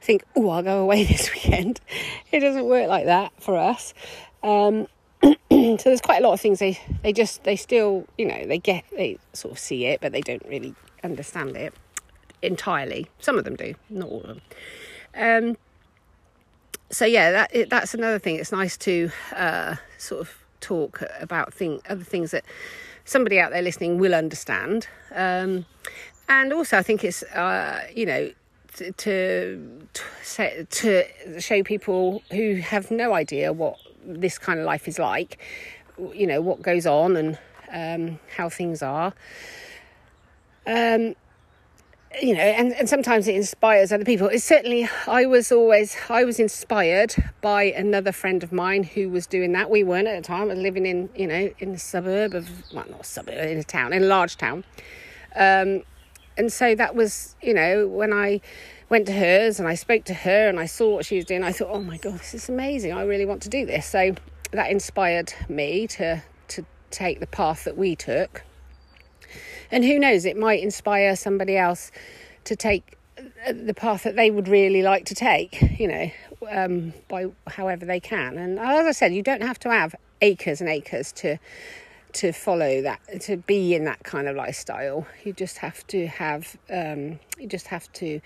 think, 0.00 0.24
oh, 0.34 0.50
I'll 0.50 0.62
go 0.62 0.80
away 0.80 1.04
this 1.06 1.32
weekend. 1.32 1.80
It 2.32 2.40
doesn't 2.40 2.64
work 2.64 2.88
like 2.88 3.04
that 3.04 3.32
for 3.40 3.56
us. 3.56 3.94
Um, 4.42 4.88
so 5.22 5.36
there's 5.50 6.00
quite 6.00 6.22
a 6.22 6.26
lot 6.26 6.32
of 6.32 6.40
things 6.40 6.58
they 6.58 6.80
they 7.02 7.12
just 7.12 7.44
they 7.44 7.54
still 7.54 8.06
you 8.16 8.24
know 8.24 8.46
they 8.46 8.58
get 8.58 8.84
they 8.96 9.18
sort 9.34 9.52
of 9.52 9.58
see 9.58 9.84
it 9.84 10.00
but 10.00 10.12
they 10.12 10.22
don't 10.22 10.44
really 10.48 10.74
understand 11.04 11.56
it 11.56 11.74
entirely 12.40 13.06
some 13.18 13.36
of 13.36 13.44
them 13.44 13.54
do 13.54 13.74
not 13.90 14.08
all 14.08 14.22
of 14.22 14.28
them 14.28 14.40
um, 15.14 15.56
so 16.90 17.04
yeah 17.04 17.30
that 17.30 17.70
that's 17.70 17.94
another 17.94 18.18
thing 18.18 18.36
it's 18.36 18.52
nice 18.52 18.76
to 18.76 19.10
uh, 19.34 19.76
sort 19.98 20.20
of 20.20 20.36
talk 20.60 21.02
about 21.20 21.52
thing 21.54 21.80
other 21.88 22.04
things 22.04 22.32
that 22.32 22.44
somebody 23.04 23.38
out 23.40 23.50
there 23.50 23.62
listening 23.62 23.98
will 23.98 24.14
understand 24.14 24.86
um, 25.14 25.64
and 26.28 26.52
also 26.52 26.76
i 26.78 26.82
think 26.82 27.02
it's 27.02 27.22
uh, 27.22 27.86
you 27.94 28.04
know 28.04 28.30
to, 28.76 28.92
to 28.92 30.64
to 30.64 31.04
show 31.40 31.62
people 31.62 32.22
who 32.30 32.56
have 32.56 32.90
no 32.90 33.12
idea 33.14 33.52
what 33.52 33.78
this 34.04 34.38
kind 34.38 34.58
of 34.58 34.66
life 34.66 34.88
is 34.88 34.98
like, 34.98 35.38
you 36.14 36.26
know, 36.26 36.40
what 36.40 36.62
goes 36.62 36.86
on 36.86 37.16
and 37.16 37.38
um, 37.72 38.18
how 38.36 38.48
things 38.48 38.82
are. 38.82 39.12
Um, 40.66 41.14
you 42.20 42.34
know, 42.34 42.40
and, 42.40 42.72
and 42.72 42.88
sometimes 42.88 43.28
it 43.28 43.36
inspires 43.36 43.92
other 43.92 44.04
people. 44.04 44.26
It's 44.28 44.44
certainly, 44.44 44.88
I 45.06 45.26
was 45.26 45.52
always, 45.52 45.96
I 46.08 46.24
was 46.24 46.40
inspired 46.40 47.14
by 47.40 47.64
another 47.64 48.12
friend 48.12 48.42
of 48.42 48.52
mine 48.52 48.82
who 48.82 49.08
was 49.08 49.26
doing 49.26 49.52
that. 49.52 49.70
We 49.70 49.84
weren't 49.84 50.08
at 50.08 50.22
the 50.22 50.26
time, 50.26 50.48
living 50.48 50.86
in, 50.86 51.08
you 51.14 51.26
know, 51.26 51.50
in 51.58 51.70
a 51.70 51.78
suburb 51.78 52.34
of, 52.34 52.48
well, 52.72 52.86
not 52.90 53.00
a 53.02 53.04
suburb, 53.04 53.46
in 53.48 53.58
a 53.58 53.64
town, 53.64 53.92
in 53.92 54.02
a 54.02 54.06
large 54.06 54.36
town. 54.36 54.64
Um, 55.36 55.82
and 56.36 56.52
so 56.52 56.74
that 56.74 56.94
was, 56.94 57.36
you 57.42 57.54
know, 57.54 57.86
when 57.86 58.12
I 58.12 58.40
went 58.88 59.06
to 59.06 59.12
hers 59.12 59.58
and 59.58 59.68
I 59.68 59.74
spoke 59.74 60.04
to 60.04 60.14
her 60.14 60.48
and 60.48 60.58
I 60.58 60.66
saw 60.66 60.94
what 60.94 61.06
she 61.06 61.16
was 61.16 61.24
doing. 61.24 61.44
I 61.44 61.52
thought, 61.52 61.68
oh 61.70 61.80
my 61.80 61.96
god, 61.96 62.18
this 62.18 62.34
is 62.34 62.48
amazing. 62.48 62.92
I 62.92 63.04
really 63.04 63.24
want 63.24 63.40
to 63.42 63.48
do 63.48 63.64
this. 63.64 63.86
So 63.86 64.14
that 64.50 64.70
inspired 64.70 65.32
me 65.48 65.86
to 65.86 66.22
to 66.48 66.66
take 66.90 67.20
the 67.20 67.26
path 67.26 67.64
that 67.64 67.78
we 67.78 67.94
took. 67.94 68.42
And 69.70 69.84
who 69.84 69.98
knows, 69.98 70.24
it 70.24 70.36
might 70.36 70.62
inspire 70.62 71.16
somebody 71.16 71.56
else 71.56 71.90
to 72.44 72.56
take 72.56 72.96
the 73.50 73.74
path 73.74 74.04
that 74.04 74.16
they 74.16 74.30
would 74.30 74.48
really 74.48 74.82
like 74.82 75.04
to 75.06 75.14
take, 75.14 75.78
you 75.78 75.88
know, 75.88 76.10
um, 76.50 76.92
by 77.08 77.26
however 77.46 77.84
they 77.84 78.00
can. 78.00 78.38
And 78.38 78.58
as 78.58 78.86
I 78.86 78.92
said, 78.92 79.14
you 79.14 79.22
don't 79.22 79.42
have 79.42 79.58
to 79.60 79.70
have 79.70 79.94
acres 80.20 80.60
and 80.60 80.68
acres 80.68 81.12
to 81.12 81.38
to 82.12 82.32
follow 82.32 82.82
that 82.82 83.00
to 83.20 83.36
be 83.36 83.72
in 83.72 83.84
that 83.84 84.02
kind 84.02 84.26
of 84.26 84.34
lifestyle 84.34 85.06
you 85.22 85.32
just 85.32 85.58
have 85.58 85.86
to 85.86 86.08
have 86.08 86.58
um, 86.68 87.20
you 87.38 87.46
just 87.46 87.68
have 87.68 87.90
to 87.92 88.20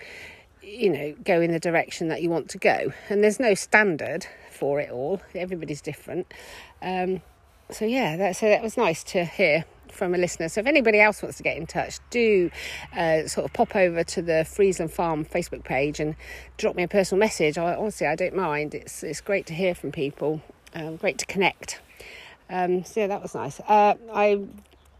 you 0.65 0.89
know, 0.89 1.15
go 1.23 1.41
in 1.41 1.51
the 1.51 1.59
direction 1.59 2.07
that 2.07 2.21
you 2.21 2.29
want 2.29 2.49
to 2.49 2.57
go. 2.57 2.91
And 3.09 3.23
there's 3.23 3.39
no 3.39 3.53
standard 3.53 4.25
for 4.49 4.79
it 4.79 4.89
all. 4.89 5.21
Everybody's 5.33 5.81
different. 5.81 6.33
Um, 6.81 7.21
so 7.69 7.85
yeah, 7.85 8.17
that, 8.17 8.35
so 8.35 8.47
that 8.47 8.61
was 8.61 8.77
nice 8.77 9.03
to 9.05 9.25
hear 9.25 9.65
from 9.95 10.13
a 10.13 10.17
listener. 10.17 10.49
So 10.49 10.61
if 10.61 10.67
anybody 10.67 10.99
else 10.99 11.21
wants 11.21 11.37
to 11.37 11.43
get 11.43 11.57
in 11.57 11.65
touch, 11.65 11.99
do 12.09 12.51
uh, 12.95 13.27
sort 13.27 13.45
of 13.45 13.53
pop 13.53 13.75
over 13.75 14.03
to 14.03 14.21
the 14.21 14.45
Friesland 14.45 14.91
Farm 14.91 15.25
Facebook 15.25 15.63
page 15.63 15.99
and 15.99 16.15
drop 16.57 16.75
me 16.75 16.83
a 16.83 16.87
personal 16.87 17.19
message. 17.19 17.57
I, 17.57 17.75
honestly, 17.75 18.07
I 18.07 18.15
don't 18.15 18.35
mind. 18.35 18.75
It's 18.75 19.03
it's 19.03 19.21
great 19.21 19.45
to 19.47 19.53
hear 19.53 19.73
from 19.73 19.91
people. 19.91 20.41
Um, 20.73 20.97
great 20.97 21.17
to 21.19 21.25
connect. 21.25 21.81
Um, 22.49 22.83
so 22.83 22.99
yeah, 22.99 23.07
that 23.07 23.21
was 23.21 23.33
nice. 23.33 23.59
Uh, 23.61 23.95
I 24.13 24.41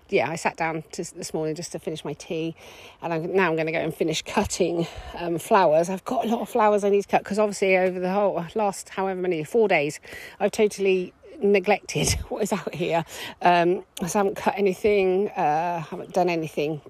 yeah, 0.09 0.29
I 0.29 0.35
sat 0.35 0.55
down 0.55 0.83
to, 0.93 1.15
this 1.15 1.33
morning 1.33 1.55
just 1.55 1.71
to 1.71 1.79
finish 1.79 2.05
my 2.05 2.13
tea, 2.13 2.55
and 3.01 3.11
I'm, 3.11 3.35
now 3.35 3.49
I'm 3.49 3.55
going 3.55 3.65
to 3.65 3.71
go 3.71 3.79
and 3.79 3.93
finish 3.93 4.21
cutting 4.21 4.87
um, 5.17 5.39
flowers. 5.39 5.89
I've 5.89 6.05
got 6.05 6.25
a 6.25 6.27
lot 6.27 6.41
of 6.41 6.49
flowers 6.49 6.83
I 6.83 6.89
need 6.89 7.01
to 7.01 7.07
cut 7.07 7.23
because 7.23 7.39
obviously 7.39 7.75
over 7.75 7.99
the 7.99 8.11
whole 8.11 8.45
last 8.53 8.89
however 8.89 9.19
many 9.19 9.43
four 9.43 9.67
days, 9.67 9.99
I've 10.39 10.51
totally 10.51 11.13
neglected 11.43 12.11
what 12.29 12.43
is 12.43 12.53
out 12.53 12.73
here. 12.73 13.05
Um, 13.41 13.83
so 14.05 14.19
I 14.19 14.23
haven't 14.23 14.35
cut 14.35 14.55
anything, 14.57 15.29
uh, 15.29 15.81
haven't 15.81 16.13
done 16.13 16.29
anything. 16.29 16.81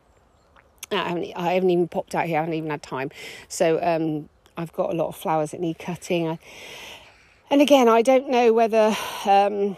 I 0.91 1.09
haven't, 1.09 1.33
I 1.35 1.53
haven't 1.53 1.69
even 1.69 1.87
popped 1.87 2.15
out 2.15 2.25
here. 2.25 2.37
I 2.37 2.41
haven't 2.41 2.53
even 2.53 2.69
had 2.69 2.83
time. 2.83 3.11
So 3.47 3.79
um, 3.81 4.29
I've 4.57 4.71
got 4.73 4.91
a 4.91 4.95
lot 4.95 5.07
of 5.07 5.15
flowers 5.15 5.51
that 5.51 5.59
need 5.59 5.79
cutting. 5.79 6.27
I, 6.27 6.39
and 7.49 7.61
again, 7.61 7.87
I 7.87 8.01
don't 8.01 8.29
know 8.29 8.53
whether 8.53 8.95
um, 9.25 9.77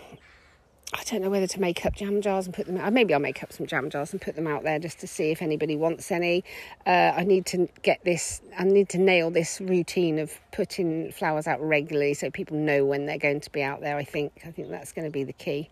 I 0.93 1.03
don't 1.03 1.21
know 1.21 1.29
whether 1.29 1.47
to 1.47 1.59
make 1.59 1.85
up 1.85 1.95
jam 1.95 2.21
jars 2.21 2.45
and 2.45 2.55
put 2.55 2.65
them 2.65 2.77
out. 2.77 2.93
Maybe 2.93 3.13
I'll 3.13 3.19
make 3.19 3.43
up 3.43 3.51
some 3.51 3.65
jam 3.65 3.89
jars 3.89 4.13
and 4.13 4.21
put 4.21 4.37
them 4.37 4.47
out 4.47 4.63
there 4.63 4.79
just 4.79 4.99
to 4.99 5.07
see 5.07 5.31
if 5.31 5.41
anybody 5.41 5.75
wants 5.75 6.11
any. 6.11 6.45
Uh, 6.85 7.11
I 7.15 7.25
need 7.25 7.45
to 7.47 7.67
get 7.81 8.03
this, 8.05 8.41
I 8.57 8.63
need 8.63 8.87
to 8.89 8.97
nail 8.97 9.29
this 9.29 9.59
routine 9.59 10.17
of 10.17 10.31
putting 10.53 11.11
flowers 11.11 11.45
out 11.45 11.61
regularly 11.61 12.13
so 12.13 12.31
people 12.31 12.55
know 12.55 12.85
when 12.85 13.05
they're 13.05 13.17
going 13.17 13.41
to 13.41 13.51
be 13.51 13.61
out 13.61 13.81
there. 13.81 13.97
I 13.97 14.05
think, 14.05 14.31
I 14.45 14.51
think 14.51 14.69
that's 14.69 14.93
going 14.93 15.03
to 15.05 15.11
be 15.11 15.25
the 15.25 15.33
key. 15.33 15.69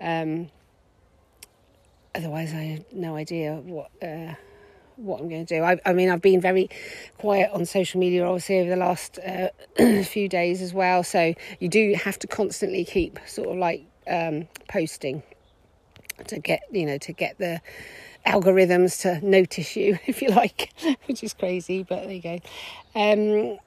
Um, 0.00 0.50
otherwise, 2.16 2.52
I 2.52 2.62
have 2.62 2.84
no 2.92 3.16
idea 3.16 3.54
what. 3.54 3.90
Uh, 4.02 4.34
what 4.96 5.18
I'm 5.18 5.30
going 5.30 5.46
to 5.46 5.56
do. 5.56 5.62
I, 5.62 5.78
I, 5.86 5.94
mean, 5.94 6.10
I've 6.10 6.20
been 6.20 6.42
very 6.42 6.68
quiet 7.16 7.50
on 7.54 7.64
social 7.64 7.98
media, 7.98 8.26
obviously, 8.26 8.60
over 8.60 8.68
the 8.68 8.76
last 8.76 9.18
uh, 9.18 9.48
few 10.04 10.28
days 10.28 10.60
as 10.60 10.74
well. 10.74 11.02
So 11.02 11.32
you 11.58 11.70
do 11.70 11.94
have 11.94 12.18
to 12.18 12.26
constantly 12.26 12.84
keep 12.84 13.18
sort 13.26 13.48
of 13.48 13.56
like 13.56 13.86
um, 14.08 14.48
posting 14.68 15.22
to 16.26 16.38
get 16.38 16.62
you 16.70 16.86
know 16.86 16.98
to 16.98 17.12
get 17.12 17.38
the 17.38 17.60
algorithms 18.26 19.00
to 19.02 19.24
notice 19.26 19.76
you, 19.76 19.98
if 20.06 20.22
you 20.22 20.28
like, 20.28 20.72
which 21.06 21.22
is 21.22 21.34
crazy, 21.34 21.82
but 21.82 22.04
there 22.04 22.12
you 22.12 22.22
go. 22.22 22.40
Um, 22.94 23.58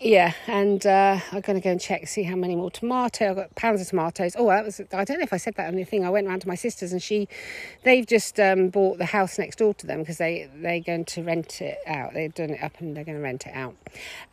yeah, 0.00 0.32
and 0.46 0.84
uh, 0.84 1.20
I'm 1.32 1.40
going 1.40 1.58
to 1.58 1.62
go 1.62 1.70
and 1.70 1.80
check, 1.80 2.06
see 2.08 2.24
how 2.24 2.34
many 2.34 2.56
more 2.56 2.70
tomato. 2.70 3.30
I've 3.30 3.36
got 3.36 3.54
pounds 3.54 3.80
of 3.80 3.88
tomatoes. 3.88 4.34
Oh, 4.36 4.48
that 4.48 4.64
was, 4.64 4.80
I 4.92 5.04
don't 5.04 5.18
know 5.18 5.22
if 5.22 5.32
I 5.32 5.36
said 5.36 5.54
that 5.54 5.68
on 5.68 5.76
the 5.76 5.84
thing. 5.84 6.04
I 6.04 6.10
went 6.10 6.26
round 6.26 6.42
to 6.42 6.48
my 6.48 6.56
sister's 6.56 6.92
and 6.92 7.02
she, 7.02 7.28
they've 7.84 8.06
just 8.06 8.40
um, 8.40 8.68
bought 8.68 8.98
the 8.98 9.06
house 9.06 9.38
next 9.38 9.56
door 9.56 9.72
to 9.74 9.86
them 9.86 10.00
because 10.00 10.18
they, 10.18 10.50
they're 10.56 10.80
going 10.80 11.04
to 11.06 11.22
rent 11.22 11.62
it 11.62 11.78
out. 11.86 12.12
They've 12.12 12.34
done 12.34 12.50
it 12.50 12.62
up 12.62 12.72
and 12.80 12.96
they're 12.96 13.04
going 13.04 13.18
to 13.18 13.22
rent 13.22 13.46
it 13.46 13.54
out. 13.54 13.76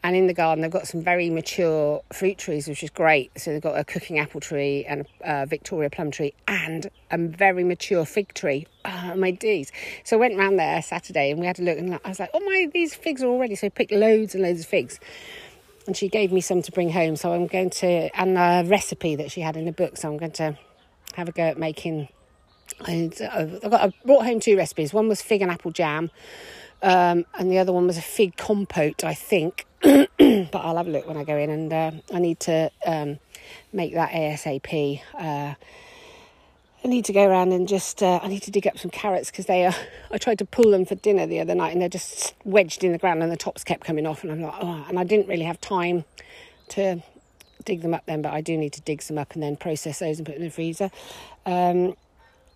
And 0.03 0.16
in 0.16 0.28
the 0.28 0.34
garden, 0.34 0.64
they've 0.64 0.72
got 0.72 0.88
some 0.88 1.03
very 1.03 1.30
mature 1.30 2.01
fruit 2.12 2.39
trees, 2.39 2.68
which 2.68 2.82
is 2.84 2.89
great. 2.89 3.32
So 3.39 3.51
they've 3.51 3.62
got 3.62 3.78
a 3.78 3.84
cooking 3.84 4.18
apple 4.18 4.41
tree 4.41 4.84
and 4.86 5.05
a 5.22 5.45
Victoria 5.45 5.91
plum 5.91 6.09
tree 6.09 6.34
and 6.47 6.89
a 7.12 7.18
very 7.20 7.64
mature 7.64 8.03
fig 8.05 8.34
tree. 8.34 8.66
Oh, 8.84 9.13
my 9.15 9.32
days. 9.32 9.71
So 10.03 10.17
I 10.17 10.19
went 10.19 10.38
round 10.38 10.57
there 10.57 10.82
Saturday 10.82 11.32
and 11.32 11.39
we 11.39 11.45
had 11.45 11.59
a 11.59 11.63
look 11.63 11.77
and 11.77 11.99
I 12.03 12.09
was 12.09 12.19
like, 12.19 12.32
oh 12.34 12.39
my, 12.39 12.67
these 12.73 12.95
figs 12.95 13.21
are 13.21 13.27
already. 13.27 13.55
So 13.55 13.67
I 13.67 13.69
picked 13.69 13.91
loads 13.91 14.34
and 14.34 14.43
loads 14.43 14.61
of 14.61 14.65
figs 14.65 14.99
and 15.88 15.95
she 15.95 16.07
gave 16.07 16.32
me 16.32 16.41
some 16.41 16.61
to 16.61 16.71
bring 16.71 16.91
home. 16.91 17.15
So 17.15 17.34
I'm 17.34 17.47
going 17.47 17.69
to, 17.71 18.09
and 18.19 18.38
a 18.38 18.63
recipe 18.67 19.15
that 19.15 19.32
she 19.32 19.41
had 19.41 19.57
in 19.57 19.65
the 19.65 19.71
book. 19.71 19.97
So 19.97 20.09
I'm 20.09 20.17
going 20.17 20.32
to 20.34 20.57
have 21.13 21.29
a 21.29 21.32
go 21.32 21.43
at 21.43 21.57
making. 21.57 22.09
I've 22.88 23.17
got 23.17 23.73
I 23.73 23.93
brought 24.05 24.25
home 24.25 24.39
two 24.39 24.57
recipes. 24.57 24.93
One 24.93 25.07
was 25.07 25.21
fig 25.21 25.41
and 25.41 25.51
apple 25.51 25.71
jam, 25.71 26.09
um, 26.82 27.25
and 27.38 27.51
the 27.51 27.59
other 27.59 27.71
one 27.71 27.88
was 27.88 27.97
a 27.97 28.01
fig 28.01 28.38
compote, 28.38 29.03
I 29.03 29.13
think. 29.13 29.65
but 29.82 30.55
I'll 30.55 30.77
have 30.77 30.88
a 30.88 30.91
look 30.91 31.07
when 31.07 31.17
I 31.17 31.23
go 31.23 31.38
in, 31.38 31.49
and 31.49 31.73
uh, 31.73 31.91
I 32.13 32.19
need 32.19 32.39
to 32.41 32.71
um, 32.86 33.19
make 33.73 33.93
that 33.93 34.11
ASAP. 34.11 35.01
Uh, 35.17 35.55
I 36.84 36.88
need 36.88 37.05
to 37.05 37.13
go 37.13 37.27
around 37.27 37.53
and 37.53 37.67
just 37.67 38.01
uh, 38.01 38.19
I 38.23 38.27
need 38.27 38.41
to 38.43 38.51
dig 38.51 38.65
up 38.65 38.79
some 38.79 38.89
carrots 38.89 39.29
because 39.29 39.45
they 39.45 39.65
are. 39.65 39.75
I 40.11 40.17
tried 40.17 40.39
to 40.39 40.45
pull 40.45 40.71
them 40.71 40.86
for 40.86 40.95
dinner 40.95 41.27
the 41.27 41.39
other 41.39 41.53
night 41.53 41.73
and 41.73 41.82
they're 41.82 41.89
just 41.89 42.34
wedged 42.43 42.84
in 42.84 42.91
the 42.91 42.97
ground 42.97 43.21
and 43.21 43.32
the 43.32 43.38
tops 43.38 43.63
kept 43.63 43.84
coming 43.84 44.07
off 44.07 44.23
and 44.23 44.32
I'm 44.32 44.41
like 44.41 44.55
oh 44.61 44.86
and 44.89 44.97
I 44.97 45.03
didn't 45.03 45.27
really 45.27 45.43
have 45.43 45.61
time 45.61 46.05
to 46.69 47.03
dig 47.65 47.82
them 47.82 47.93
up 47.93 48.05
then 48.07 48.23
but 48.23 48.34
I 48.34 48.41
do 48.41 48.57
need 48.57 48.73
to 48.73 48.82
dig 48.82 49.01
some 49.03 49.19
up 49.19 49.34
and 49.34 49.43
then 49.43 49.57
process 49.57 49.99
those 49.99 50.17
and 50.17 50.25
put 50.25 50.34
them 50.34 50.43
in 50.43 50.47
the 50.47 50.53
freezer. 50.53 50.89
Um, 51.45 51.95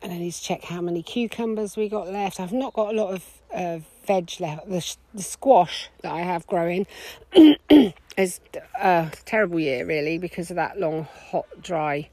and 0.02 0.14
I 0.14 0.18
need 0.18 0.34
to 0.34 0.42
check 0.42 0.64
how 0.64 0.82
many 0.82 1.02
cucumbers 1.04 1.76
we 1.76 1.90
got 1.90 2.12
left. 2.12 2.40
I've 2.40 2.54
not 2.54 2.74
got 2.74 2.94
a 2.94 2.98
lot 2.98 3.14
of 3.14 3.26
uh, 3.54 3.80
veg 4.06 4.32
left. 4.40 4.68
The, 4.68 4.96
the, 5.14 5.24
squash 5.24 5.90
that 6.02 6.12
I 6.12 6.22
have 6.22 6.46
growing 6.46 6.86
is 8.18 8.40
a 8.80 9.12
terrible 9.26 9.60
year 9.60 9.86
really 9.86 10.18
because 10.18 10.50
of 10.50 10.58
that 10.58 10.80
long 10.80 11.08
hot 11.32 11.46
dry 11.62 12.10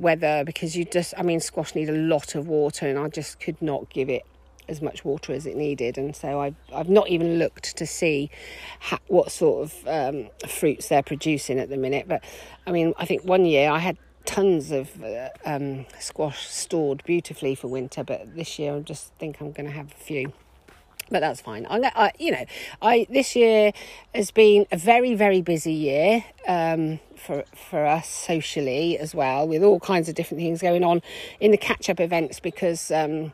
weather 0.00 0.42
because 0.44 0.76
you 0.76 0.84
just, 0.84 1.14
I 1.16 1.22
mean, 1.22 1.40
squash 1.40 1.74
need 1.74 1.88
a 1.88 1.96
lot 1.96 2.34
of 2.34 2.48
water 2.48 2.88
and 2.88 2.98
I 2.98 3.08
just 3.08 3.40
could 3.40 3.60
not 3.60 3.90
give 3.90 4.08
it 4.08 4.24
as 4.68 4.80
much 4.80 5.04
water 5.04 5.32
as 5.32 5.46
it 5.46 5.56
needed. 5.56 5.98
And 5.98 6.14
so 6.14 6.40
I've, 6.40 6.54
I've 6.72 6.88
not 6.88 7.08
even 7.08 7.38
looked 7.38 7.76
to 7.76 7.86
see 7.86 8.30
ha- 8.80 9.00
what 9.08 9.30
sort 9.32 9.64
of 9.64 9.88
um, 9.88 10.28
fruits 10.48 10.88
they're 10.88 11.02
producing 11.02 11.58
at 11.58 11.68
the 11.68 11.76
minute. 11.76 12.06
But 12.08 12.24
I 12.66 12.72
mean, 12.72 12.94
I 12.96 13.04
think 13.04 13.24
one 13.24 13.44
year 13.44 13.70
I 13.70 13.78
had 13.78 13.98
tons 14.24 14.70
of 14.70 15.02
uh, 15.02 15.28
um, 15.44 15.86
squash 15.98 16.48
stored 16.48 17.02
beautifully 17.04 17.54
for 17.54 17.68
winter, 17.68 18.04
but 18.04 18.34
this 18.36 18.58
year 18.58 18.76
I 18.76 18.80
just 18.80 19.12
think 19.14 19.40
I'm 19.40 19.52
going 19.52 19.66
to 19.66 19.74
have 19.74 19.90
a 19.92 20.02
few 20.02 20.32
but 21.10 21.20
that's 21.20 21.40
fine. 21.40 21.66
I, 21.68 21.90
I, 21.94 22.12
you 22.18 22.30
know, 22.30 22.44
I 22.80 23.06
this 23.10 23.34
year 23.34 23.72
has 24.14 24.30
been 24.30 24.66
a 24.70 24.76
very 24.76 25.14
very 25.14 25.42
busy 25.42 25.72
year. 25.72 26.24
Um, 26.46 27.00
for 27.24 27.44
for 27.54 27.86
us 27.86 28.08
socially 28.08 28.98
as 28.98 29.14
well, 29.14 29.46
with 29.46 29.62
all 29.62 29.80
kinds 29.80 30.08
of 30.08 30.14
different 30.14 30.40
things 30.40 30.60
going 30.60 30.84
on 30.84 31.02
in 31.40 31.50
the 31.50 31.58
catch 31.58 31.88
up 31.90 32.00
events 32.00 32.40
because. 32.40 32.90
Um, 32.90 33.32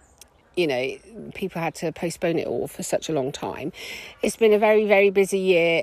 you 0.57 0.67
know, 0.67 0.97
people 1.35 1.61
had 1.61 1.75
to 1.75 1.93
postpone 1.93 2.39
it 2.39 2.47
all 2.47 2.67
for 2.67 2.83
such 2.83 3.11
a 3.11 3.13
long 3.13 3.31
time. 3.31 3.73
It's 4.23 4.37
been 4.37 4.55
a 4.55 4.59
very, 4.59 4.87
very 4.87 5.11
busy 5.11 5.39
year 5.39 5.83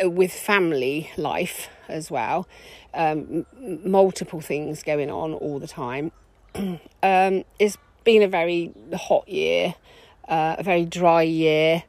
uh, 0.00 0.08
with 0.08 0.32
family 0.32 1.10
life 1.16 1.68
as 1.88 2.08
well. 2.08 2.46
Um, 2.94 3.46
multiple 3.84 4.40
things 4.40 4.84
going 4.84 5.10
on 5.10 5.34
all 5.34 5.58
the 5.58 5.66
time. 5.66 6.12
um, 6.54 7.44
it's 7.58 7.76
been 8.04 8.22
a 8.22 8.28
very 8.28 8.72
hot 8.94 9.28
year, 9.28 9.74
uh, 10.28 10.56
a 10.58 10.62
very 10.62 10.84
dry 10.84 11.22
year. 11.22 11.82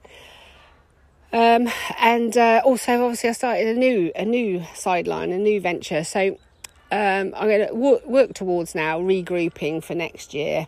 Um, 1.33 1.67
and 1.99 2.37
uh, 2.37 2.61
also, 2.63 3.03
obviously, 3.03 3.29
I 3.29 3.33
started 3.33 3.67
a 3.67 3.73
new 3.73 4.11
a 4.15 4.23
new 4.23 4.63
sideline, 4.75 5.31
a 5.31 5.39
new 5.39 5.59
venture. 5.59 6.03
So 6.03 6.37
um, 6.91 7.33
I'm 7.35 7.47
going 7.47 7.67
to 7.67 7.73
work, 7.73 8.05
work 8.05 8.33
towards 8.35 8.75
now 8.75 8.99
regrouping 8.99 9.83
for 9.83 9.95
next 9.95 10.35
year. 10.35 10.67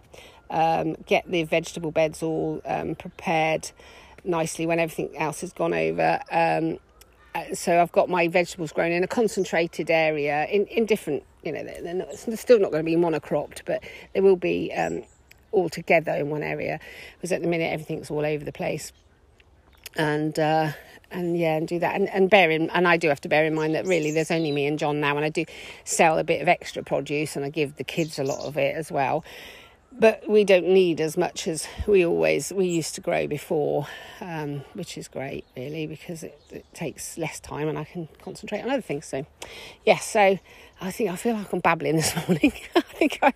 Um, 0.50 0.96
get 1.06 1.30
the 1.30 1.44
vegetable 1.44 1.92
beds 1.92 2.24
all 2.24 2.62
um, 2.66 2.96
prepared 2.96 3.70
nicely 4.24 4.66
when 4.66 4.80
everything 4.80 5.16
else 5.18 5.42
has 5.42 5.54
gone 5.54 5.74
over. 5.74 6.20
Um, 6.32 6.80
uh, 7.36 7.54
so 7.54 7.80
I've 7.80 7.92
got 7.92 8.10
my 8.10 8.28
vegetables 8.28 8.72
grown 8.72 8.92
in 8.92 9.04
a 9.04 9.08
concentrated 9.08 9.92
area 9.92 10.46
in, 10.46 10.66
in 10.68 10.86
different, 10.86 11.24
you 11.44 11.52
know, 11.52 11.64
they're, 11.64 11.94
not, 11.94 12.08
they're 12.26 12.38
still 12.38 12.60
not 12.60 12.72
going 12.72 12.84
to 12.84 12.90
be 12.90 12.96
monocropped, 12.96 13.62
but 13.66 13.84
they 14.14 14.22
will 14.22 14.36
be 14.36 14.72
um, 14.74 15.04
all 15.52 15.70
together 15.70 16.14
in 16.14 16.30
one 16.30 16.42
area. 16.42 16.80
Because 17.18 17.32
at 17.32 17.42
the 17.42 17.48
minute 17.48 17.72
everything's 17.72 18.10
all 18.10 18.26
over 18.26 18.44
the 18.44 18.54
place 18.54 18.92
and 19.96 20.38
uh, 20.38 20.72
and 21.12 21.38
yeah, 21.38 21.56
and 21.56 21.68
do 21.68 21.80
that. 21.80 21.96
And 21.96 22.10
and 22.10 22.30
bear 22.30 22.50
in 22.52 22.70
and 22.72 22.88
I 22.88 22.98
do 22.98 23.10
have 23.10 23.22
to 23.22 23.30
bear 23.30 23.46
in 23.46 23.54
mind 23.54 23.76
that 23.76 23.86
really 23.86 24.12
there's 24.12 24.32
only 24.32 24.52
me 24.52 24.66
and 24.66 24.80
John 24.80 25.00
now, 25.00 25.16
and 25.16 25.26
I 25.26 25.30
do 25.30 25.46
sell 25.84 26.18
a 26.18 26.24
bit 26.24 26.42
of 26.42 26.48
extra 26.48 26.84
produce, 26.84 27.36
and 27.36 27.46
I 27.46 27.50
give 27.50 27.78
the 27.78 27.84
kids 27.84 28.20
a 28.20 28.24
lot 28.24 28.46
of 28.46 28.58
it 28.58 28.76
as 28.76 28.92
well 28.92 29.24
but 29.98 30.28
we 30.28 30.44
don't 30.44 30.68
need 30.68 31.00
as 31.00 31.16
much 31.16 31.48
as 31.48 31.68
we 31.88 32.06
always 32.06 32.52
we 32.52 32.66
used 32.66 32.96
to 32.96 33.02
grow 33.02 33.28
before 33.28 33.88
um, 34.22 34.62
which 34.74 34.98
is 34.98 35.08
great 35.08 35.46
really 35.56 35.88
because 35.88 36.24
it, 36.24 36.40
it, 36.52 36.66
takes 36.74 37.18
less 37.18 37.40
time 37.40 37.68
and 37.68 37.78
i 37.78 37.84
can 37.84 38.08
concentrate 38.22 38.62
on 38.62 38.70
other 38.70 38.82
things 38.82 39.06
so 39.06 39.26
yes 39.86 40.06
so 40.06 40.38
i 40.82 40.92
think 40.92 41.10
i 41.10 41.16
feel 41.16 41.34
like 41.36 41.52
i'm 41.54 41.60
babbling 41.60 41.96
this 41.96 42.16
morning. 42.28 42.52
I 42.76 42.82
think 42.82 43.20
I, 43.22 43.34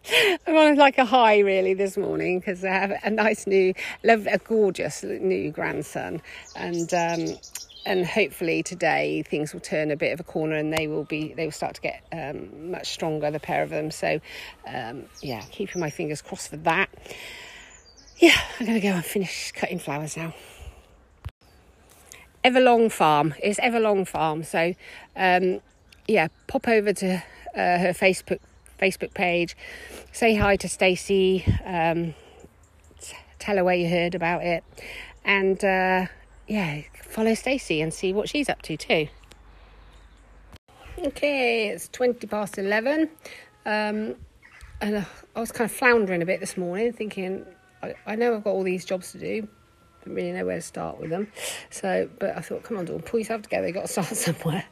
am 0.47 0.55
on 0.55 0.75
like 0.77 0.97
a 0.97 1.05
high 1.05 1.39
really 1.39 1.73
this 1.73 1.97
morning 1.97 2.39
because 2.39 2.63
i 2.63 2.69
have 2.69 2.93
a 3.03 3.09
nice 3.09 3.45
new 3.47 3.73
love 4.03 4.27
a 4.27 4.37
gorgeous 4.37 5.03
new 5.03 5.51
grandson. 5.51 6.21
And 6.55 6.93
um, 6.93 7.37
and 7.85 8.05
hopefully 8.05 8.61
today 8.61 9.23
things 9.23 9.53
will 9.53 9.61
turn 9.61 9.89
a 9.91 9.95
bit 9.95 10.13
of 10.13 10.19
a 10.19 10.23
corner 10.23 10.55
and 10.55 10.73
they 10.73 10.87
will 10.87 11.05
be 11.05 11.33
they 11.33 11.45
will 11.45 11.51
start 11.51 11.75
to 11.75 11.81
get 11.81 12.03
um, 12.11 12.71
much 12.71 12.91
stronger 12.91 13.31
the 13.31 13.39
pair 13.39 13.63
of 13.63 13.69
them. 13.69 13.91
So 13.91 14.19
um, 14.67 15.05
yeah 15.21 15.41
keeping 15.51 15.79
my 15.79 15.89
fingers 15.89 16.21
crossed 16.21 16.49
for 16.49 16.57
that. 16.57 16.89
Yeah 18.17 18.39
i'm 18.59 18.65
gonna 18.65 18.81
go 18.81 18.89
and 18.89 19.05
finish 19.05 19.51
cutting 19.53 19.79
flowers 19.79 20.17
now. 20.17 20.33
Everlong 22.43 22.91
farm. 22.91 23.33
It's 23.43 23.59
everlong 23.59 24.07
farm. 24.07 24.43
So 24.43 24.73
um, 25.15 25.59
yeah 26.09 26.27
pop 26.47 26.67
over 26.67 26.93
to 26.93 27.15
uh, 27.15 27.77
her 27.79 27.93
facebook 27.93 28.39
facebook 28.79 29.13
page 29.13 29.55
say 30.11 30.35
hi 30.35 30.55
to 30.55 30.67
stacey 30.67 31.45
um, 31.65 32.13
tell 33.37 33.57
her 33.57 33.63
where 33.63 33.75
you 33.75 33.89
heard 33.89 34.15
about 34.15 34.43
it 34.43 34.63
and 35.23 35.63
uh, 35.63 36.05
yeah, 36.49 36.81
follow 37.03 37.35
Stacey 37.35 37.79
and 37.79 37.93
see 37.93 38.11
what 38.11 38.27
she's 38.27 38.49
up 38.49 38.61
to 38.63 38.75
too. 38.75 39.07
Okay, 40.97 41.69
it's 41.69 41.87
20 41.89 42.27
past 42.27 42.57
11. 42.57 43.09
Um, 43.65 44.15
and 44.81 45.05
I 45.35 45.39
was 45.39 45.51
kind 45.51 45.69
of 45.69 45.75
floundering 45.75 46.21
a 46.21 46.25
bit 46.25 46.39
this 46.39 46.57
morning, 46.57 46.91
thinking, 46.91 47.45
I, 47.83 47.93
I 48.05 48.15
know 48.15 48.35
I've 48.35 48.43
got 48.43 48.51
all 48.51 48.63
these 48.63 48.83
jobs 48.83 49.11
to 49.11 49.19
do, 49.19 49.47
don't 50.05 50.15
really 50.15 50.31
know 50.31 50.45
where 50.45 50.57
to 50.57 50.61
start 50.61 50.99
with 50.99 51.09
them. 51.09 51.31
So, 51.69 52.09
but 52.19 52.37
I 52.37 52.41
thought, 52.41 52.63
come 52.63 52.77
on, 52.77 52.85
Dawn, 52.85 53.01
pull 53.01 53.19
yourself 53.19 53.43
together. 53.43 53.67
You've 53.67 53.75
got 53.75 53.87
to 53.87 53.91
start 53.91 54.07
somewhere. 54.15 54.65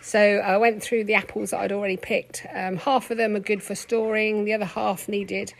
So 0.00 0.20
I 0.20 0.56
went 0.56 0.82
through 0.82 1.04
the 1.04 1.14
apples 1.14 1.50
that 1.50 1.60
I'd 1.60 1.72
already 1.72 1.96
picked. 1.96 2.46
Um, 2.54 2.76
half 2.76 3.10
of 3.10 3.18
them 3.18 3.36
are 3.36 3.40
good 3.40 3.62
for 3.62 3.74
storing. 3.74 4.44
The 4.44 4.54
other 4.54 4.64
half 4.64 5.08
needed 5.08 5.52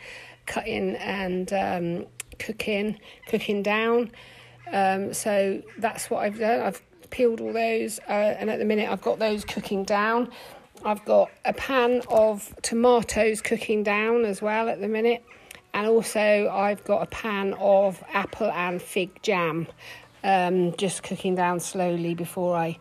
cutting 0.45 0.95
and 0.95 1.53
um, 1.53 2.05
cooking, 2.39 2.99
cooking 3.27 3.63
down. 3.63 4.11
Um, 4.71 5.13
so 5.13 5.61
that's 5.77 6.09
what 6.09 6.23
I've 6.23 6.39
done. 6.39 6.61
I've 6.61 6.81
peeled 7.09 7.41
all 7.41 7.53
those, 7.53 7.99
uh, 8.07 8.11
and 8.11 8.49
at 8.49 8.59
the 8.59 8.65
minute 8.65 8.89
I've 8.89 9.01
got 9.01 9.19
those 9.19 9.45
cooking 9.45 9.83
down. 9.83 10.31
I've 10.83 11.03
got 11.05 11.29
a 11.43 11.53
pan 11.53 12.01
of 12.09 12.55
tomatoes 12.61 13.41
cooking 13.41 13.83
down 13.83 14.25
as 14.25 14.41
well 14.41 14.69
at 14.69 14.79
the 14.79 14.87
minute, 14.87 15.23
and 15.73 15.87
also 15.87 16.49
I've 16.51 16.83
got 16.83 17.03
a 17.03 17.05
pan 17.07 17.53
of 17.59 18.03
apple 18.11 18.51
and 18.51 18.81
fig 18.81 19.21
jam 19.21 19.67
um, 20.23 20.75
just 20.75 21.03
cooking 21.03 21.35
down 21.35 21.59
slowly 21.59 22.13
before 22.13 22.55
I 22.55 22.77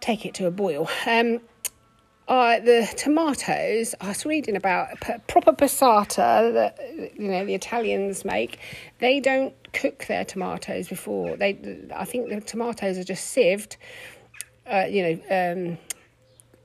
take 0.00 0.24
it 0.24 0.34
to 0.34 0.46
a 0.46 0.50
boil. 0.50 0.88
Um, 1.06 1.40
uh, 2.28 2.60
the 2.60 2.86
tomatoes, 2.96 3.94
I 4.02 4.08
was 4.08 4.26
reading 4.26 4.54
about 4.54 5.00
proper 5.28 5.52
passata 5.52 6.52
that 6.52 6.78
you 7.18 7.28
know 7.28 7.46
the 7.46 7.54
Italians 7.54 8.22
make. 8.24 8.58
They 8.98 9.18
don't 9.18 9.54
cook 9.72 10.04
their 10.06 10.26
tomatoes 10.26 10.88
before 10.88 11.36
they. 11.36 11.80
I 11.94 12.04
think 12.04 12.28
the 12.28 12.42
tomatoes 12.42 12.98
are 12.98 13.04
just 13.04 13.34
sieved. 13.34 13.78
Uh, 14.70 14.84
you 14.90 15.02
know, 15.02 15.78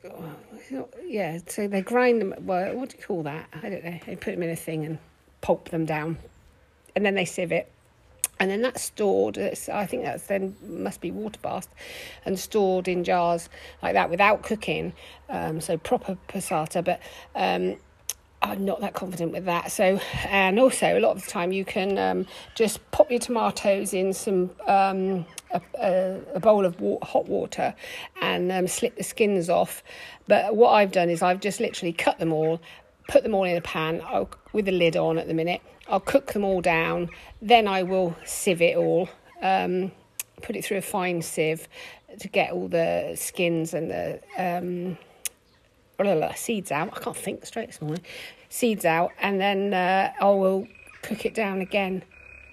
um, 0.04 0.84
yeah. 1.06 1.40
So 1.48 1.70
they 1.70 1.82
grind 1.82 2.20
them. 2.20 2.34
Well, 2.42 2.76
what 2.76 2.90
do 2.90 2.98
you 2.98 3.04
call 3.04 3.24
that? 3.24 3.48
I 3.54 3.70
don't 3.70 3.86
know. 3.86 4.00
They 4.06 4.18
put 4.18 4.32
them 4.34 4.44
in 4.44 4.50
a 4.50 4.58
thing 4.58 4.84
and 4.84 4.98
pulp 5.44 5.70
them 5.70 5.86
down 5.86 6.18
and 6.96 7.06
then 7.06 7.14
they 7.14 7.26
sieve 7.26 7.52
it 7.52 7.70
and 8.40 8.50
then 8.50 8.62
that's 8.62 8.82
stored 8.82 9.38
i 9.38 9.86
think 9.86 10.04
that's 10.04 10.26
then 10.28 10.56
must 10.66 11.02
be 11.02 11.12
water 11.12 11.40
bathed 11.44 11.68
and 12.26 12.40
stored 12.40 12.88
in 12.88 13.04
jars 13.04 13.50
like 13.84 13.94
that 13.94 14.10
without 14.10 14.42
cooking 14.42 14.94
um, 15.30 15.62
so 15.62 15.78
proper 15.78 16.18
passata 16.28 16.84
but 16.84 17.00
um, 17.36 17.76
I'm 18.44 18.66
not 18.66 18.82
that 18.82 18.94
confident 18.94 19.32
with 19.32 19.46
that. 19.46 19.72
So, 19.72 20.02
and 20.26 20.60
also 20.60 20.98
a 20.98 21.00
lot 21.00 21.16
of 21.16 21.24
the 21.24 21.32
time 21.32 21.54
you 21.54 21.64
can 21.64 21.98
um, 21.98 22.26
just 22.56 22.80
pop 22.92 23.10
your 23.10 23.22
tomatoes 23.22 23.94
in 23.94 24.12
some 24.12 24.50
um, 24.68 25.26
a, 25.52 25.62
a, 25.80 26.20
a, 26.36 26.40
bowl 26.42 26.66
of 26.66 26.76
hot 27.04 27.28
water 27.30 27.74
and 28.22 28.52
um, 28.52 28.68
slip 28.68 28.98
the 28.98 29.04
skins 29.04 29.50
off. 29.50 29.82
But 30.28 30.58
what 30.58 30.72
I've 30.72 30.92
done 30.92 31.10
is 31.10 31.22
I've 31.22 31.40
just 31.40 31.62
literally 31.62 31.94
cut 31.94 32.20
them 32.20 32.34
all, 32.34 32.60
put 33.08 33.24
them 33.24 33.34
all 33.34 33.44
in 33.44 33.58
a 33.58 33.62
pan 33.62 34.02
I'll, 34.06 34.30
with 34.52 34.66
the 34.66 34.72
lid 34.72 34.96
on 34.96 35.18
at 35.18 35.28
the 35.28 35.34
minute. 35.34 35.62
I'll 35.88 36.00
cook 36.00 36.34
them 36.34 36.44
all 36.44 36.62
down. 36.62 37.10
Then 37.42 37.68
I 37.68 37.84
will 37.84 38.16
sieve 38.26 38.62
it 38.62 38.78
all, 38.78 39.10
um, 39.42 39.92
put 40.42 40.56
it 40.56 40.64
through 40.64 40.78
a 40.78 40.82
fine 40.82 41.22
sieve 41.22 41.68
to 42.20 42.28
get 42.28 42.52
all 42.52 42.68
the 42.68 43.16
skins 43.16 43.74
and 43.74 43.90
the 43.92 44.20
um, 44.38 44.98
seeds 46.36 46.72
out. 46.72 46.90
I 46.96 47.00
can't 47.00 47.18
think 47.18 47.46
straight 47.46 47.68
this 47.68 47.82
morning. 47.82 48.04
Seeds 48.50 48.86
out, 48.86 49.12
and 49.20 49.42
then 49.42 49.74
uh, 49.74 50.12
I 50.22 50.26
will 50.26 50.68
cook 51.02 51.26
it 51.26 51.34
down 51.34 51.62
again 51.62 52.04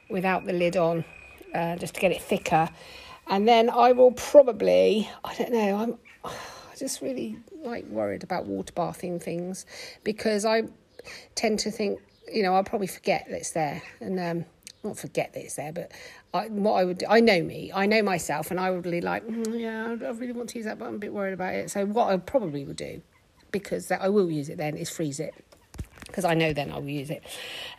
without 0.09 0.47
the 0.47 0.53
lid 0.53 0.77
on, 0.77 1.05
uh, 1.55 1.77
just 1.77 1.95
to 1.95 2.01
get 2.01 2.11
it 2.11 2.23
thicker. 2.23 2.69
And 3.27 3.47
then 3.47 3.71
I 3.71 3.93
will 3.93 4.13
probably, 4.13 5.09
I 5.23 5.35
don't 5.35 5.53
know, 5.53 5.77
I'm 5.77 6.33
just 6.81 7.01
really 7.01 7.37
like 7.63 7.87
worried 7.87 8.25
about 8.25 8.47
water 8.47 8.73
bathing 8.75 9.21
things 9.21 9.67
because 10.03 10.45
I 10.45 10.65
tend 11.35 11.61
to 11.61 11.71
think, 11.71 12.01
you 12.33 12.43
know, 12.43 12.55
I'll 12.55 12.65
probably 12.65 12.89
forget 12.89 13.27
that 13.29 13.37
it's 13.37 13.53
there 13.53 13.83
and 14.01 14.19
um, 14.19 14.45
not 14.83 14.99
forget 14.99 15.33
that 15.35 15.45
it's 15.45 15.57
there, 15.57 15.73
but 15.73 15.93
I, 16.33 16.49
what 16.49 16.75
I 16.75 16.85
would 16.85 16.99
do, 16.99 17.07
I 17.09 17.21
know 17.21 17.43
me, 17.43 17.71
I 17.75 17.87
know 17.87 18.03
myself, 18.03 18.51
and 18.51 18.59
I 18.59 18.71
would 18.71 18.83
be 18.83 19.01
like, 19.01 19.27
mm, 19.27 19.61
yeah, 19.61 19.89
I 19.89 20.11
really 20.13 20.33
want 20.33 20.49
to 20.51 20.59
use 20.59 20.65
that, 20.65 20.79
but 20.79 20.87
I'm 20.87 20.95
a 20.97 20.99
bit 20.99 21.13
worried 21.13 21.35
about 21.35 21.55
it. 21.55 21.71
So 21.71 21.85
what 21.87 22.09
I 22.09 22.17
probably 22.17 22.65
would 22.65 22.77
do 22.77 23.03
because 23.53 23.89
that 23.89 24.01
I 24.01 24.09
will 24.09 24.31
use 24.31 24.49
it 24.49 24.59
then 24.59 24.77
is 24.77 24.91
freeze 24.91 25.21
it 25.21 25.35
because 26.07 26.25
I 26.25 26.35
know 26.35 26.53
then 26.53 26.71
I 26.71 26.79
will 26.79 26.89
use 26.89 27.11
it. 27.11 27.23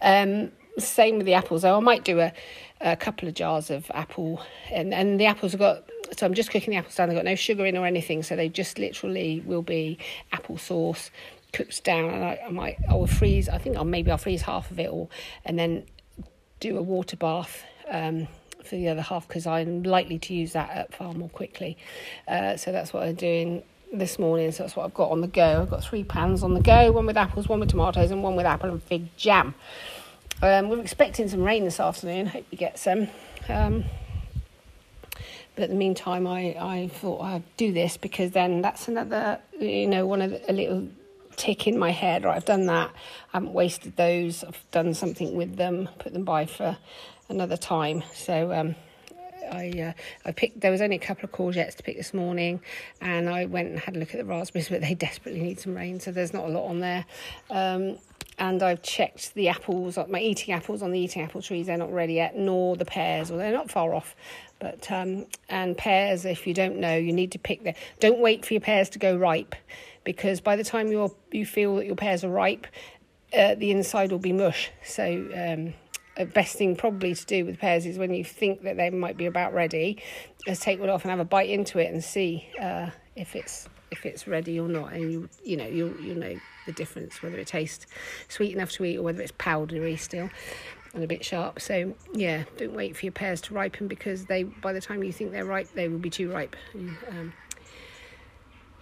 Um, 0.01 0.51
same 0.77 1.17
with 1.17 1.25
the 1.25 1.33
apples 1.33 1.63
though. 1.63 1.75
I 1.75 1.79
might 1.79 2.03
do 2.03 2.19
a, 2.19 2.33
a 2.79 2.95
couple 2.95 3.27
of 3.27 3.33
jars 3.33 3.69
of 3.69 3.89
apple 3.93 4.41
and, 4.71 4.93
and 4.93 5.19
the 5.19 5.25
apples 5.25 5.53
have 5.53 5.59
got 5.59 5.89
so 6.15 6.25
I'm 6.25 6.33
just 6.33 6.51
cooking 6.51 6.71
the 6.71 6.77
apples 6.77 6.95
down. 6.95 7.09
They've 7.09 7.17
got 7.17 7.25
no 7.25 7.35
sugar 7.35 7.65
in 7.65 7.77
or 7.77 7.85
anything, 7.85 8.23
so 8.23 8.35
they 8.35 8.49
just 8.49 8.77
literally 8.77 9.41
will 9.45 9.61
be 9.61 9.97
apple 10.31 10.57
sauce 10.57 11.11
cooked 11.53 11.83
down. 11.83 12.09
And 12.09 12.23
I, 12.23 12.39
I 12.47 12.49
might 12.49 12.77
I 12.89 12.93
will 12.93 13.07
freeze. 13.07 13.49
I 13.49 13.57
think 13.57 13.77
I'll 13.77 13.85
maybe 13.85 14.11
I'll 14.11 14.17
freeze 14.17 14.41
half 14.41 14.71
of 14.71 14.79
it 14.79 14.89
all, 14.89 15.09
and 15.45 15.57
then 15.57 15.85
do 16.59 16.77
a 16.77 16.81
water 16.81 17.17
bath. 17.17 17.63
Um, 17.89 18.27
for 18.63 18.75
the 18.75 18.89
other 18.89 19.01
half 19.01 19.27
because 19.27 19.47
I'm 19.47 19.81
likely 19.83 20.19
to 20.19 20.33
use 20.35 20.53
that 20.53 20.77
up 20.77 20.93
far 20.93 21.13
more 21.13 21.29
quickly. 21.29 21.77
Uh, 22.27 22.57
so 22.57 22.71
that's 22.71 22.93
what 22.93 23.03
I'm 23.03 23.15
doing 23.15 23.63
this 23.91 24.17
morning, 24.17 24.51
so 24.51 24.63
that's 24.63 24.75
what 24.75 24.85
I've 24.85 24.93
got 24.93 25.11
on 25.11 25.21
the 25.21 25.27
go. 25.27 25.63
I've 25.63 25.69
got 25.69 25.83
three 25.83 26.03
pans 26.03 26.43
on 26.43 26.53
the 26.53 26.61
go 26.61 26.91
one 26.91 27.05
with 27.05 27.17
apples, 27.17 27.49
one 27.49 27.59
with 27.59 27.69
tomatoes, 27.69 28.11
and 28.11 28.23
one 28.23 28.35
with 28.35 28.45
apple 28.45 28.69
and 28.69 28.81
fig 28.83 29.15
jam. 29.17 29.53
Um, 30.41 30.69
we're 30.69 30.79
expecting 30.79 31.27
some 31.27 31.41
rain 31.41 31.65
this 31.65 31.79
afternoon, 31.79 32.27
hope 32.27 32.45
we 32.51 32.57
get 32.57 32.79
some. 32.79 33.07
Um, 33.49 33.83
but 35.55 35.65
in 35.65 35.71
the 35.71 35.75
meantime, 35.75 36.27
I, 36.27 36.55
I 36.59 36.89
thought 36.93 37.21
I'd 37.21 37.43
do 37.57 37.71
this 37.71 37.97
because 37.97 38.31
then 38.31 38.61
that's 38.61 38.87
another, 38.87 39.39
you 39.59 39.87
know, 39.87 40.05
one 40.05 40.21
of 40.21 40.31
the, 40.31 40.51
a 40.51 40.53
little 40.53 40.87
tick 41.35 41.67
in 41.67 41.77
my 41.77 41.91
head. 41.91 42.23
Right, 42.23 42.35
I've 42.35 42.45
done 42.45 42.67
that. 42.67 42.89
I 43.33 43.37
haven't 43.37 43.53
wasted 43.53 43.95
those. 43.95 44.43
I've 44.43 44.63
done 44.71 44.93
something 44.93 45.35
with 45.35 45.57
them, 45.57 45.89
put 45.99 46.13
them 46.13 46.23
by 46.23 46.45
for 46.45 46.77
another 47.29 47.57
time. 47.57 48.03
So 48.13 48.53
um, 48.53 48.75
I 49.51 49.69
uh, 49.69 49.93
I 50.25 50.31
picked. 50.31 50.61
There 50.61 50.71
was 50.71 50.81
only 50.81 50.95
a 50.95 50.99
couple 50.99 51.25
of 51.25 51.31
courgettes 51.31 51.75
to 51.75 51.83
pick 51.83 51.97
this 51.97 52.13
morning, 52.13 52.61
and 53.01 53.29
I 53.29 53.45
went 53.45 53.69
and 53.69 53.79
had 53.79 53.95
a 53.95 53.99
look 53.99 54.13
at 54.13 54.17
the 54.17 54.25
raspberries, 54.25 54.69
but 54.69 54.81
they 54.81 54.93
desperately 55.07 55.41
need 55.41 55.59
some 55.59 55.75
rain, 55.75 55.99
so 55.99 56.11
there's 56.11 56.33
not 56.33 56.45
a 56.45 56.49
lot 56.49 56.67
on 56.67 56.79
there. 56.79 57.05
Um, 57.49 57.97
and 58.37 58.63
I've 58.63 58.81
checked 58.81 59.35
the 59.35 59.49
apples, 59.49 59.99
my 60.09 60.19
eating 60.19 60.53
apples 60.53 60.81
on 60.81 60.91
the 60.91 60.99
eating 60.99 61.21
apple 61.21 61.41
trees. 61.41 61.67
They're 61.67 61.77
not 61.77 61.91
ready 61.93 62.13
yet, 62.13 62.35
nor 62.35 62.75
the 62.75 62.85
pears, 62.85 63.29
or 63.29 63.37
they're 63.37 63.53
not 63.53 63.69
far 63.69 63.93
off. 63.93 64.15
But 64.61 64.91
um, 64.91 65.25
and 65.49 65.75
pears, 65.75 66.23
if 66.23 66.45
you 66.45 66.53
don't 66.53 66.77
know, 66.77 66.95
you 66.95 67.11
need 67.11 67.31
to 67.31 67.39
pick 67.39 67.63
them. 67.63 67.73
Don't 67.99 68.19
wait 68.19 68.45
for 68.45 68.53
your 68.53 68.61
pears 68.61 68.89
to 68.91 68.99
go 68.99 69.17
ripe, 69.17 69.55
because 70.03 70.39
by 70.39 70.55
the 70.55 70.63
time 70.63 70.91
you 70.91 71.13
you 71.31 71.45
feel 71.47 71.77
that 71.77 71.87
your 71.87 71.95
pears 71.95 72.23
are 72.23 72.29
ripe, 72.29 72.67
uh, 73.35 73.55
the 73.55 73.71
inside 73.71 74.11
will 74.11 74.19
be 74.19 74.31
mush. 74.31 74.69
So 74.85 75.27
um, 75.35 75.73
best 76.27 76.57
thing 76.57 76.75
probably 76.75 77.15
to 77.15 77.25
do 77.25 77.43
with 77.43 77.57
pears 77.57 77.87
is 77.87 77.97
when 77.97 78.13
you 78.13 78.23
think 78.23 78.61
that 78.61 78.77
they 78.77 78.91
might 78.91 79.17
be 79.17 79.25
about 79.25 79.53
ready, 79.53 79.97
is 80.45 80.59
take 80.59 80.79
one 80.79 80.89
off 80.89 81.03
and 81.03 81.09
have 81.09 81.19
a 81.19 81.25
bite 81.25 81.49
into 81.49 81.79
it 81.79 81.91
and 81.91 82.03
see 82.03 82.47
uh, 82.61 82.91
if 83.15 83.35
it's 83.35 83.67
if 83.89 84.05
it's 84.05 84.27
ready 84.27 84.59
or 84.59 84.69
not, 84.69 84.93
and 84.93 85.11
you 85.11 85.29
you 85.43 85.57
know 85.57 85.67
you'll 85.67 85.99
you 85.99 86.13
know 86.13 86.35
the 86.67 86.71
difference 86.71 87.23
whether 87.23 87.39
it 87.39 87.47
tastes 87.47 87.87
sweet 88.29 88.53
enough 88.53 88.71
to 88.71 88.85
eat 88.85 88.97
or 88.97 89.01
whether 89.01 89.21
it's 89.21 89.33
powdery 89.39 89.97
still 89.97 90.29
and 90.93 91.03
a 91.03 91.07
bit 91.07 91.23
sharp. 91.23 91.59
So 91.59 91.93
yeah, 92.13 92.43
don't 92.57 92.73
wait 92.73 92.95
for 92.95 93.05
your 93.05 93.13
pears 93.13 93.41
to 93.41 93.53
ripen 93.53 93.87
because 93.87 94.25
they 94.25 94.43
by 94.43 94.73
the 94.73 94.81
time 94.81 95.03
you 95.03 95.11
think 95.11 95.31
they're 95.31 95.45
ripe, 95.45 95.69
they 95.73 95.87
will 95.87 95.99
be 95.99 96.09
too 96.09 96.31
ripe. 96.31 96.55
Um, 96.75 97.33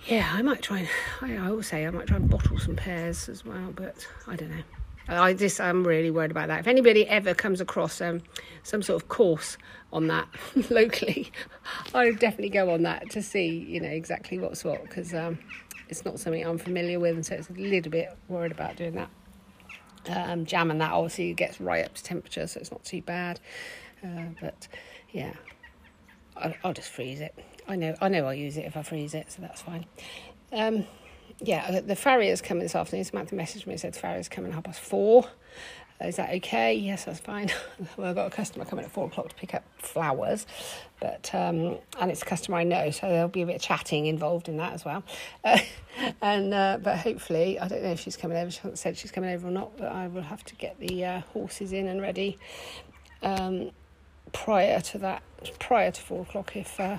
yeah, 0.07 0.31
I 0.33 0.41
might 0.41 0.61
try 0.61 0.87
and 1.21 1.39
I, 1.39 1.47
I 1.47 1.51
will 1.51 1.63
say 1.63 1.85
I 1.85 1.89
might 1.89 2.07
try 2.07 2.17
and 2.17 2.29
bottle 2.29 2.57
some 2.59 2.75
pears 2.75 3.29
as 3.29 3.45
well, 3.45 3.71
but 3.75 4.07
I 4.27 4.35
don't 4.35 4.49
know. 4.49 4.63
I 5.07 5.33
just 5.33 5.59
I'm 5.59 5.85
really 5.85 6.11
worried 6.11 6.31
about 6.31 6.49
that. 6.49 6.59
If 6.59 6.67
anybody 6.67 7.07
ever 7.07 7.33
comes 7.33 7.61
across 7.61 7.99
um, 7.99 8.21
some 8.63 8.81
sort 8.81 9.01
of 9.01 9.09
course 9.09 9.57
on 9.91 10.07
that 10.07 10.27
locally, 10.69 11.31
I 11.93 12.05
would 12.05 12.19
definitely 12.19 12.49
go 12.49 12.71
on 12.71 12.83
that 12.83 13.09
to 13.11 13.23
see 13.23 13.47
you 13.47 13.79
know 13.79 13.89
exactly 13.89 14.37
what's 14.37 14.63
what 14.63 14.83
because 14.83 15.13
um, 15.13 15.39
it's 15.89 16.05
not 16.05 16.19
something 16.19 16.45
I'm 16.45 16.59
familiar 16.59 16.99
with, 16.99 17.15
and 17.15 17.25
so 17.25 17.35
it's 17.35 17.49
a 17.49 17.53
little 17.53 17.91
bit 17.91 18.15
worried 18.27 18.51
about 18.51 18.75
doing 18.75 18.93
that. 18.93 19.09
Um, 20.07 20.45
jam 20.45 20.71
and 20.71 20.79
that 20.81 20.91
obviously 20.91 21.33
gets 21.33 21.59
right 21.59 21.85
up 21.85 21.93
to 21.93 22.03
temperature, 22.03 22.47
so 22.47 22.59
it's 22.59 22.71
not 22.71 22.83
too 22.83 23.01
bad. 23.01 23.39
Uh, 24.03 24.25
but 24.41 24.67
yeah, 25.11 25.33
I'll, 26.37 26.53
I'll, 26.63 26.73
just 26.73 26.89
freeze 26.89 27.19
it. 27.19 27.35
I 27.67 27.75
know 27.75 27.95
I 28.01 28.07
know 28.07 28.25
I'll 28.25 28.33
use 28.33 28.57
it 28.57 28.65
if 28.65 28.77
I 28.77 28.83
freeze 28.83 29.13
it, 29.13 29.31
so 29.31 29.41
that's 29.41 29.61
fine. 29.61 29.85
Um, 30.51 30.85
yeah, 31.41 31.81
the 31.81 31.95
farrier's 31.95 32.41
coming 32.41 32.63
this 32.63 32.75
afternoon. 32.75 33.05
Samantha 33.05 33.35
messaged 33.35 33.65
me 33.65 33.73
and 33.73 33.79
said 33.79 33.93
the 33.93 33.99
farrier's 33.99 34.29
coming 34.29 34.51
half 34.51 34.63
past 34.63 34.79
four. 34.79 35.27
Is 36.01 36.15
that 36.15 36.33
okay? 36.35 36.73
Yes, 36.75 37.03
that's 37.03 37.19
fine. 37.19 37.51
well, 37.97 38.07
I've 38.07 38.15
got 38.15 38.27
a 38.27 38.29
customer 38.29 38.63
coming 38.63 38.85
at 38.85 38.91
four 38.91 39.07
o'clock 39.07 39.29
to 39.29 39.35
pick 39.35 39.53
up 39.53 39.63
flowers, 39.77 40.47
but 41.01 41.29
um, 41.33 41.77
and 41.99 42.09
it's 42.09 42.21
a 42.21 42.25
customer 42.25 42.57
I 42.57 42.63
know, 42.63 42.89
so 42.89 43.09
there'll 43.09 43.27
be 43.27 43.41
a 43.41 43.45
bit 43.45 43.57
of 43.57 43.61
chatting 43.61 44.05
involved 44.05 44.47
in 44.47 44.55
that 44.57 44.71
as 44.71 44.85
well. 44.85 45.03
Uh, 45.43 45.59
and 46.21 46.53
uh, 46.53 46.77
but 46.81 46.99
hopefully, 46.99 47.59
I 47.59 47.67
don't 47.67 47.83
know 47.83 47.91
if 47.91 47.99
she's 47.99 48.15
coming 48.15 48.37
over. 48.37 48.49
She 48.49 48.61
said 48.75 48.97
she's 48.97 49.11
coming 49.11 49.31
over 49.31 49.49
or 49.49 49.51
not, 49.51 49.77
but 49.77 49.91
I 49.91 50.07
will 50.07 50.21
have 50.21 50.45
to 50.45 50.55
get 50.55 50.79
the 50.79 51.03
uh, 51.03 51.21
horses 51.33 51.73
in 51.73 51.87
and 51.87 52.01
ready 52.01 52.37
um, 53.21 53.71
prior 54.31 54.79
to 54.79 54.99
that, 54.99 55.21
prior 55.59 55.91
to 55.91 56.01
four 56.01 56.21
o'clock 56.21 56.55
if 56.55 56.79
uh, 56.79 56.97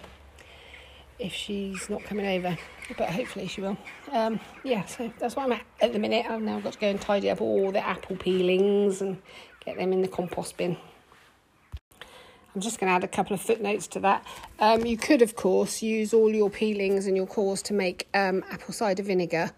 if 1.21 1.33
she's 1.33 1.89
not 1.91 2.03
coming 2.05 2.27
over, 2.27 2.57
but 2.97 3.11
hopefully 3.11 3.47
she 3.47 3.61
will. 3.61 3.77
Um, 4.11 4.41
yeah, 4.65 4.85
so 4.87 5.13
that's 5.19 5.37
what 5.37 5.45
I'm 5.45 5.53
at 5.53 5.63
at 5.81 5.93
the 5.93 5.99
minute. 5.99 6.27
I've 6.29 6.43
now 6.43 6.61
got 6.61 6.73
to 6.75 6.79
go 6.79 6.89
and 6.89 7.01
tidy 7.01 7.31
up 7.31 7.41
all 7.41 7.71
the 7.71 7.87
apple 7.87 8.17
peelings 8.17 9.01
and 9.01 9.21
get 9.65 9.77
them 9.77 9.93
in 9.93 10.03
the 10.03 10.09
compost 10.09 10.57
bin. 10.57 10.77
I'm 12.55 12.61
just 12.61 12.81
going 12.81 12.91
to 12.91 12.95
add 12.95 13.05
a 13.05 13.09
couple 13.09 13.35
of 13.35 13.41
footnotes 13.41 13.87
to 13.89 14.01
that. 14.01 14.27
Um, 14.59 14.85
you 14.85 14.97
could, 14.97 15.23
of 15.23 15.37
course, 15.37 15.83
use 15.83 16.13
all 16.13 16.35
your 16.35 16.51
peelings 16.51 17.07
and 17.07 17.17
your 17.17 17.27
cores 17.27 17.63
to 17.63 17.75
make 17.75 18.09
um, 18.13 18.43
apple 18.51 18.75
cider 18.75 19.05
vinegar. 19.05 19.53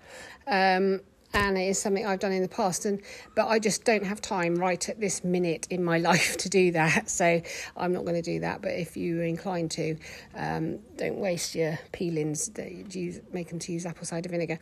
Um, 0.47 1.01
and 1.35 1.57
it 1.57 1.69
is 1.69 1.79
something 1.79 2.07
I've 2.07 2.21
done 2.21 2.33
in 2.33 2.43
the 2.43 2.49
past 2.49 2.85
and 2.85 3.01
but 3.35 3.49
I 3.49 3.59
just 3.59 3.85
don't 3.85 4.05
have 4.05 4.21
time 4.21 4.57
right 4.57 4.89
at 4.89 5.01
this 5.01 5.25
minute 5.25 5.67
in 5.71 5.83
my 5.83 5.99
life 6.11 6.37
to 6.39 6.49
do 6.49 6.73
that. 6.73 7.09
So 7.11 7.41
I'm 7.77 7.93
not 7.93 8.05
going 8.05 8.17
to 8.17 8.23
do 8.23 8.41
that 8.41 8.63
but 8.63 8.73
if 8.73 8.97
you're 8.97 9.25
inclined 9.25 9.71
to 9.73 9.97
um, 10.35 10.79
don't 10.97 11.17
waste 11.17 11.55
your 11.55 11.79
peelings 11.93 12.49
that 12.51 12.95
use 12.95 13.21
make 13.33 13.49
them 13.49 13.59
to 13.61 13.73
use 13.73 13.87
apple 13.87 14.07
cider 14.07 14.29
vinegar. 14.29 14.59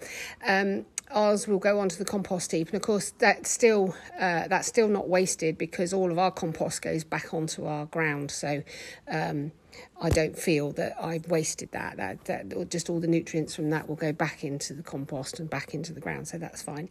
Um, 0.47 0.87
ours 1.13 1.47
will 1.47 1.59
go 1.59 1.81
onto 1.81 1.97
the 1.97 2.05
compost 2.05 2.53
heap 2.53 2.69
and 2.69 2.77
of 2.77 2.83
course 2.83 3.13
that's 3.19 3.51
still 3.51 3.95
uh, 4.19 4.47
that's 4.49 4.69
still 4.69 4.89
not 4.89 5.09
wasted 5.09 5.59
because 5.59 5.93
all 5.93 6.11
of 6.11 6.19
our 6.19 6.31
compost 6.31 6.83
goes 6.83 7.05
back 7.05 7.35
onto 7.35 7.67
our 7.67 7.87
ground 7.87 8.31
so 8.31 8.63
um, 9.11 9.53
I 10.01 10.09
don't 10.09 10.37
feel 10.39 10.73
that 10.73 10.97
I've 11.01 11.29
wasted 11.29 11.73
that. 11.73 11.97
That, 11.97 12.25
that 12.25 12.71
just 12.71 12.91
all 12.91 13.01
the 13.01 13.07
nutrients 13.07 13.55
from 13.55 13.71
that 13.71 13.89
will 13.89 13.97
go 13.97 14.13
back 14.13 14.45
into 14.45 14.73
the 14.75 14.83
compost 14.83 15.39
and 15.39 15.49
back 15.49 15.75
into 15.75 15.93
the 15.93 16.01
ground, 16.01 16.29
so 16.29 16.39
that's 16.39 16.63
fine. 16.63 16.89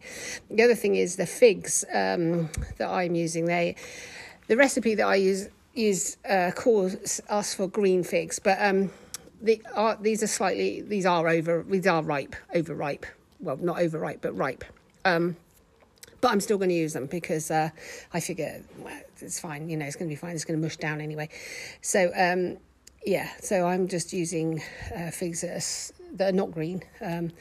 The 0.50 0.62
other 0.62 0.74
thing 0.74 0.96
is 0.96 1.16
the 1.16 1.26
figs 1.26 1.84
um, 1.92 2.48
that 2.78 2.88
I'm 2.88 3.14
using. 3.14 3.46
They, 3.46 3.76
the 4.46 4.56
recipe 4.56 4.94
that 4.94 5.06
I 5.06 5.16
use 5.16 5.48
is 5.74 6.16
uh, 6.28 6.52
calls 6.54 7.20
us 7.28 7.54
for 7.54 7.68
green 7.68 8.02
figs, 8.02 8.38
but 8.38 8.58
um, 8.60 8.90
the, 9.40 9.62
are, 9.74 9.96
these 10.00 10.22
are 10.22 10.28
slightly 10.28 10.82
these 10.82 11.06
are 11.06 11.28
over 11.28 11.64
these 11.68 11.86
are 11.86 12.02
ripe, 12.02 12.36
overripe. 12.54 13.06
Well, 13.40 13.56
not 13.56 13.80
overripe, 13.80 14.20
but 14.20 14.36
ripe. 14.36 14.64
Um, 15.04 15.36
but 16.20 16.32
I'm 16.32 16.40
still 16.40 16.58
going 16.58 16.70
to 16.70 16.76
use 16.76 16.92
them 16.92 17.06
because 17.06 17.50
uh, 17.50 17.70
I 18.12 18.20
figure 18.20 18.62
well, 18.78 19.00
it's 19.20 19.40
fine. 19.40 19.68
You 19.68 19.76
know, 19.76 19.86
it's 19.86 19.96
going 19.96 20.08
to 20.08 20.12
be 20.12 20.18
fine. 20.18 20.34
It's 20.34 20.44
going 20.44 20.60
to 20.60 20.64
mush 20.64 20.76
down 20.76 21.00
anyway. 21.00 21.28
So 21.80 22.10
um, 22.14 22.58
yeah, 23.06 23.30
so 23.40 23.66
I'm 23.66 23.88
just 23.88 24.12
using 24.12 24.62
uh, 24.94 25.10
figs 25.10 25.40
that 25.40 25.56
are, 25.56 26.16
that 26.16 26.34
are 26.34 26.36
not 26.36 26.50
green. 26.50 26.82
Um, 27.00 27.32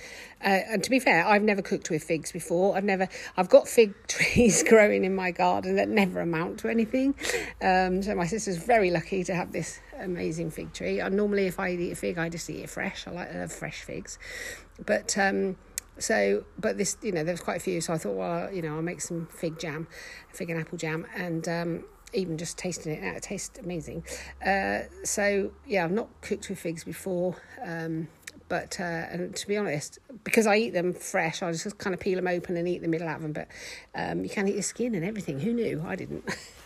uh, 0.41 0.59
and 0.69 0.83
to 0.83 0.89
be 0.89 0.99
fair, 0.99 1.25
I've 1.27 1.41
never 1.41 1.61
cooked 1.61 1.89
with 1.89 2.01
figs 2.01 2.31
before. 2.31 2.77
I've 2.77 2.85
never. 2.85 3.09
I've 3.35 3.49
got 3.49 3.67
fig 3.67 3.93
trees 4.07 4.63
growing 4.63 5.03
in 5.03 5.13
my 5.13 5.31
garden 5.31 5.75
that 5.75 5.89
never 5.89 6.21
amount 6.21 6.59
to 6.59 6.69
anything. 6.69 7.15
Um, 7.61 8.01
so 8.01 8.15
my 8.15 8.25
sister's 8.25 8.57
very 8.57 8.89
lucky 8.91 9.23
to 9.25 9.35
have 9.35 9.51
this 9.51 9.79
amazing 9.99 10.51
fig 10.51 10.71
tree. 10.71 11.01
And 11.01 11.17
normally, 11.17 11.47
if 11.47 11.59
I 11.59 11.71
eat 11.71 11.91
a 11.91 11.95
fig, 11.95 12.17
I 12.17 12.29
just 12.29 12.49
eat 12.49 12.61
it 12.61 12.69
fresh. 12.69 13.05
I 13.05 13.11
like 13.11 13.35
uh, 13.35 13.47
fresh 13.47 13.81
figs, 13.81 14.17
but. 14.85 15.17
Um, 15.17 15.57
so, 15.99 16.45
but 16.57 16.77
this, 16.77 16.97
you 17.01 17.11
know, 17.11 17.23
there 17.23 17.33
was 17.33 17.41
quite 17.41 17.57
a 17.57 17.59
few. 17.59 17.81
So 17.81 17.93
I 17.93 17.97
thought, 17.97 18.15
well, 18.15 18.51
you 18.51 18.61
know, 18.61 18.75
I'll 18.75 18.81
make 18.81 19.01
some 19.01 19.27
fig 19.27 19.59
jam, 19.59 19.87
fig 20.33 20.49
and 20.49 20.59
apple 20.59 20.77
jam, 20.77 21.05
and 21.15 21.47
um, 21.47 21.85
even 22.13 22.37
just 22.37 22.57
tasting 22.57 22.93
it 22.93 23.01
now, 23.01 23.11
it 23.11 23.23
tastes 23.23 23.59
amazing. 23.59 24.03
Uh, 24.45 24.81
so 25.03 25.51
yeah, 25.65 25.83
I've 25.83 25.91
not 25.91 26.09
cooked 26.21 26.49
with 26.49 26.59
figs 26.59 26.83
before. 26.83 27.35
Um, 27.63 28.07
but 28.47 28.79
uh, 28.79 28.83
and 28.83 29.35
to 29.35 29.47
be 29.47 29.57
honest, 29.57 29.99
because 30.23 30.47
I 30.47 30.57
eat 30.57 30.71
them 30.71 30.91
fresh, 30.93 31.43
I 31.43 31.51
just 31.51 31.77
kind 31.77 31.93
of 31.93 31.99
peel 31.99 32.15
them 32.15 32.27
open 32.27 32.57
and 32.57 32.67
eat 32.67 32.81
the 32.81 32.87
middle 32.87 33.07
out 33.07 33.17
of 33.17 33.21
them. 33.21 33.33
But 33.33 33.47
um, 33.93 34.23
you 34.23 34.29
can 34.29 34.47
eat 34.47 34.55
the 34.55 34.63
skin 34.63 34.95
and 34.95 35.05
everything. 35.05 35.39
Who 35.39 35.53
knew? 35.53 35.83
I 35.85 35.95
didn't. 35.95 36.25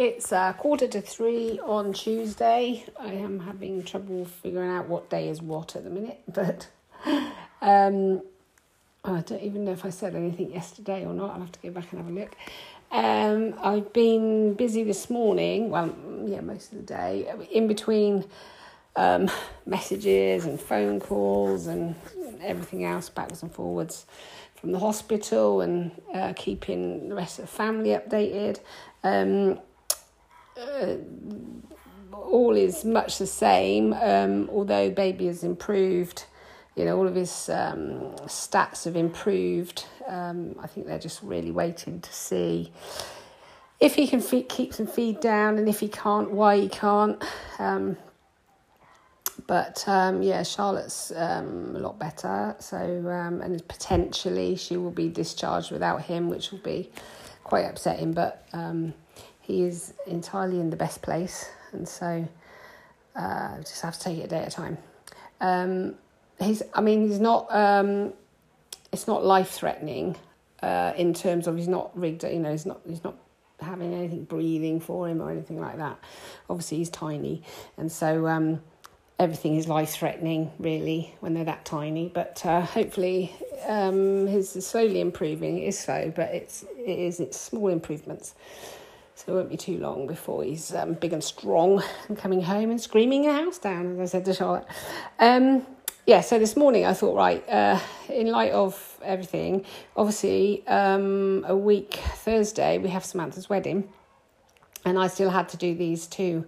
It's 0.00 0.32
uh, 0.32 0.54
quarter 0.54 0.88
to 0.88 1.02
three 1.02 1.60
on 1.62 1.92
Tuesday. 1.92 2.86
I 2.98 3.12
am 3.12 3.40
having 3.40 3.84
trouble 3.84 4.24
figuring 4.24 4.70
out 4.70 4.88
what 4.88 5.10
day 5.10 5.28
is 5.28 5.42
what 5.42 5.76
at 5.76 5.84
the 5.84 5.90
minute, 5.90 6.22
but 6.26 6.68
um, 7.60 8.22
I 9.04 9.20
don't 9.20 9.42
even 9.42 9.66
know 9.66 9.72
if 9.72 9.84
I 9.84 9.90
said 9.90 10.14
anything 10.14 10.52
yesterday 10.52 11.04
or 11.04 11.12
not. 11.12 11.32
I'll 11.32 11.40
have 11.40 11.52
to 11.52 11.58
go 11.58 11.70
back 11.70 11.92
and 11.92 12.00
have 12.00 12.10
a 12.10 12.18
look. 12.18 12.34
Um, 12.90 13.52
I've 13.62 13.92
been 13.92 14.54
busy 14.54 14.84
this 14.84 15.10
morning, 15.10 15.68
well, 15.68 15.94
yeah, 16.24 16.40
most 16.40 16.72
of 16.72 16.78
the 16.78 16.84
day, 16.84 17.30
in 17.52 17.68
between 17.68 18.24
um, 18.96 19.30
messages 19.66 20.46
and 20.46 20.58
phone 20.58 20.98
calls 20.98 21.66
and 21.66 21.94
everything 22.40 22.86
else, 22.86 23.10
backwards 23.10 23.42
and 23.42 23.52
forwards 23.52 24.06
from 24.54 24.72
the 24.72 24.78
hospital 24.78 25.60
and 25.60 25.90
uh, 26.14 26.32
keeping 26.36 27.10
the 27.10 27.14
rest 27.14 27.38
of 27.38 27.44
the 27.44 27.50
family 27.50 27.90
updated. 27.90 28.60
Um, 29.04 29.58
uh, 30.58 30.96
all 32.12 32.56
is 32.56 32.84
much 32.84 33.18
the 33.18 33.26
same, 33.26 33.92
um, 33.94 34.48
although 34.52 34.90
baby 34.90 35.26
has 35.26 35.44
improved. 35.44 36.24
You 36.76 36.84
know, 36.84 36.96
all 36.96 37.06
of 37.06 37.14
his 37.14 37.48
um, 37.48 38.14
stats 38.26 38.84
have 38.84 38.96
improved. 38.96 39.84
Um, 40.06 40.56
I 40.62 40.66
think 40.66 40.86
they're 40.86 40.98
just 40.98 41.22
really 41.22 41.50
waiting 41.50 42.00
to 42.00 42.12
see 42.12 42.72
if 43.80 43.94
he 43.94 44.06
can 44.06 44.20
feed, 44.20 44.48
keep 44.48 44.74
some 44.74 44.86
feed 44.86 45.20
down, 45.20 45.58
and 45.58 45.68
if 45.68 45.80
he 45.80 45.88
can't, 45.88 46.30
why 46.30 46.58
he 46.58 46.68
can't. 46.68 47.22
Um, 47.58 47.96
but 49.46 49.84
um, 49.88 50.22
yeah, 50.22 50.42
Charlotte's 50.42 51.12
um, 51.16 51.74
a 51.74 51.78
lot 51.78 51.98
better. 51.98 52.54
So 52.60 52.76
um, 52.76 53.40
and 53.40 53.66
potentially 53.66 54.56
she 54.56 54.76
will 54.76 54.90
be 54.90 55.08
discharged 55.08 55.72
without 55.72 56.02
him, 56.02 56.28
which 56.28 56.52
will 56.52 56.60
be 56.60 56.90
quite 57.42 57.64
upsetting. 57.64 58.12
But 58.12 58.46
um, 58.52 58.94
he 59.50 59.64
is 59.64 59.94
entirely 60.06 60.60
in 60.60 60.70
the 60.70 60.76
best 60.76 61.02
place, 61.02 61.50
and 61.72 61.88
so 61.88 62.26
uh, 63.16 63.58
just 63.58 63.82
have 63.82 63.96
to 63.98 64.00
take 64.00 64.18
it 64.18 64.24
a 64.24 64.28
day 64.28 64.38
at 64.38 64.48
a 64.48 64.50
time. 64.50 64.78
Um, 65.40 65.94
he's, 66.38 66.62
I 66.74 66.80
mean, 66.80 67.08
he's 67.08 67.20
not. 67.20 67.52
Um, 67.54 68.12
it's 68.92 69.06
not 69.06 69.24
life 69.24 69.50
threatening 69.50 70.16
uh, 70.62 70.92
in 70.96 71.14
terms 71.14 71.46
of 71.46 71.56
he's 71.56 71.68
not 71.68 71.96
rigged. 71.98 72.24
You 72.24 72.38
know, 72.38 72.50
he's 72.50 72.66
not. 72.66 72.80
He's 72.86 73.04
not 73.04 73.16
having 73.60 73.92
anything 73.92 74.24
breathing 74.24 74.80
for 74.80 75.08
him 75.08 75.20
or 75.20 75.30
anything 75.30 75.60
like 75.60 75.76
that. 75.76 75.98
Obviously, 76.48 76.78
he's 76.78 76.90
tiny, 76.90 77.42
and 77.76 77.90
so 77.90 78.26
um, 78.26 78.60
everything 79.18 79.56
is 79.56 79.68
life 79.68 79.90
threatening 79.90 80.50
really 80.58 81.14
when 81.20 81.34
they're 81.34 81.44
that 81.44 81.64
tiny. 81.64 82.08
But 82.08 82.44
uh, 82.44 82.62
hopefully, 82.62 83.32
um, 83.66 84.42
slowly 84.42 85.00
improving. 85.00 85.58
It 85.58 85.68
is 85.68 85.78
slow, 85.78 86.12
but 86.14 86.30
it's 86.34 86.64
it 86.76 86.98
is 86.98 87.20
it's 87.20 87.38
small 87.38 87.68
improvements. 87.68 88.34
So 89.20 89.32
it 89.32 89.36
won't 89.36 89.50
be 89.50 89.58
too 89.58 89.76
long 89.76 90.06
before 90.06 90.44
he's 90.44 90.74
um, 90.74 90.94
big 90.94 91.12
and 91.12 91.22
strong 91.22 91.82
and 92.08 92.16
coming 92.16 92.40
home 92.40 92.70
and 92.70 92.80
screaming 92.80 93.26
the 93.26 93.32
house 93.34 93.58
down, 93.58 93.92
as 93.92 94.00
I 94.00 94.04
said 94.06 94.24
to 94.24 94.32
Charlotte. 94.32 94.64
Um, 95.18 95.66
yeah, 96.06 96.22
so 96.22 96.38
this 96.38 96.56
morning 96.56 96.86
I 96.86 96.94
thought, 96.94 97.16
right, 97.16 97.46
uh, 97.46 97.78
in 98.08 98.28
light 98.28 98.52
of 98.52 98.98
everything, 99.02 99.66
obviously, 99.94 100.66
um, 100.66 101.44
a 101.46 101.54
week 101.54 102.00
Thursday, 102.14 102.78
we 102.78 102.88
have 102.88 103.04
Samantha's 103.04 103.50
wedding, 103.50 103.90
and 104.86 104.98
I 104.98 105.08
still 105.08 105.28
had 105.28 105.50
to 105.50 105.58
do 105.58 105.74
these 105.74 106.06
two, 106.06 106.46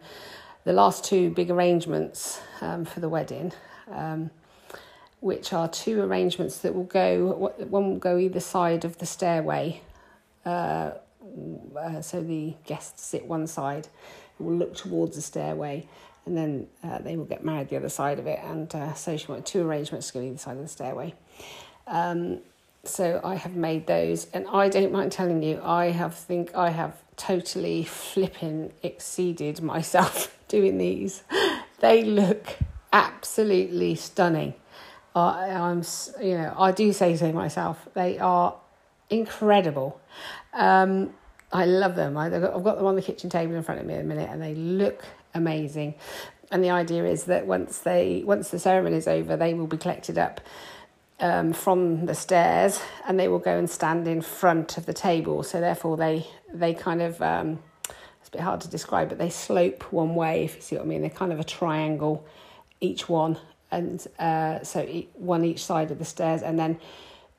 the 0.64 0.72
last 0.72 1.04
two 1.04 1.28
big 1.28 1.50
arrangements 1.50 2.40
um, 2.62 2.86
for 2.86 3.00
the 3.00 3.08
wedding. 3.10 3.52
Um, 3.90 4.30
which 5.20 5.52
are 5.52 5.68
two 5.68 6.00
arrangements 6.00 6.60
that 6.60 6.74
will 6.74 6.84
go, 6.84 7.52
one 7.68 7.90
will 7.90 7.98
go 7.98 8.16
either 8.16 8.40
side 8.40 8.86
of 8.86 8.96
the 8.96 9.06
stairway 9.06 9.82
uh, 10.44 10.92
uh, 11.76 12.00
so 12.00 12.22
the 12.22 12.54
guests 12.64 13.04
sit 13.04 13.26
one 13.26 13.46
side, 13.46 13.88
will 14.38 14.56
look 14.56 14.74
towards 14.74 15.16
the 15.16 15.22
stairway, 15.22 15.86
and 16.26 16.36
then 16.36 16.66
uh, 16.84 16.98
they 16.98 17.16
will 17.16 17.24
get 17.24 17.44
married 17.44 17.68
the 17.68 17.76
other 17.76 17.88
side 17.88 18.18
of 18.18 18.26
it. 18.26 18.38
And 18.42 18.72
uh, 18.74 18.94
so 18.94 19.16
she 19.16 19.26
wanted 19.26 19.46
two 19.46 19.66
arrangements 19.66 20.08
to 20.08 20.14
go 20.14 20.20
either 20.20 20.38
side 20.38 20.56
of 20.56 20.62
the 20.62 20.68
stairway. 20.68 21.14
Um, 21.86 22.40
so 22.84 23.20
I 23.22 23.36
have 23.36 23.54
made 23.54 23.86
those, 23.86 24.26
and 24.32 24.46
I 24.48 24.68
don't 24.68 24.92
mind 24.92 25.12
telling 25.12 25.42
you, 25.42 25.60
I 25.62 25.86
have 25.86 26.14
think 26.14 26.54
I 26.54 26.70
have 26.70 26.96
totally 27.16 27.84
flipping 27.84 28.72
exceeded 28.82 29.62
myself 29.62 30.36
doing 30.48 30.78
these. 30.78 31.22
They 31.80 32.04
look 32.04 32.58
absolutely 32.92 33.94
stunning. 33.94 34.54
I, 35.14 35.50
I'm, 35.50 35.82
you 36.20 36.38
know, 36.38 36.54
I 36.56 36.72
do 36.72 36.92
say 36.92 37.16
so 37.16 37.32
myself. 37.32 37.86
They 37.94 38.18
are 38.18 38.56
incredible. 39.10 40.00
Um, 40.52 41.12
I 41.52 41.66
love 41.66 41.96
them. 41.96 42.16
I, 42.16 42.30
have 42.30 42.64
got 42.64 42.76
them 42.76 42.86
on 42.86 42.96
the 42.96 43.02
kitchen 43.02 43.28
table 43.28 43.54
in 43.54 43.62
front 43.62 43.80
of 43.80 43.86
me 43.86 43.94
in 43.94 44.00
a 44.00 44.04
minute, 44.04 44.30
and 44.30 44.40
they 44.40 44.54
look 44.54 45.04
amazing. 45.34 45.94
And 46.50 46.64
the 46.64 46.70
idea 46.70 47.04
is 47.04 47.24
that 47.24 47.46
once 47.46 47.78
they 47.78 48.22
once 48.24 48.50
the 48.50 48.58
ceremony 48.58 48.96
is 48.96 49.08
over, 49.08 49.36
they 49.36 49.54
will 49.54 49.66
be 49.66 49.76
collected 49.76 50.18
up 50.18 50.40
um, 51.20 51.52
from 51.52 52.06
the 52.06 52.14
stairs, 52.14 52.80
and 53.06 53.20
they 53.20 53.28
will 53.28 53.38
go 53.38 53.58
and 53.58 53.68
stand 53.68 54.08
in 54.08 54.22
front 54.22 54.78
of 54.78 54.86
the 54.86 54.94
table. 54.94 55.42
So 55.42 55.60
therefore, 55.60 55.96
they 55.96 56.26
they 56.52 56.72
kind 56.72 57.02
of 57.02 57.20
um, 57.20 57.58
it's 58.20 58.28
a 58.28 58.32
bit 58.32 58.40
hard 58.40 58.62
to 58.62 58.68
describe, 58.68 59.10
but 59.10 59.18
they 59.18 59.30
slope 59.30 59.92
one 59.92 60.14
way. 60.14 60.44
If 60.44 60.56
you 60.56 60.62
see 60.62 60.76
what 60.76 60.84
I 60.84 60.88
mean, 60.88 61.02
they're 61.02 61.10
kind 61.10 61.32
of 61.32 61.40
a 61.40 61.44
triangle, 61.44 62.26
each 62.80 63.08
one, 63.10 63.38
and 63.70 64.06
uh, 64.18 64.62
so 64.62 64.86
one 65.14 65.44
each 65.44 65.64
side 65.64 65.90
of 65.90 65.98
the 65.98 66.04
stairs, 66.06 66.42
and 66.42 66.58
then 66.58 66.78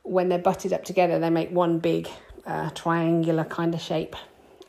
when 0.03 0.30
they're 0.30 0.38
butted 0.38 0.74
up 0.74 0.84
together, 0.84 1.18
they 1.18 1.30
make 1.30 1.49
one 1.49 1.80
big 1.80 2.09
uh, 2.45 2.69
triangular 2.71 3.43
kind 3.43 3.73
of 3.73 3.81
shape. 3.81 4.15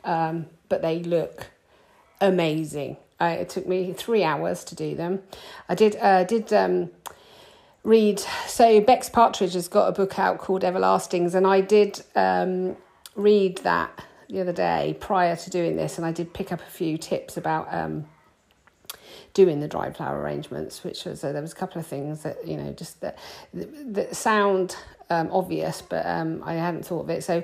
Um, 0.03 0.47
but 0.69 0.81
they 0.81 0.99
look 0.99 1.47
amazing. 2.21 2.97
It 3.19 3.49
took 3.49 3.67
me 3.67 3.93
three 3.93 4.23
hours 4.23 4.63
to 4.65 4.75
do 4.75 4.95
them. 4.95 5.21
I 5.69 5.75
did 5.75 5.95
uh, 5.95 6.25
did 6.25 6.51
um, 6.53 6.91
read. 7.83 8.19
So 8.47 8.81
Bex 8.81 9.09
Partridge 9.09 9.53
has 9.53 9.67
got 9.67 9.87
a 9.87 9.91
book 9.91 10.19
out 10.19 10.39
called 10.39 10.63
Everlastings, 10.63 11.33
and 11.33 11.47
I 11.47 11.61
did 11.61 12.03
um, 12.15 12.75
read 13.15 13.59
that 13.59 14.03
the 14.29 14.41
other 14.41 14.53
day 14.53 14.97
prior 14.99 15.35
to 15.35 15.49
doing 15.49 15.75
this, 15.75 15.97
and 15.97 16.05
I 16.05 16.11
did 16.11 16.33
pick 16.33 16.51
up 16.51 16.61
a 16.61 16.69
few 16.69 16.97
tips 16.97 17.37
about 17.37 17.73
um, 17.73 18.05
doing 19.33 19.59
the 19.59 19.67
dried 19.67 19.95
flower 19.95 20.19
arrangements, 20.19 20.83
which 20.83 21.05
was 21.05 21.23
uh, 21.23 21.31
there 21.31 21.41
was 21.41 21.53
a 21.53 21.55
couple 21.55 21.79
of 21.79 21.87
things 21.87 22.23
that 22.23 22.45
you 22.45 22.57
know 22.57 22.73
just 22.73 23.01
that 23.01 23.17
that 23.53 24.15
sound 24.15 24.75
um, 25.09 25.29
obvious, 25.31 25.81
but 25.81 26.05
um, 26.05 26.41
I 26.45 26.53
hadn't 26.53 26.85
thought 26.85 27.01
of 27.01 27.09
it. 27.09 27.23
So 27.23 27.43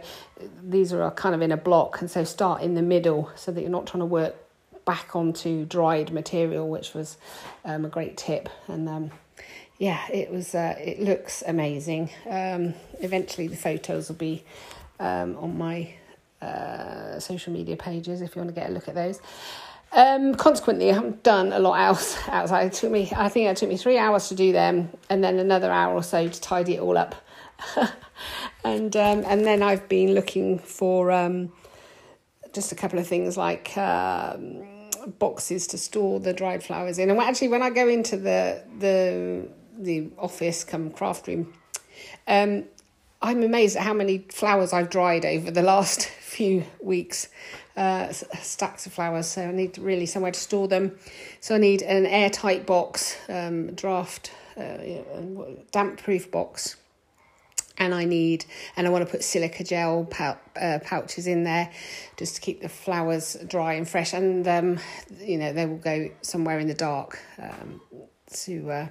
these 0.63 0.93
are 0.93 1.11
kind 1.11 1.35
of 1.35 1.41
in 1.41 1.51
a 1.51 1.57
block, 1.57 2.01
and 2.01 2.09
so 2.09 2.23
start 2.23 2.61
in 2.61 2.75
the 2.75 2.81
middle 2.81 3.29
so 3.35 3.51
that 3.51 3.61
you're 3.61 3.69
not 3.69 3.87
trying 3.87 3.99
to 3.99 4.05
work 4.05 4.35
back 4.85 5.15
onto 5.15 5.65
dried 5.65 6.11
material, 6.11 6.67
which 6.67 6.93
was 6.93 7.17
um, 7.65 7.85
a 7.85 7.89
great 7.89 8.17
tip. 8.17 8.49
And 8.67 8.89
um, 8.89 9.11
yeah, 9.77 9.99
it 10.11 10.31
was. 10.31 10.55
Uh, 10.55 10.75
it 10.79 10.99
looks 10.99 11.43
amazing. 11.45 12.09
Um, 12.29 12.73
eventually, 12.99 13.47
the 13.47 13.57
photos 13.57 14.09
will 14.09 14.15
be 14.15 14.43
um, 14.99 15.37
on 15.37 15.57
my 15.57 15.93
uh, 16.41 17.19
social 17.19 17.53
media 17.53 17.77
pages 17.77 18.21
if 18.21 18.35
you 18.35 18.41
want 18.41 18.53
to 18.53 18.59
get 18.59 18.69
a 18.69 18.73
look 18.73 18.87
at 18.87 18.95
those. 18.95 19.19
Um, 19.93 20.35
consequently, 20.35 20.89
I 20.89 20.93
haven't 20.93 21.21
done 21.23 21.51
a 21.51 21.59
lot 21.59 21.79
else 21.79 22.17
outside. 22.27 22.67
It 22.67 22.73
took 22.73 22.91
me, 22.91 23.11
I 23.15 23.29
think 23.29 23.49
it 23.49 23.57
took 23.57 23.69
me 23.69 23.77
three 23.77 23.97
hours 23.97 24.29
to 24.29 24.35
do 24.35 24.51
them, 24.51 24.89
and 25.09 25.23
then 25.23 25.37
another 25.37 25.71
hour 25.71 25.93
or 25.93 26.03
so 26.03 26.27
to 26.27 26.41
tidy 26.41 26.75
it 26.75 26.79
all 26.81 26.97
up. 26.97 27.15
and 28.63 28.95
um, 28.95 29.23
and 29.25 29.45
then 29.45 29.63
I've 29.63 29.87
been 29.87 30.13
looking 30.13 30.59
for 30.59 31.11
um, 31.11 31.51
just 32.53 32.71
a 32.71 32.75
couple 32.75 32.99
of 32.99 33.07
things 33.07 33.37
like 33.37 33.75
um, 33.77 34.63
boxes 35.19 35.67
to 35.67 35.77
store 35.77 36.19
the 36.19 36.33
dried 36.33 36.63
flowers 36.63 36.99
in. 36.99 37.09
And 37.09 37.19
actually, 37.19 37.49
when 37.49 37.61
I 37.61 37.69
go 37.69 37.87
into 37.87 38.17
the 38.17 38.63
the 38.79 39.47
the 39.77 40.09
office, 40.17 40.63
come 40.63 40.91
craft 40.91 41.27
room, 41.27 41.53
um, 42.27 42.65
I'm 43.21 43.43
amazed 43.43 43.77
at 43.77 43.83
how 43.83 43.93
many 43.93 44.19
flowers 44.29 44.73
I've 44.73 44.89
dried 44.89 45.25
over 45.25 45.51
the 45.51 45.63
last 45.63 46.05
few 46.21 46.65
weeks. 46.81 47.29
Uh, 47.77 48.11
stacks 48.11 48.85
of 48.85 48.91
flowers, 48.91 49.27
so 49.27 49.43
I 49.43 49.51
need 49.51 49.77
really 49.77 50.05
somewhere 50.05 50.33
to 50.33 50.39
store 50.39 50.67
them. 50.67 50.97
So 51.39 51.55
I 51.55 51.57
need 51.57 51.81
an 51.81 52.05
airtight 52.05 52.65
box, 52.65 53.17
um, 53.29 53.73
draft, 53.75 54.33
uh, 54.57 54.77
damp 55.71 56.03
proof 56.03 56.29
box 56.29 56.75
and 57.81 57.95
I 57.95 58.05
need 58.05 58.45
and 58.77 58.85
I 58.85 58.91
want 58.91 59.03
to 59.05 59.11
put 59.11 59.23
silica 59.23 59.63
gel 59.63 60.05
pou- 60.05 60.37
uh, 60.55 60.79
pouches 60.83 61.25
in 61.25 61.43
there 61.43 61.71
just 62.15 62.35
to 62.35 62.41
keep 62.41 62.61
the 62.61 62.69
flowers 62.69 63.35
dry 63.47 63.73
and 63.73 63.89
fresh. 63.89 64.13
And 64.13 64.47
um, 64.47 64.79
you 65.19 65.37
know 65.39 65.51
they 65.51 65.65
will 65.65 65.77
go 65.77 66.11
somewhere 66.21 66.59
in 66.59 66.67
the 66.67 66.75
dark 66.75 67.19
um, 67.39 67.81
to 68.43 68.69
uh, 68.69 68.87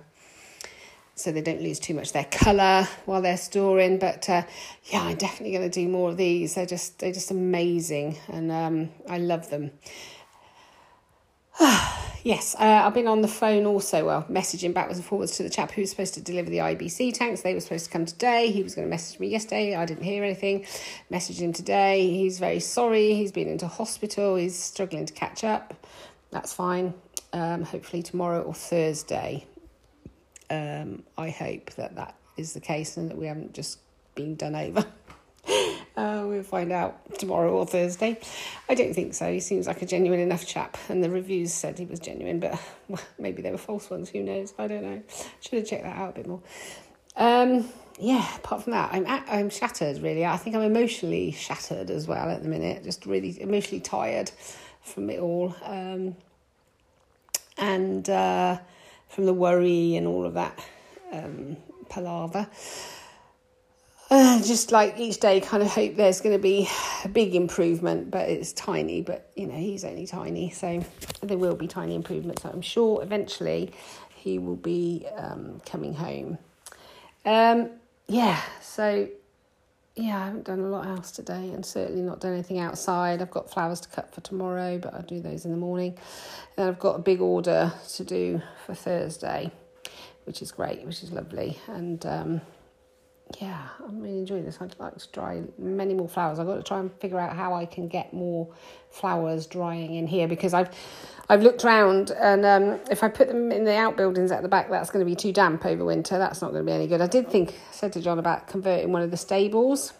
so 1.14 1.30
they 1.30 1.41
don't 1.41 1.62
lose 1.62 1.78
too 1.78 1.95
much 1.95 2.12
their 2.12 2.24
colour 2.24 2.88
while 3.05 3.22
they're 3.22 3.36
storing. 3.36 3.99
But 4.01 4.28
uh, 4.28 4.43
yeah 4.86 5.03
I'm 5.03 5.16
definitely 5.16 5.57
going 5.57 5.70
to 5.70 5.80
do 5.80 5.88
more 5.88 6.11
of 6.11 6.16
these. 6.16 6.57
They're 6.57 6.66
just 6.66 6.99
they're 6.99 7.12
just 7.12 7.30
amazing. 7.30 8.18
And 8.26 8.51
um, 8.51 8.91
I 9.09 9.18
love 9.18 9.51
them 9.51 9.70
yes, 12.25 12.57
uh, 12.59 12.63
I've 12.85 12.95
been 12.95 13.07
on 13.07 13.21
the 13.21 13.29
phone 13.29 13.67
also, 13.67 14.07
well, 14.07 14.25
messaging 14.31 14.73
backwards 14.73 14.99
and 14.99 15.07
forwards 15.07 15.37
to 15.37 15.43
the 15.43 15.51
chap 15.51 15.71
who 15.73 15.83
was 15.83 15.91
supposed 15.91 16.15
to 16.15 16.21
deliver 16.21 16.49
the 16.49 16.59
IBC 16.59 17.13
tanks. 17.13 17.43
They 17.43 17.53
were 17.53 17.61
supposed 17.61 17.85
to 17.87 17.91
come 17.91 18.07
today. 18.07 18.51
He 18.51 18.63
was 18.63 18.75
going 18.75 18.87
to 18.87 18.91
message 18.91 19.21
me 19.21 19.29
yesterday. 19.29 19.75
I 19.75 19.85
didn't 19.85 20.05
hear 20.05 20.25
anything. 20.25 20.65
Messaged 21.13 21.39
him 21.39 21.53
today. 21.53 22.09
He's 22.09 22.39
very 22.39 22.61
sorry. 22.61 23.15
He's 23.15 23.31
been 23.31 23.49
into 23.49 23.67
hospital. 23.67 24.37
He's 24.37 24.57
struggling 24.57 25.05
to 25.05 25.13
catch 25.13 25.45
up. 25.45 25.87
That's 26.31 26.53
fine. 26.53 26.95
Um, 27.33 27.63
hopefully 27.63 28.03
tomorrow 28.03 28.41
or 28.41 28.55
Thursday. 28.55 29.45
Um, 30.49 31.03
I 31.19 31.29
hope 31.31 31.73
that 31.75 31.95
that 31.97 32.17
is 32.37 32.55
the 32.55 32.61
case 32.61 32.97
and 32.97 33.11
that 33.11 33.19
we 33.19 33.27
haven't 33.27 33.53
just 33.53 33.79
been 34.15 34.35
done 34.35 34.55
over. 34.55 34.87
Uh, 35.97 36.24
we'll 36.26 36.43
find 36.43 36.72
out 36.72 37.18
tomorrow 37.18 37.53
or 37.53 37.66
Thursday. 37.66 38.18
I 38.68 38.74
don't 38.74 38.95
think 38.95 39.12
so. 39.12 39.30
He 39.30 39.41
seems 39.41 39.66
like 39.66 39.82
a 39.82 39.86
genuine 39.86 40.20
enough 40.20 40.47
chap, 40.47 40.78
and 40.88 41.03
the 41.03 41.11
reviews 41.11 41.53
said 41.53 41.78
he 41.78 41.84
was 41.84 42.01
genuine, 42.01 42.41
but 42.41 42.59
maybe 43.18 43.43
they 43.43 43.51
were 43.51 43.59
false 43.59 43.91
ones. 43.91 44.09
Who 44.09 44.22
knows? 44.22 44.55
I 44.59 44.66
don't 44.66 44.82
know. 44.82 45.03
Should 45.41 45.59
have 45.59 45.66
checked 45.66 45.84
that 45.84 45.97
out 45.97 46.11
a 46.11 46.12
bit 46.12 46.26
more. 46.26 46.41
Um, 47.16 47.68
yeah. 47.99 48.36
Apart 48.36 48.64
from 48.64 48.72
that, 48.72 48.91
I'm 48.93 49.05
at, 49.07 49.26
I'm 49.28 49.51
shattered. 49.51 50.01
Really, 50.01 50.24
I 50.24 50.36
think 50.36 50.57
I'm 50.57 50.62
emotionally 50.62 51.32
shattered 51.32 51.91
as 51.91 52.07
well 52.07 52.30
at 52.30 52.43
the 52.43 52.49
minute. 52.49 52.84
Just 52.84 53.05
really 53.05 53.41
emotionally 53.41 53.80
tired 53.80 54.30
from 54.80 55.11
it 55.11 55.20
all, 55.20 55.55
um, 55.64 56.16
and 57.59 58.09
uh, 58.09 58.59
from 59.09 59.26
the 59.26 59.34
worry 59.34 59.97
and 59.97 60.07
all 60.07 60.24
of 60.24 60.34
that 60.34 60.59
um, 61.12 61.57
palaver 61.88 62.49
just 64.43 64.73
like 64.73 64.99
each 64.99 65.21
day, 65.21 65.41
kind 65.41 65.63
of 65.63 65.69
hope 65.69 65.95
there's 65.95 66.21
going 66.21 66.35
to 66.35 66.43
be 66.43 66.69
a 67.05 67.09
big 67.09 67.37
improvement, 67.37 68.11
but 68.11 68.29
it's 68.29 68.53
tiny. 68.53 69.03
But 69.03 69.31
you 69.37 69.47
know, 69.47 69.55
he's 69.55 69.85
only 69.85 70.05
tiny, 70.05 70.51
so 70.51 70.85
there 71.23 71.39
will 71.39 71.55
be 71.55 71.69
tiny 71.69 71.95
improvements. 71.95 72.45
I'm 72.45 72.61
sure 72.61 73.05
eventually 73.05 73.73
he 74.17 74.41
will 74.41 74.57
be 74.57 75.07
um, 75.17 75.61
coming 75.65 75.95
home. 75.95 76.39
Um, 77.25 77.71
yeah, 78.09 78.41
so 78.61 79.09
yeah, 79.95 80.21
I 80.21 80.25
haven't 80.25 80.45
done 80.45 80.59
a 80.59 80.67
lot 80.67 80.89
else 80.89 81.13
today, 81.13 81.51
and 81.51 81.65
certainly 81.65 82.03
not 82.03 82.19
done 82.19 82.33
anything 82.33 82.59
outside. 82.59 83.23
I've 83.23 83.31
got 83.31 83.49
flowers 83.49 83.79
to 83.83 83.89
cut 83.91 84.13
for 84.13 84.23
tomorrow, 84.23 84.79
but 84.79 84.93
I'll 84.93 85.03
do 85.03 85.21
those 85.21 85.45
in 85.45 85.53
the 85.53 85.57
morning. 85.57 85.97
And 86.57 86.69
I've 86.69 86.81
got 86.81 86.97
a 86.97 87.01
big 87.01 87.21
order 87.21 87.73
to 87.93 88.05
do 88.05 88.43
for 88.67 88.75
Thursday, 88.75 89.53
which 90.25 90.43
is 90.43 90.51
great, 90.51 90.83
which 90.85 91.05
is 91.05 91.13
lovely, 91.13 91.61
and. 91.69 92.05
Um, 92.05 92.41
yeah, 93.39 93.68
I'm 93.87 94.01
really 94.01 94.18
enjoying 94.18 94.45
this. 94.45 94.59
I'd 94.61 94.74
like 94.78 94.97
to 94.97 95.09
dry 95.12 95.43
many 95.59 95.95
more 95.95 96.09
flowers. 96.09 96.39
I've 96.39 96.47
got 96.47 96.57
to 96.57 96.62
try 96.62 96.81
and 96.81 96.93
figure 97.01 97.18
out 97.18 97.37
how 97.37 97.55
I 97.55 97.64
can 97.64 97.87
get 97.87 98.12
more 98.12 98.49
flowers 98.91 99.47
drying 99.47 99.95
in 99.95 100.07
here 100.07 100.26
because 100.26 100.55
I've 100.55 100.70
I've 101.28 101.43
looked 101.43 101.64
around 101.64 102.11
and 102.11 102.45
um, 102.45 102.81
if 102.91 103.05
I 103.05 103.09
put 103.09 103.28
them 103.28 103.53
in 103.53 103.64
the 103.64 103.76
outbuildings 103.76 104.33
at 104.33 104.43
the 104.43 104.49
back, 104.49 104.68
that's 104.68 104.91
going 104.91 105.05
to 105.05 105.09
be 105.09 105.14
too 105.14 105.33
damp 105.33 105.64
over 105.64 105.85
winter. 105.85 106.18
That's 106.18 106.43
not 106.43 106.51
going 106.51 106.66
to 106.66 106.66
be 106.66 106.74
any 106.74 106.89
good. 106.89 107.01
I 107.01 107.07
did 107.07 107.31
think, 107.31 107.55
said 107.70 107.93
to 107.93 108.01
John 108.01 108.18
about 108.18 108.49
converting 108.49 108.91
one 108.91 109.03
of 109.03 109.12
the 109.12 109.16
stables, 109.16 109.93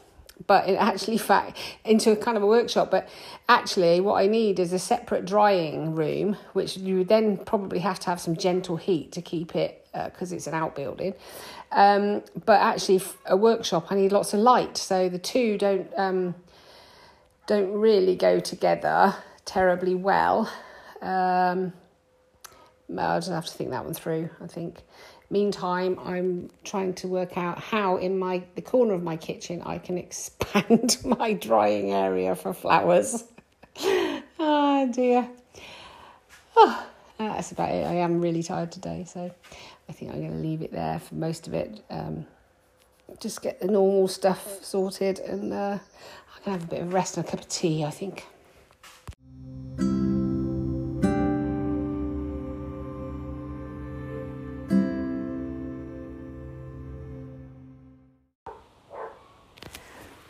but 0.49 0.69
it 0.69 0.75
actually 0.75 1.19
fact 1.33 1.57
into 1.85 2.11
a 2.11 2.17
kind 2.17 2.37
of 2.37 2.43
a 2.43 2.47
workshop. 2.47 2.91
But 2.91 3.09
actually, 3.49 4.01
what 4.01 4.15
I 4.15 4.27
need 4.27 4.59
is 4.59 4.73
a 4.73 4.79
separate 4.79 5.25
drying 5.25 5.95
room, 5.95 6.37
which 6.53 6.77
you 6.77 7.05
then 7.05 7.39
probably 7.39 7.79
have 7.79 8.01
to 8.01 8.07
have 8.07 8.21
some 8.21 8.37
gentle 8.37 8.77
heat 8.77 9.13
to 9.13 9.23
keep 9.23 9.55
it 9.55 9.87
because 9.93 10.33
uh, 10.33 10.37
it's 10.37 10.47
an 10.49 10.55
outbuilding. 10.55 11.15
Um, 11.73 12.23
but 12.45 12.61
actually, 12.61 13.01
a 13.27 13.37
workshop, 13.37 13.87
I 13.91 13.95
need 13.95 14.13
lots 14.13 14.35
of 14.35 14.41
light, 14.41 14.77
so 14.77 15.09
the 15.09 15.19
two 15.19 15.57
don't 15.57 15.89
um, 15.97 16.35
don't 17.47 17.73
really 17.73 18.17
go 18.17 18.41
together 18.41 19.15
terribly 19.45 19.95
well. 19.95 20.51
Um, 21.01 21.73
I'll 22.99 23.19
just 23.21 23.31
have 23.31 23.47
to 23.47 23.53
think 23.53 23.71
that 23.71 23.85
one 23.85 23.95
through. 23.95 24.31
I 24.43 24.47
think. 24.47 24.83
Meantime, 25.33 25.97
I'm 26.05 26.51
trying 26.65 26.93
to 26.95 27.07
work 27.07 27.39
out 27.39 27.61
how 27.61 27.99
in 27.99 28.19
my 28.19 28.43
the 28.57 28.63
corner 28.63 28.95
of 28.95 29.05
my 29.05 29.17
kitchen 29.17 29.63
I 29.65 29.79
can 29.79 29.97
expand 30.07 30.99
my 31.05 31.35
drying 31.35 31.93
area 31.93 32.35
for 32.35 32.53
flowers. 32.53 33.23
oh 33.85 34.91
dear. 34.93 35.29
Oh, 36.57 36.87
that's 37.19 37.53
about 37.53 37.71
it. 37.71 37.87
I 37.87 37.95
am 37.95 38.21
really 38.21 38.43
tired 38.43 38.73
today, 38.73 39.05
so 39.07 39.31
I 39.91 39.93
think 39.93 40.13
I'm 40.13 40.21
going 40.21 40.31
to 40.31 40.39
leave 40.39 40.63
it 40.63 40.71
there 40.71 41.01
for 41.01 41.17
most 41.17 41.49
of 41.49 41.53
it. 41.53 41.83
Um, 41.91 42.25
just 43.19 43.43
get 43.43 43.61
the 43.61 43.67
normal 43.67 44.07
stuff 44.07 44.65
sorted 44.65 45.19
and 45.19 45.53
uh, 45.53 45.79
I 45.81 46.45
can 46.45 46.53
have 46.53 46.63
a 46.63 46.67
bit 46.67 46.83
of 46.83 46.93
rest 46.93 47.17
and 47.17 47.27
a 47.27 47.29
cup 47.29 47.41
of 47.41 47.49
tea, 47.49 47.85
I 47.85 47.91
think. 47.91 48.25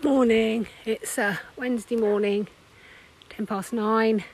Morning, 0.03 0.67
it's 0.87 1.19
uh, 1.19 1.37
Wednesday 1.59 1.97
morning, 1.97 2.49
10 3.29 3.45
past 3.45 3.75
nine. 3.75 4.25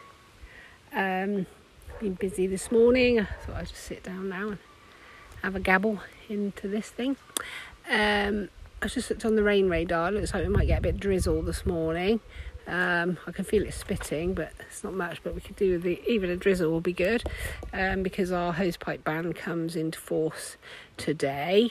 Um, 0.94 1.46
been 1.98 2.14
busy 2.14 2.46
this 2.46 2.70
morning, 2.70 3.18
I 3.18 3.24
thought 3.24 3.56
I'd 3.56 3.66
just 3.66 3.82
sit 3.82 4.04
down 4.04 4.28
now 4.28 4.50
and 4.50 4.58
have 5.46 5.54
a 5.54 5.60
gabble 5.60 6.00
into 6.28 6.66
this 6.66 6.88
thing. 6.88 7.16
Um, 7.88 8.48
I 8.82 8.88
just 8.88 9.08
looked 9.08 9.24
on 9.24 9.36
the 9.36 9.44
rain 9.44 9.68
radar. 9.68 10.10
Looks 10.10 10.34
like 10.34 10.42
we 10.42 10.52
might 10.52 10.66
get 10.66 10.80
a 10.80 10.82
bit 10.82 10.98
drizzle 10.98 11.40
this 11.42 11.64
morning. 11.64 12.18
Um, 12.66 13.16
I 13.28 13.30
can 13.30 13.44
feel 13.44 13.62
it 13.62 13.72
spitting, 13.72 14.34
but 14.34 14.50
it's 14.68 14.82
not 14.82 14.94
much. 14.94 15.22
But 15.22 15.36
we 15.36 15.40
could 15.40 15.54
do 15.54 15.78
the 15.78 16.02
even 16.08 16.30
a 16.30 16.36
drizzle 16.36 16.72
will 16.72 16.80
be 16.80 16.92
good 16.92 17.22
um, 17.72 18.02
because 18.02 18.32
our 18.32 18.54
hosepipe 18.54 19.04
ban 19.04 19.34
comes 19.34 19.76
into 19.76 20.00
force 20.00 20.56
today. 20.96 21.70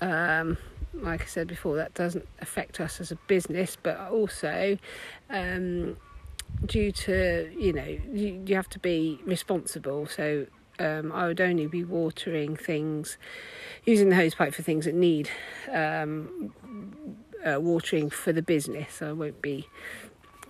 Um, 0.00 0.56
like 0.94 1.22
I 1.22 1.26
said 1.26 1.48
before, 1.48 1.74
that 1.74 1.94
doesn't 1.94 2.28
affect 2.40 2.78
us 2.78 3.00
as 3.00 3.10
a 3.10 3.16
business, 3.26 3.76
but 3.82 3.98
also 3.98 4.78
um, 5.28 5.96
due 6.64 6.92
to 6.92 7.52
you 7.58 7.72
know 7.72 7.98
you, 8.12 8.44
you 8.46 8.54
have 8.54 8.68
to 8.68 8.78
be 8.78 9.18
responsible. 9.24 10.06
So 10.06 10.46
um, 10.78 11.12
I 11.12 11.26
would 11.26 11.40
only 11.40 11.66
be 11.66 11.84
watering 11.84 12.56
things, 12.56 13.18
using 13.84 14.08
the 14.08 14.16
hose 14.16 14.34
pipe 14.34 14.54
for 14.54 14.62
things 14.62 14.84
that 14.84 14.94
need 14.94 15.30
um, 15.72 16.52
uh, 17.44 17.60
watering 17.60 18.10
for 18.10 18.32
the 18.32 18.42
business. 18.42 19.02
I 19.02 19.12
won't 19.12 19.42
be 19.42 19.68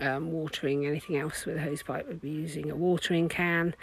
um, 0.00 0.32
watering 0.32 0.86
anything 0.86 1.16
else 1.16 1.44
with 1.46 1.56
a 1.56 1.60
hose 1.60 1.82
pipe. 1.82 2.06
I'd 2.08 2.20
be 2.20 2.30
using 2.30 2.70
a 2.70 2.76
watering 2.76 3.28
can 3.28 3.74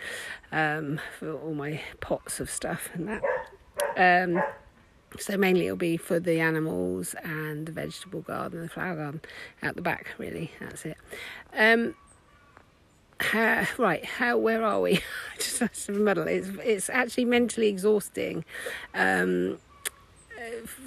um, 0.51 0.99
for 1.19 1.33
all 1.33 1.53
my 1.53 1.81
pots 1.99 2.39
of 2.39 2.49
stuff 2.49 2.89
and 2.93 3.07
that. 3.07 3.23
Um, 3.97 4.43
so 5.19 5.37
mainly 5.37 5.65
it'll 5.65 5.77
be 5.77 5.97
for 5.97 6.19
the 6.19 6.39
animals 6.39 7.15
and 7.23 7.65
the 7.65 7.71
vegetable 7.71 8.21
garden, 8.21 8.61
the 8.61 8.69
flower 8.69 8.95
garden 8.95 9.21
out 9.63 9.75
the 9.75 9.81
back. 9.81 10.07
Really, 10.17 10.51
that's 10.59 10.85
it. 10.85 10.97
How, 13.19 13.65
right, 13.77 14.03
how 14.03 14.37
where 14.37 14.63
are 14.63 14.81
we? 14.81 14.99
Just 15.37 15.59
that's 15.59 15.89
a 15.89 15.93
muddle. 15.93 16.27
It's 16.27 16.49
it's 16.63 16.89
actually 16.89 17.25
mentally 17.25 17.67
exhausting. 17.67 18.43
Um, 18.93 19.59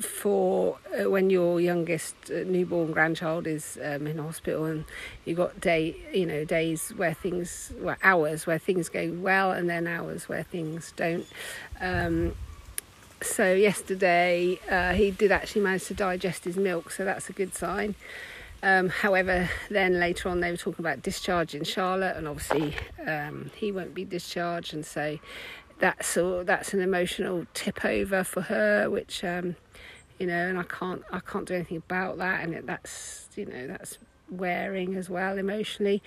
for 0.01 0.79
uh, 0.99 1.11
when 1.11 1.31
your 1.31 1.61
youngest 1.61 2.15
uh, 2.31 2.45
newborn 2.45 2.93
grandchild 2.93 3.47
is 3.47 3.79
um, 3.83 4.07
in 4.07 4.19
hospital 4.19 4.65
and 4.65 4.85
you've 5.25 5.37
got 5.37 5.61
day 5.61 5.97
you 6.13 6.27
know 6.27 6.45
days 6.45 6.91
where 6.97 7.15
things 7.15 7.73
well 7.81 7.97
hours 8.03 8.47
where 8.47 8.59
things 8.59 8.89
go 8.89 9.11
well 9.19 9.51
and 9.51 9.69
then 9.69 9.87
hours 9.87 10.29
where 10.29 10.43
things 10.43 10.93
don't 10.97 11.27
um, 11.81 12.35
so 13.21 13.53
yesterday 13.53 14.59
uh, 14.71 14.93
he 14.93 15.11
did 15.11 15.33
actually 15.33 15.63
manage 15.63 15.85
to 15.85 15.95
digest 15.95 16.45
his 16.45 16.57
milk 16.57 16.91
so 16.91 17.05
that's 17.05 17.29
a 17.29 17.33
good 17.33 17.55
sign 17.55 17.95
Um, 18.63 18.89
however, 18.89 19.49
then 19.71 20.01
later 20.01 20.29
on 20.29 20.41
they 20.41 20.51
were 20.51 20.57
talking 20.57 20.85
about 20.85 21.03
discharging 21.03 21.65
Charlotte, 21.65 22.17
and 22.17 22.27
obviously 22.27 22.75
um, 23.07 23.51
he 23.55 23.71
won't 23.71 23.95
be 23.95 24.05
discharged, 24.05 24.75
and 24.75 24.85
so 24.85 25.19
that's 25.79 26.17
all, 26.17 26.45
that's 26.45 26.75
an 26.75 26.81
emotional 26.81 27.47
tip 27.55 27.85
over 27.85 28.25
for 28.25 28.43
her, 28.43 28.91
which 28.91 29.23
um, 29.23 29.57
you 30.19 30.27
know, 30.27 30.49
and 30.49 30.59
I 30.59 30.65
can't 30.65 31.03
I 31.13 31.21
can't 31.21 31.47
do 31.47 31.55
anything 31.55 31.77
about 31.79 32.19
that, 32.19 32.43
and 32.43 32.67
that's 32.67 33.29
you 33.37 33.47
know 33.47 33.69
that's 33.69 33.99
wearing 34.31 34.97
as 34.97 35.09
well 35.09 35.39
emotionally. 35.39 36.03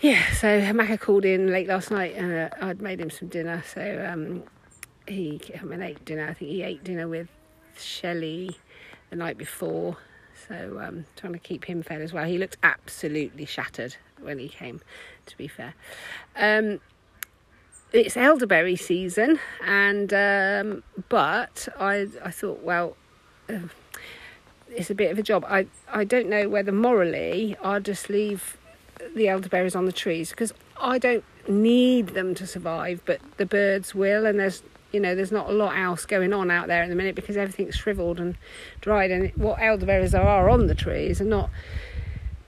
Yeah, 0.00 0.30
so 0.32 0.60
Macca 0.60 1.00
called 1.00 1.24
in 1.24 1.50
late 1.50 1.68
last 1.68 1.90
night, 1.90 2.14
and 2.16 2.52
uh, 2.52 2.56
I'd 2.60 2.82
made 2.82 3.00
him 3.00 3.08
some 3.08 3.28
dinner, 3.28 3.64
so 3.66 4.06
um, 4.06 4.42
he 5.08 5.38
came 5.38 5.72
and 5.72 5.82
ate 5.82 6.04
dinner. 6.04 6.28
I 6.28 6.34
think 6.34 6.50
he 6.50 6.62
ate 6.62 6.84
dinner 6.84 7.08
with 7.08 7.28
Shelley 7.78 8.58
the 9.08 9.16
night 9.16 9.38
before, 9.38 9.96
so 10.48 10.80
um, 10.82 11.06
trying 11.16 11.32
to 11.32 11.38
keep 11.38 11.64
him 11.64 11.82
fed 11.82 12.00
as 12.00 12.12
well. 12.12 12.24
He 12.24 12.38
looked 12.38 12.56
absolutely 12.62 13.44
shattered 13.44 13.96
when 14.20 14.38
he 14.38 14.48
came. 14.48 14.80
To 15.26 15.36
be 15.36 15.48
fair. 15.48 15.74
Um, 16.36 16.80
it's 17.92 18.16
elderberry 18.16 18.76
season, 18.76 19.40
and 19.64 20.12
um, 20.12 20.82
but 21.08 21.68
I 21.78 22.08
I 22.24 22.30
thought 22.30 22.62
well. 22.62 22.96
Uh, 23.48 23.68
it's 24.68 24.90
a 24.90 24.94
bit 24.94 25.10
of 25.10 25.18
a 25.18 25.22
job. 25.22 25.44
I, 25.48 25.66
I 25.88 26.04
don't 26.04 26.28
know 26.28 26.48
whether 26.48 26.72
morally 26.72 27.56
I'll 27.62 27.80
just 27.80 28.10
leave 28.10 28.56
the 29.14 29.28
elderberries 29.28 29.76
on 29.76 29.86
the 29.86 29.92
trees 29.92 30.30
because 30.30 30.52
I 30.76 30.98
don't 30.98 31.24
need 31.48 32.08
them 32.08 32.34
to 32.34 32.46
survive, 32.46 33.00
but 33.04 33.20
the 33.36 33.46
birds 33.46 33.94
will, 33.94 34.26
and 34.26 34.38
there's 34.38 34.62
you 34.92 35.00
know 35.00 35.14
there's 35.14 35.32
not 35.32 35.48
a 35.50 35.52
lot 35.52 35.76
else 35.76 36.06
going 36.06 36.32
on 36.32 36.50
out 36.50 36.68
there 36.68 36.82
in 36.82 36.90
the 36.90 36.96
minute 36.96 37.14
because 37.14 37.36
everything's 37.36 37.74
shriveled 37.74 38.20
and 38.20 38.36
dried, 38.80 39.10
and 39.10 39.30
what 39.36 39.60
elderberries 39.60 40.12
there 40.12 40.22
are 40.22 40.48
on 40.48 40.66
the 40.66 40.74
trees 40.74 41.20
are 41.20 41.24
not 41.24 41.50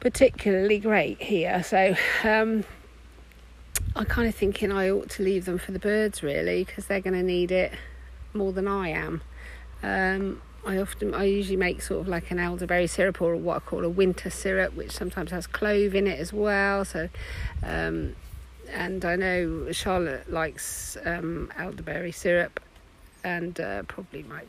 particularly 0.01 0.79
great 0.79 1.21
here. 1.23 1.63
So 1.63 1.97
um, 2.25 2.65
I'm 3.97 4.05
kind 4.05 4.29
of 4.29 4.35
thinking 4.35 4.73
I 4.73 4.91
ought 4.91 5.11
to 5.11 5.23
leave 5.23 5.45
them 5.45 5.59
for 5.59 5.73
the 5.73 5.79
birds 5.79 6.23
really 6.23 6.65
because 6.65 6.87
they're 6.87 7.01
going 7.01 7.15
to 7.15 7.23
need 7.23 7.51
it 7.51 7.73
more 8.33 8.53
than 8.53 8.69
I 8.69 8.91
am. 8.91 9.23
Um, 9.83 10.43
I 10.67 10.79
often, 10.79 11.15
I 11.15 11.25
usually 11.25 11.57
make 11.57 11.81
sort 11.83 12.01
of 12.01 12.09
like 12.09 12.31
an 12.31 12.39
elderberry 12.39 12.87
syrup 12.87 13.23
or 13.23 13.35
what 13.37 13.57
I 13.57 13.61
call 13.61 13.85
a 13.85 13.89
winter 13.89 14.29
syrup, 14.29 14.75
which 14.75 14.93
sometimes 14.93 15.31
has 15.31 15.47
clove 15.47 15.95
in 15.95 16.07
it 16.07 16.19
as 16.19 16.33
well. 16.33 16.85
So, 16.85 17.09
um, 17.63 18.17
and 18.73 19.05
I 19.05 19.17
know 19.17 19.73
Charlotte 19.73 20.31
likes 20.31 20.97
um, 21.05 21.51
elderberry 21.57 22.13
syrup, 22.13 22.61
and 23.25 23.59
uh, 23.61 23.83
probably 23.85 24.23
might 24.25 24.49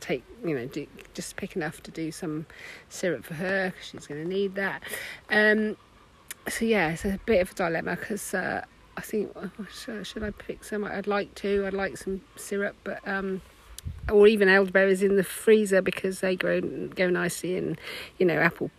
take 0.00 0.24
you 0.44 0.54
know 0.54 0.66
do, 0.66 0.86
just 1.14 1.36
pick 1.36 1.56
enough 1.56 1.82
to 1.82 1.90
do 1.90 2.12
some 2.12 2.46
syrup 2.88 3.24
for 3.24 3.34
her 3.34 3.70
because 3.70 3.88
she's 3.88 4.06
going 4.06 4.22
to 4.22 4.28
need 4.28 4.54
that. 4.54 4.82
Um, 5.30 5.76
so 6.48 6.64
yeah, 6.64 6.90
it's 6.90 7.04
a 7.04 7.18
bit 7.24 7.40
of 7.40 7.50
a 7.52 7.54
dilemma 7.54 7.96
because 7.96 8.34
uh, 8.34 8.64
I 8.96 9.00
think 9.00 9.32
oh, 9.36 9.50
should, 9.72 10.06
should, 10.06 10.22
I 10.22 10.30
pick 10.30 10.64
some? 10.64 10.84
I'd 10.84 11.06
like 11.06 11.34
to. 11.36 11.66
I'd 11.66 11.74
like 11.74 11.96
some 11.96 12.20
syrup, 12.36 12.76
but 12.84 13.06
um, 13.08 13.40
or 14.10 14.26
even 14.26 14.48
elderberries 14.48 15.02
in 15.02 15.16
the 15.16 15.24
freezer 15.24 15.80
because 15.80 16.20
they 16.20 16.36
grow 16.36 16.60
go 16.60 17.08
nicely 17.08 17.56
in, 17.56 17.78
you 18.18 18.26
know, 18.26 18.38
apple 18.38 18.70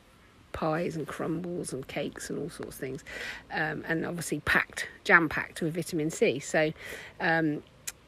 pies 0.55 0.95
and 0.95 1.05
crumbles 1.05 1.73
and 1.73 1.85
cakes 1.87 2.29
and 2.29 2.39
all 2.39 2.49
sorts 2.49 2.75
of 2.75 2.79
things, 2.79 3.03
um, 3.53 3.83
and 3.87 4.05
obviously 4.05 4.39
packed, 4.39 4.87
jam 5.03 5.27
packed 5.27 5.61
with 5.61 5.75
vitamin 5.75 6.09
C. 6.09 6.39
So 6.39 6.71
um, 7.19 7.61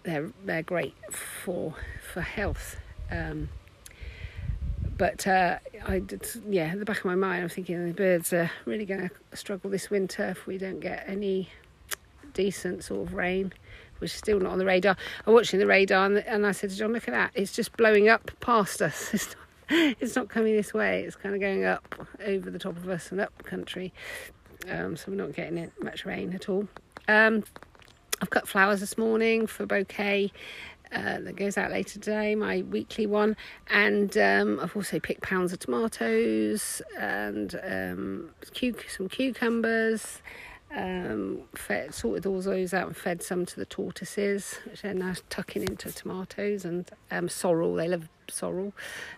they're 0.04 0.32
they're 0.46 0.64
great 0.64 0.96
for 1.12 1.76
for 2.14 2.22
health. 2.22 2.78
Um, 3.12 3.50
but 4.98 5.28
uh, 5.28 5.60
I 5.86 6.00
did, 6.00 6.26
yeah, 6.50 6.66
at 6.66 6.80
the 6.80 6.86
back 6.86 7.00
of 7.00 7.06
my 7.06 7.16
mind, 7.16 7.44
I'm 7.44 7.50
thinking 7.50 7.86
the 7.86 7.94
birds 7.94 8.34
are 8.34 8.50
really 8.66 8.86
going 8.86 9.10
to 9.10 9.38
struggle 9.38 9.70
this 9.70 9.92
winter 9.92 10.30
if 10.30 10.48
we 10.48 10.58
don't 10.58 10.80
get 10.80 11.04
any 11.08 11.50
decent 12.34 12.84
sort 12.84 13.08
of 13.08 13.14
rain, 13.14 13.54
which 14.00 14.12
is 14.12 14.18
still 14.18 14.40
not 14.40 14.54
on 14.54 14.58
the 14.58 14.66
radar. 14.66 14.98
I'm 15.26 15.34
watching 15.34 15.60
the 15.60 15.68
radar 15.68 16.08
and, 16.08 16.18
and 16.18 16.48
I 16.48 16.52
said 16.52 16.72
to 16.72 16.76
John, 16.76 16.94
look 16.94 17.08
at 17.08 17.14
that, 17.14 17.32
it's 17.36 17.52
just 17.52 17.78
blowing 17.78 18.10
up 18.10 18.32
past 18.40 18.82
us. 18.82 19.12
It's 19.14 19.28
not, 19.36 19.47
it's 20.00 20.16
not 20.16 20.30
coming 20.30 20.56
this 20.56 20.74
way, 20.74 21.04
it's 21.04 21.16
kind 21.16 21.36
of 21.36 21.42
going 21.42 21.66
up 21.66 22.08
over 22.26 22.50
the 22.50 22.60
top 22.60 22.78
of 22.78 22.88
us 22.90 23.12
and 23.12 23.20
up 23.20 23.44
country. 23.44 23.94
Um, 24.70 24.96
so 24.98 25.12
we're 25.12 25.18
not 25.18 25.34
getting 25.34 25.58
it, 25.58 25.72
much 25.82 26.06
rain 26.06 26.34
at 26.34 26.50
all. 26.50 26.68
Um, 27.08 27.44
I've 28.22 28.30
cut 28.30 28.48
flowers 28.48 28.80
this 28.80 28.98
morning 28.98 29.48
for 29.48 29.66
bouquet. 29.66 30.32
Uh, 30.90 31.20
that 31.20 31.36
goes 31.36 31.58
out 31.58 31.70
later 31.70 32.00
today, 32.00 32.34
my 32.34 32.62
weekly 32.62 33.06
one. 33.06 33.36
And 33.70 34.18
um, 34.18 34.60
I've 34.62 34.74
also 34.76 35.00
picked 35.02 35.22
pounds 35.22 35.52
of 35.52 35.60
tomatoes 35.60 36.82
and 36.98 37.60
um, 37.62 38.30
some 38.88 39.10
cucumbers 39.10 40.22
um, 40.76 41.42
fed, 41.56 41.94
sorted 41.94 42.26
all 42.26 42.42
those 42.42 42.74
out 42.74 42.88
and 42.88 42.98
fed 42.98 43.24
some 43.24 43.46
to 43.46 43.56
the 43.56 43.66
tortoises, 43.66 44.60
which 44.66 44.82
they're 44.82 44.94
now 44.94 45.14
tucking 45.30 45.64
into 45.64 45.92
tomatoes 45.92 46.66
and 46.66 46.90
um, 47.12 47.30
sorrel. 47.30 47.76
They 47.76 47.88
love 47.88 48.10
sorrel, 48.30 48.74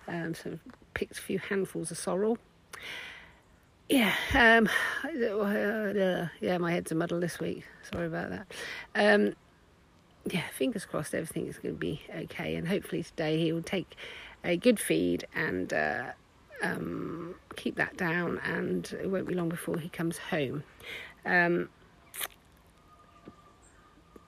um, 0.07 0.33
so 0.35 0.59
picked 0.93 1.17
a 1.17 1.21
few 1.21 1.39
handfuls 1.39 1.91
of 1.91 1.97
sorrel. 1.97 2.37
Yeah, 3.89 4.13
um, 4.35 4.69
yeah, 6.41 6.57
my 6.59 6.71
head's 6.71 6.91
a 6.91 6.95
muddle 6.95 7.19
this 7.19 7.39
week. 7.39 7.65
Sorry 7.91 8.05
about 8.05 8.29
that. 8.29 8.53
Um, 8.95 9.33
yeah, 10.31 10.43
fingers 10.53 10.85
crossed 10.85 11.15
everything 11.15 11.47
is 11.47 11.57
going 11.57 11.75
to 11.75 11.79
be 11.79 12.01
okay, 12.15 12.55
and 12.55 12.67
hopefully 12.67 13.03
today 13.03 13.39
he 13.39 13.51
will 13.51 13.63
take 13.63 13.95
a 14.43 14.55
good 14.55 14.79
feed 14.79 15.25
and 15.33 15.73
uh, 15.73 16.11
um, 16.61 17.35
keep 17.55 17.75
that 17.75 17.97
down, 17.97 18.39
and 18.43 18.93
it 19.01 19.09
won't 19.09 19.27
be 19.27 19.33
long 19.33 19.49
before 19.49 19.79
he 19.79 19.89
comes 19.89 20.17
home. 20.17 20.63
Um, 21.25 21.69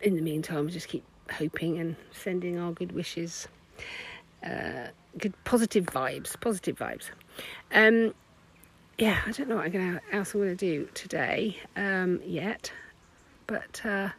in 0.01 0.15
the 0.15 0.21
meantime, 0.21 0.69
just 0.69 0.87
keep 0.87 1.03
hoping 1.31 1.79
and 1.79 1.95
sending 2.11 2.57
our 2.57 2.71
good 2.71 2.91
wishes, 2.91 3.47
uh, 4.43 4.87
good 5.17 5.33
positive 5.43 5.85
vibes, 5.85 6.39
positive 6.39 6.77
vibes. 6.77 7.09
Um, 7.73 8.13
yeah, 8.97 9.19
I 9.25 9.31
don't 9.31 9.49
know 9.49 9.55
what 9.55 9.65
I'm 9.65 9.71
gonna, 9.71 10.01
else 10.11 10.33
I'm 10.33 10.41
going 10.41 10.55
to 10.55 10.65
do 10.65 10.89
today 10.93 11.57
um, 11.75 12.19
yet, 12.25 12.71
but 13.47 13.85
uh, 13.85 14.09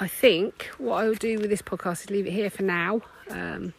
I 0.00 0.08
think 0.08 0.70
what 0.78 1.04
I'll 1.04 1.14
do 1.14 1.38
with 1.38 1.50
this 1.50 1.62
podcast 1.62 2.02
is 2.04 2.10
leave 2.10 2.26
it 2.26 2.32
here 2.32 2.50
for 2.50 2.62
now. 2.62 3.02
Um, 3.30 3.74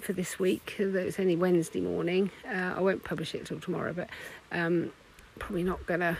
for 0.00 0.12
this 0.12 0.38
week, 0.38 0.76
although 0.78 1.00
it's 1.00 1.18
only 1.18 1.34
Wednesday 1.34 1.80
morning, 1.80 2.30
uh, 2.46 2.74
I 2.76 2.80
won't 2.80 3.02
publish 3.02 3.34
it 3.34 3.46
till 3.46 3.58
tomorrow, 3.58 3.92
but 3.92 4.08
um, 4.52 4.92
probably 5.38 5.64
not 5.64 5.84
gonna 5.86 6.16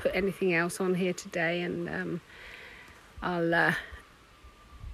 put 0.00 0.14
anything 0.14 0.54
else 0.54 0.80
on 0.80 0.94
here 0.94 1.12
today, 1.12 1.62
and 1.62 1.88
um, 1.88 2.20
I'll. 3.22 3.54
Uh, 3.54 3.74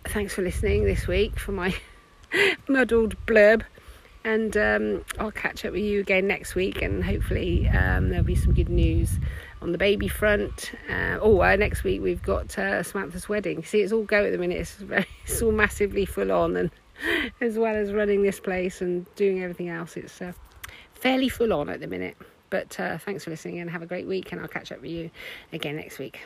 thanks 0.09 0.35
for 0.35 0.43
listening 0.43 0.85
this 0.85 1.07
week 1.07 1.39
for 1.39 1.53
my 1.53 1.75
muddled 2.69 3.17
blurb, 3.27 3.63
and 4.25 4.57
um, 4.57 5.05
I'll 5.19 5.33
catch 5.33 5.65
up 5.65 5.73
with 5.73 5.83
you 5.83 6.01
again 6.01 6.27
next 6.27 6.55
week, 6.55 6.83
and 6.83 7.05
hopefully 7.05 7.69
um, 7.69 8.11
there'll 8.11 8.25
be 8.25 8.35
some 8.35 8.55
good 8.55 8.69
news 8.69 9.19
on 9.63 9.73
the 9.73 9.79
baby 9.79 10.09
front. 10.09 10.73
Uh, 10.89 11.19
oh, 11.21 11.41
uh, 11.43 11.57
next 11.57 11.85
week 11.85 12.03
we've 12.03 12.23
got 12.23 12.57
uh, 12.59 12.83
Samantha's 12.83 13.29
wedding. 13.29 13.65
See, 13.65 13.81
it's 13.81 13.93
all 13.93 14.05
go 14.05 14.25
at 14.25 14.33
the 14.33 14.39
minute. 14.39 14.59
It's, 14.59 14.75
very, 14.75 15.07
it's 15.25 15.43
all 15.43 15.53
massively 15.53 16.05
full 16.05 16.33
on, 16.33 16.57
and 16.57 16.71
as 17.41 17.59
well 17.59 17.75
as 17.75 17.93
running 17.93 18.23
this 18.23 18.41
place 18.41 18.81
and 18.81 19.07
doing 19.15 19.43
everything 19.43 19.69
else, 19.69 19.97
it's 19.97 20.21
uh, 20.21 20.33
fairly 20.95 21.29
full 21.29 21.53
on 21.53 21.69
at 21.69 21.81
the 21.81 21.87
minute. 21.87 22.17
But 22.51 22.79
uh, 22.79 22.99
thanks 22.99 23.25
for 23.25 23.31
listening 23.31 23.59
and 23.59 23.71
have 23.71 23.83
a 23.83 23.87
great 23.87 24.07
week, 24.07 24.33
and 24.33 24.41
I'll 24.41 24.49
catch 24.49 24.73
up 24.73 24.81
with 24.81 24.91
you 24.91 25.11
again 25.53 25.77
next 25.77 25.99
week. 25.99 26.21